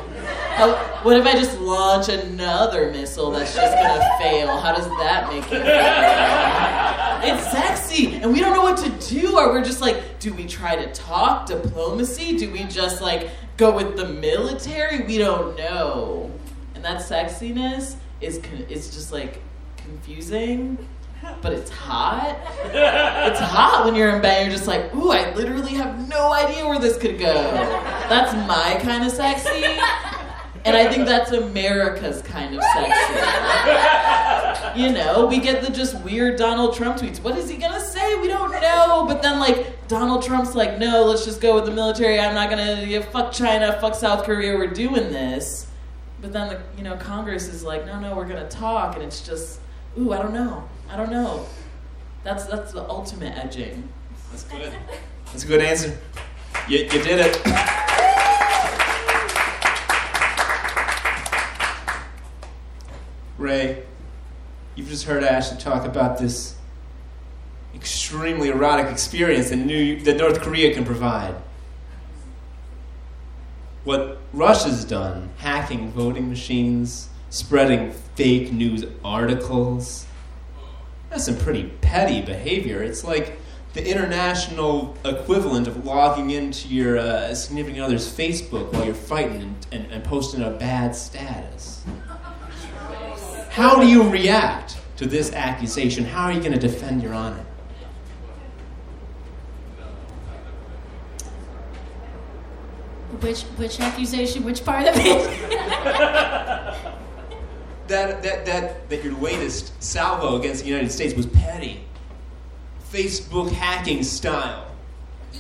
[0.55, 4.55] How, what if I just launch another missile that's just gonna fail?
[4.57, 7.34] How does that make you feel?
[7.35, 9.35] It's sexy, and we don't know what to do.
[9.35, 12.38] Or we're just like, do we try to talk diplomacy?
[12.38, 15.05] Do we just like go with the military?
[15.05, 16.30] We don't know,
[16.76, 19.41] and that sexiness is con- just like
[19.77, 20.77] confusing
[21.41, 22.38] but it's hot.
[22.66, 24.45] It's hot when you're in bed.
[24.45, 27.34] You're just like, ooh, I literally have no idea where this could go.
[28.10, 29.64] That's my kind of sexy.
[30.66, 34.80] And I think that's America's kind of sexy.
[34.80, 37.22] You know, we get the just weird Donald Trump tweets.
[37.22, 38.16] What is he gonna say?
[38.20, 39.06] We don't know.
[39.08, 42.20] But then, like, Donald Trump's like, no, let's just go with the military.
[42.20, 45.68] I'm not gonna, yeah, fuck China, fuck South Korea, we're doing this.
[46.22, 48.95] But then, the, you know, Congress is like, no, no, we're gonna talk.
[48.95, 49.60] And it's just,
[49.98, 50.68] ooh, I don't know.
[50.90, 51.45] I don't know.
[52.24, 53.90] That's that's the ultimate edging.
[54.32, 54.74] That's good.
[55.26, 55.98] That's a good answer.
[56.68, 57.38] You, you did it.
[63.38, 63.84] Ray,
[64.76, 66.56] you've just heard Ashley talk about this
[67.76, 71.36] extremely erotic experience that, New, that North Korea can provide.
[73.84, 80.05] What Russia's done, hacking voting machines, spreading fake news articles,
[81.10, 82.84] that's some pretty petty behavior.
[82.84, 83.39] It's like
[83.73, 89.68] the international equivalent of logging into your uh, significant other's Facebook while you're fighting and,
[89.72, 91.84] and, and posting a bad status.
[93.49, 96.05] How do you react to this accusation?
[96.05, 97.43] How are you going to defend your honor?
[103.22, 104.43] Which which accusation?
[104.43, 106.89] Which part of it?
[107.88, 111.84] that, that, that, that your latest salvo against the United States was petty.
[112.91, 114.68] Facebook hacking style.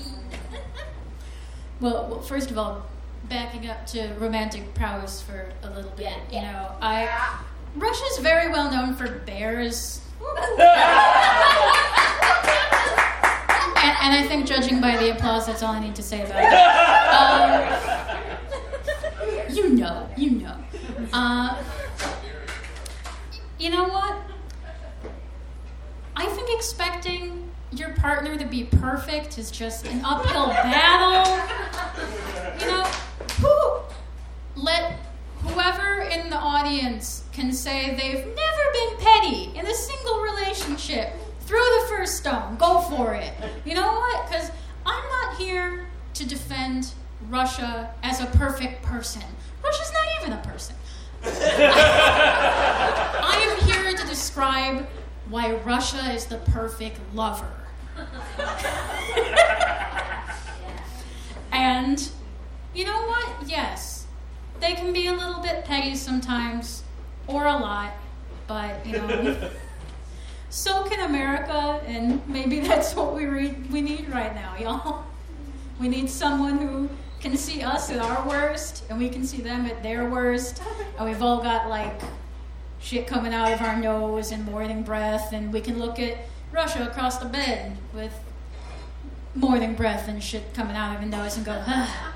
[1.79, 2.85] well, well, first of all,
[3.29, 7.39] backing up to romantic prowess for a little bit, you know, I
[7.75, 10.01] Russia's very well known for bears.
[10.21, 10.61] and,
[14.01, 16.53] and I think, judging by the applause, that's all I need to say about it.
[17.13, 17.61] Um,
[19.49, 20.55] you know, you know.
[21.11, 21.55] Uh,
[23.63, 24.17] you know what?
[26.17, 31.31] I think expecting your partner to be perfect is just an uphill battle.
[32.59, 32.83] You know,
[33.39, 34.99] who let
[35.43, 41.59] whoever in the audience can say they've never been petty in a single relationship throw
[41.59, 42.57] the first stone.
[42.57, 43.31] Go for it.
[43.63, 44.27] You know what?
[44.27, 44.51] Because
[44.85, 46.91] I'm not here to defend
[47.29, 49.23] Russia as a perfect person.
[49.63, 50.75] Russia's not even a person.
[51.25, 51.97] I
[53.41, 54.87] am here to describe
[55.29, 57.51] why Russia is the perfect lover.
[61.51, 62.09] and
[62.73, 63.47] you know what?
[63.47, 64.05] Yes,
[64.59, 66.83] they can be a little bit petty sometimes,
[67.27, 67.93] or a lot,
[68.47, 69.49] but you know.
[70.49, 75.03] so can America, and maybe that's what we re- we need right now, y'all.
[75.79, 76.89] We need someone who
[77.23, 80.61] can see us at our worst, and we can see them at their worst,
[80.97, 82.01] and we've all got like
[82.81, 86.17] shit coming out of our nose and morning breath, and we can look at
[86.51, 88.13] Russia across the bed with
[89.35, 92.13] morning breath and shit coming out of his nose and go, ah,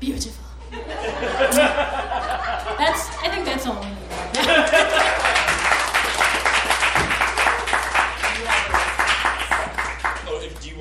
[0.00, 0.42] beautiful.
[0.70, 0.88] that's,
[3.18, 5.24] I think that's all we need.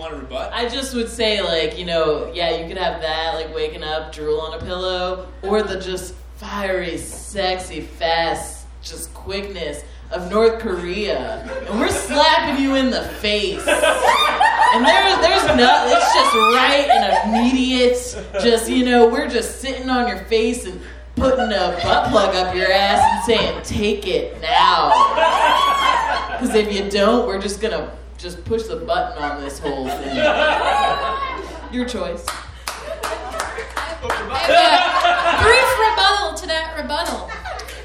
[0.08, 0.54] want to rebut?
[0.54, 4.12] I just would say, like, you know, yeah, you could have that, like waking up,
[4.12, 11.42] drool on a pillow, or the just fiery, sexy, fast, just quickness of North Korea.
[11.70, 13.68] And we're slapping you in the face.
[13.68, 17.98] And there, there's no, it's just right and immediate.
[18.42, 20.80] Just, you know, we're just sitting on your face and
[21.16, 24.92] putting a butt plug up your ass and saying, take it now.
[26.32, 30.16] Because if you don't, we're just to just push the button on this whole thing.
[31.72, 32.26] Your choice.
[34.50, 35.44] Yeah.
[35.44, 37.30] Brief rebuttal to that rebuttal.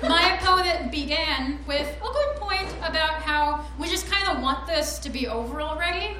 [0.08, 4.98] My opponent began with a good point about how we just kind of want this
[5.00, 6.16] to be over already.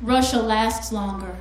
[0.00, 1.36] Russia lasts longer.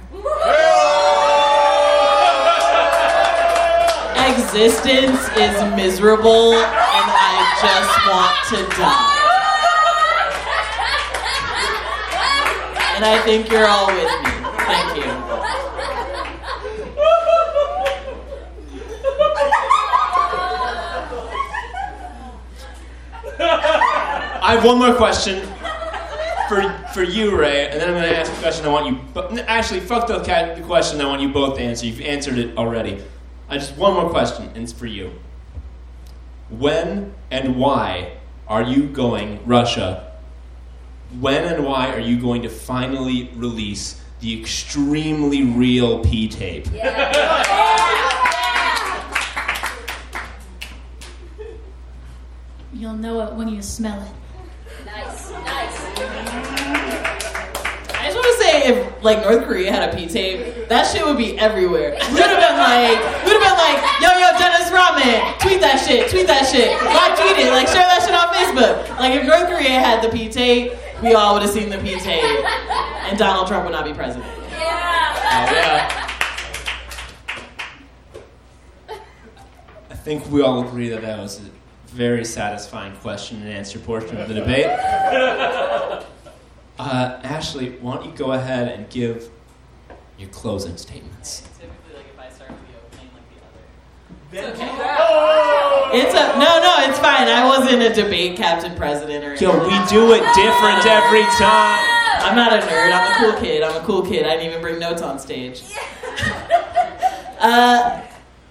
[4.37, 9.10] Existence is miserable, and I just want to die.
[13.01, 14.29] And I think you're all with me.
[14.59, 15.11] Thank you.
[23.39, 25.41] I have one more question
[26.47, 26.61] for
[26.93, 28.99] for you, Ray, and then I'm going to ask a question I want you.
[29.15, 31.87] But actually, fuck the, ca- the question I want you both to answer.
[31.87, 33.03] You've answered it already.
[33.49, 35.13] I just one more question, and it's for you.
[36.51, 38.17] When and why
[38.47, 40.10] are you going Russia?
[41.19, 46.67] When and why are you going to finally release the extremely real P tape?
[52.73, 54.11] You'll know it when you smell it.
[54.85, 55.77] Nice, nice.
[57.93, 61.05] I just want to say, if like North Korea had a P tape, that shit
[61.05, 61.91] would be everywhere.
[61.91, 65.59] We would have been like, we would have been like, yo, yo, Dennis Rodman, tweet
[65.59, 68.97] that shit, tweet that shit, live tweet it, like share that shit on Facebook.
[68.97, 70.71] Like if North Korea had the P tape,
[71.01, 74.25] we all would have seen the P tape, and Donald Trump would not be president.
[74.27, 76.07] Oh, yeah.
[79.89, 81.43] I think we all agree that that was a
[81.87, 84.67] very satisfying question and answer portion of the debate.
[86.79, 89.29] Uh, Ashley, why don't you go ahead and give
[90.17, 91.41] your closing statements?
[91.59, 93.09] Typically, like if I start with the opening,
[94.33, 95.97] like the other.
[95.97, 97.27] It's a no, no, it's fine.
[97.27, 99.31] I wasn't a debate captain president or.
[99.31, 99.49] Anything.
[99.49, 101.79] Yo, we do it different every time.
[102.23, 102.93] I'm not a nerd.
[102.93, 103.63] I'm a cool kid.
[103.63, 104.25] I'm a cool kid.
[104.25, 105.63] I didn't even bring notes on stage.
[107.39, 108.01] uh,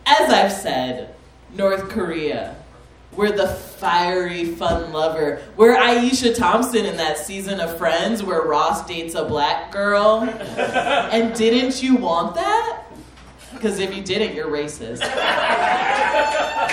[0.06, 1.14] as I've said,
[1.54, 2.56] North Korea.
[3.12, 5.42] We're the fiery, fun lover.
[5.56, 10.20] We're Aisha Thompson in that season of Friends where Ross dates a black girl.
[11.10, 12.79] And didn't you want that?
[13.52, 15.02] Because if you didn't, you're racist.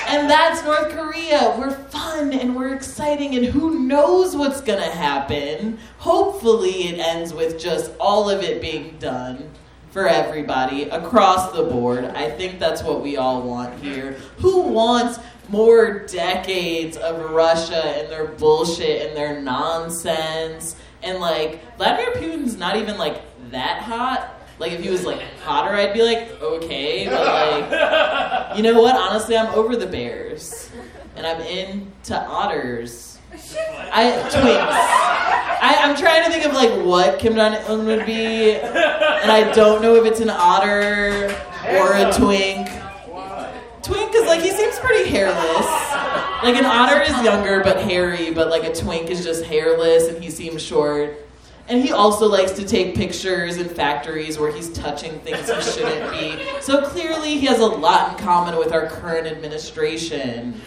[0.09, 1.55] And that's North Korea.
[1.57, 5.79] We're fun and we're exciting, and who knows what's gonna happen?
[5.97, 9.49] Hopefully, it ends with just all of it being done
[9.91, 12.05] for everybody across the board.
[12.05, 14.17] I think that's what we all want here.
[14.37, 20.75] Who wants more decades of Russia and their bullshit and their nonsense?
[21.03, 24.36] And like, Vladimir Putin's not even like that hot.
[24.59, 28.95] Like, if he was like hotter, I'd be like, okay, but like, you know what?
[28.95, 30.69] Honestly, I'm over the bears,
[31.15, 33.19] and I'm into otters.
[33.31, 35.17] I twinks.
[35.59, 39.51] I, I'm trying to think of like what Kim Jong Un would be, and I
[39.53, 41.27] don't know if it's an otter
[41.69, 42.69] or a twink.
[43.83, 45.65] Twink is like he seems pretty hairless.
[46.43, 50.23] Like an otter is younger but hairy, but like a twink is just hairless and
[50.23, 51.26] he seems short.
[51.69, 56.11] And he also likes to take pictures in factories where he's touching things he shouldn't
[56.11, 56.61] be.
[56.61, 60.61] So clearly, he has a lot in common with our current administration.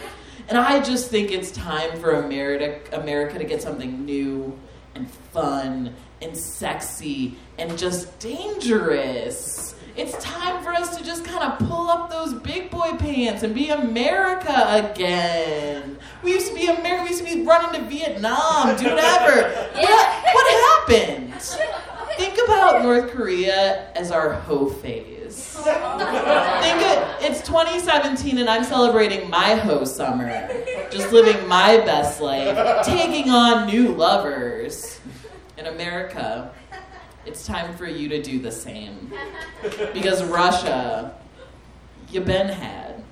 [0.47, 4.57] And I just think it's time for America, America to get something new
[4.93, 9.70] and fun and sexy and just dangerous.
[9.95, 13.53] It's time for us to just kind of pull up those big boy pants and
[13.53, 15.97] be America again.
[16.23, 17.03] We used to be America.
[17.03, 19.67] We used to be running to Vietnam, do whatever.
[19.81, 21.33] What, what happened?
[22.17, 25.55] Think about North Korea as our hoe phase.
[25.55, 30.47] Think it, it's 2017 and I'm celebrating my hoe summer.
[30.91, 34.99] Just living my best life, taking on new lovers.
[35.57, 36.51] In America,
[37.25, 39.11] it's time for you to do the same.
[39.93, 41.15] Because Russia,
[42.09, 43.03] you been had.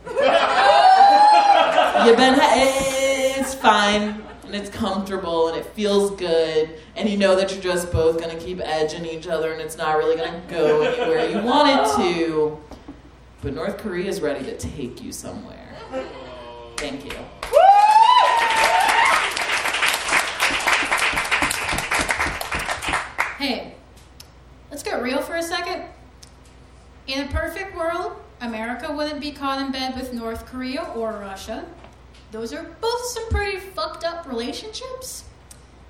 [2.05, 3.37] You been had.
[3.39, 7.91] It's fine and it's comfortable and it feels good and you know that you're just
[7.91, 11.69] both gonna keep edging each other and it's not really gonna go anywhere you want
[11.69, 12.57] it to.
[13.41, 15.77] But North Korea is ready to take you somewhere.
[16.77, 17.11] Thank you.
[23.37, 23.75] Hey,
[24.69, 25.83] let's get real for a second.
[27.07, 31.65] In a perfect world, America wouldn't be caught in bed with North Korea or Russia.
[32.31, 35.23] Those are both some pretty fucked up relationships.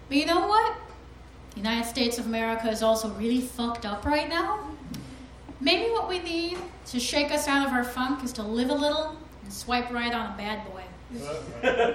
[0.07, 0.75] But you know what?
[1.51, 4.69] The United States of America is also really fucked up right now.
[5.59, 6.57] Maybe what we need
[6.87, 10.13] to shake us out of our funk is to live a little and swipe right
[10.13, 10.83] on a bad boy.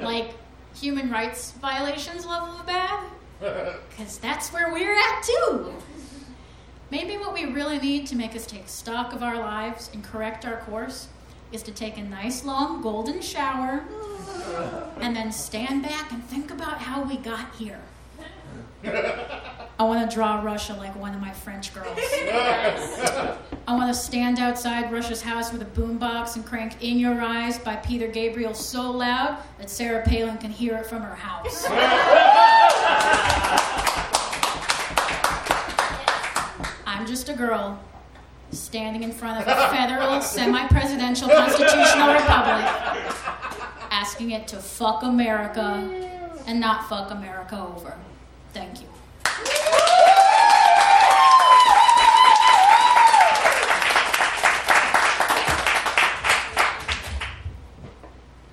[0.03, 0.35] like
[0.75, 3.05] human rights violations level of bad.
[3.41, 5.73] Because that's where we're at too.
[6.91, 10.45] Maybe what we really need to make us take stock of our lives and correct
[10.45, 11.09] our course
[11.53, 13.85] is to take a nice long golden shower
[15.01, 17.81] and then stand back and think about how we got here.
[19.79, 21.99] I want to draw Russia like one of my French girls.
[21.99, 23.39] I
[23.69, 27.77] want to stand outside Russia's house with a boombox and crank In Your Eyes by
[27.77, 31.65] Peter Gabriel so loud that Sarah Palin can hear it from her house.
[37.05, 37.79] I'm just a girl
[38.51, 42.65] standing in front of a federal semi presidential constitutional republic
[43.91, 45.87] asking it to fuck America
[46.47, 47.95] and not fuck America over.
[48.55, 48.87] Thank you.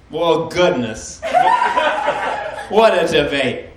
[0.10, 1.22] Well, goodness.
[2.68, 3.68] what a debate.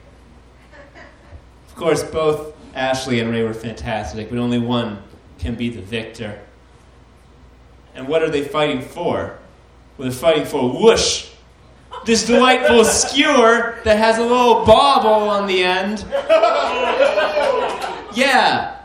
[1.68, 5.02] Of course, both Ashley and Ray were fantastic, but only one
[5.38, 6.40] can be the victor.
[7.94, 9.38] And what are they fighting for?
[9.96, 11.30] Well, they're fighting for whoosh.
[12.04, 16.04] This delightful skewer that has a little bauble on the end.
[18.14, 18.80] Yeah.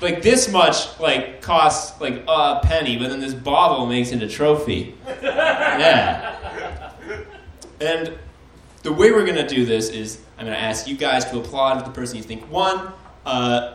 [0.00, 4.28] Like this much, like costs like a penny, but then this bauble makes it a
[4.28, 4.94] trophy.
[5.22, 6.92] Yeah.
[7.80, 8.16] And
[8.82, 11.90] the way we're gonna do this is I'm gonna ask you guys to applaud the
[11.90, 12.92] person you think won.
[13.24, 13.74] Uh,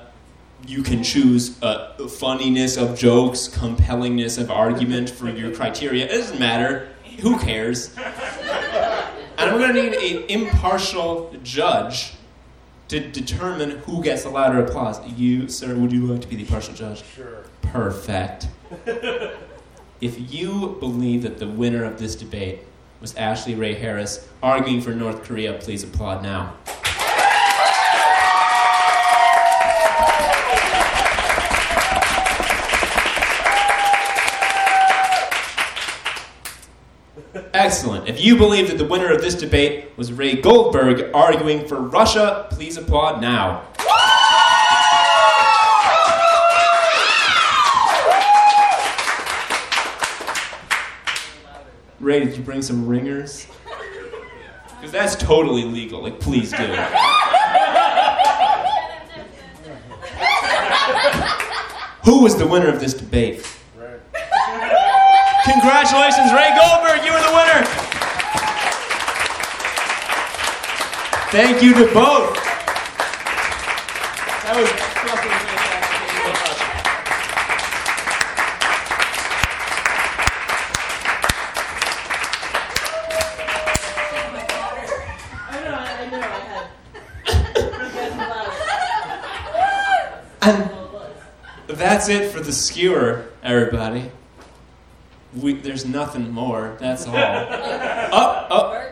[0.68, 6.06] you can choose uh, funniness of jokes, compellingness of argument for your criteria.
[6.06, 6.90] It doesn't matter.
[7.22, 7.96] Who cares?
[9.40, 12.14] And we're going to need an impartial judge
[12.90, 15.00] to determine who gets the louder applause.
[15.14, 17.04] You, sir, would you like to be the impartial judge?
[17.16, 17.46] Sure.
[17.62, 18.48] Perfect.
[20.02, 22.60] if you believe that the winner of this debate
[23.00, 26.56] was Ashley Ray Harris arguing for North Korea, please applaud now.
[37.70, 38.10] Excellent.
[38.10, 42.48] If you believe that the winner of this debate was Ray Goldberg arguing for Russia,
[42.50, 43.68] please applaud now.
[52.00, 53.46] Ray, did you bring some ringers?
[54.78, 56.02] Because that's totally legal.
[56.02, 56.66] Like, please do.
[62.04, 63.49] Who was the winner of this debate?
[65.52, 67.66] Congratulations, Ray Goldberg, you are the winner.
[71.32, 72.36] Thank you to both.
[74.44, 74.70] That was
[75.10, 75.32] fucking.
[91.70, 94.12] And that's it for the skewer, everybody.
[95.36, 96.78] We, there's nothing more.
[96.80, 97.16] That's all.
[97.16, 98.92] oh, oh.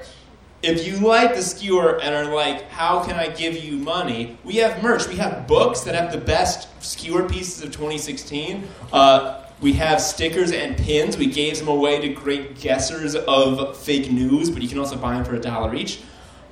[0.64, 4.38] If you like the skewer and are like, how can I give you money?
[4.44, 5.08] We have merch.
[5.08, 8.68] We have books that have the best skewer pieces of 2016.
[8.92, 11.18] Uh, we have stickers and pins.
[11.18, 15.16] We gave them away to great guessers of fake news, but you can also buy
[15.16, 16.02] them for a dollar each.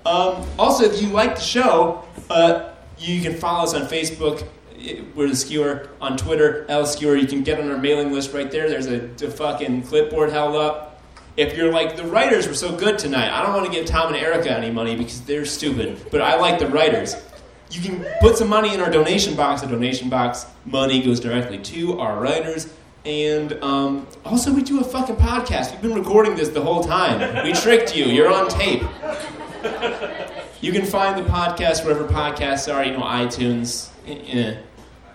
[0.05, 4.47] Um, also, if you like the show, uh, you can follow us on Facebook.
[5.15, 7.15] We're the Skewer on Twitter, L Skewer.
[7.15, 8.69] You can get on our mailing list right there.
[8.69, 11.01] There's a, a fucking clipboard held up.
[11.37, 14.13] If you're like the writers were so good tonight, I don't want to give Tom
[14.13, 17.15] and Erica any money because they're stupid, but I like the writers.
[17.71, 19.61] You can put some money in our donation box.
[19.61, 22.71] The donation box money goes directly to our writers.
[23.05, 25.71] And um, also, we do a fucking podcast.
[25.71, 27.43] We've been recording this the whole time.
[27.43, 28.05] We tricked you.
[28.05, 28.81] You're on tape.
[30.61, 33.89] You can find the podcast wherever podcasts are, you know, iTunes.
[34.07, 34.57] eh, eh.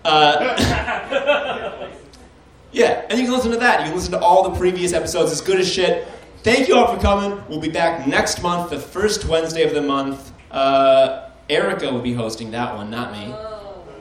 [0.05, 1.89] Uh,
[2.73, 3.81] yeah, and you can listen to that.
[3.81, 5.33] You can listen to all the previous episodes.
[5.33, 6.09] It's good as shit.
[6.43, 7.43] Thank you all for coming.
[7.49, 10.33] We'll be back next month, the first Wednesday of the month.
[10.51, 13.35] Uh, Erica will be hosting that one, not me.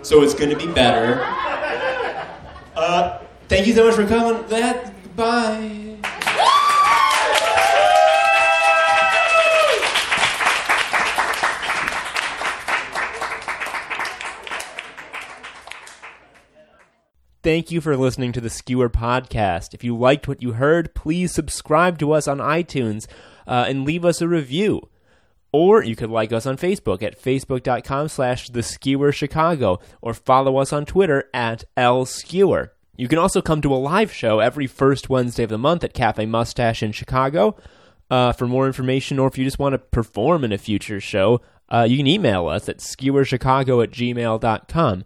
[0.03, 1.21] So it's going to be better.
[2.76, 3.19] Uh,
[3.49, 4.47] thank you so much for coming.
[4.47, 5.89] That bye.
[17.41, 19.74] Thank you for listening to the Skewer Podcast.
[19.74, 23.07] If you liked what you heard, please subscribe to us on iTunes
[23.48, 24.90] uh, and leave us a review.
[25.53, 30.57] Or you could like us on Facebook at facebook.com slash the Skewer Chicago or follow
[30.57, 32.72] us on Twitter at lskewer.
[32.98, 35.94] You can also come to a live show every first Wednesday of the month at
[35.94, 37.56] Cafe Mustache in Chicago.
[38.11, 41.40] Uh, for more information or if you just want to perform in a future show,
[41.70, 45.06] uh, you can email us at skewerchicago at gmail.com.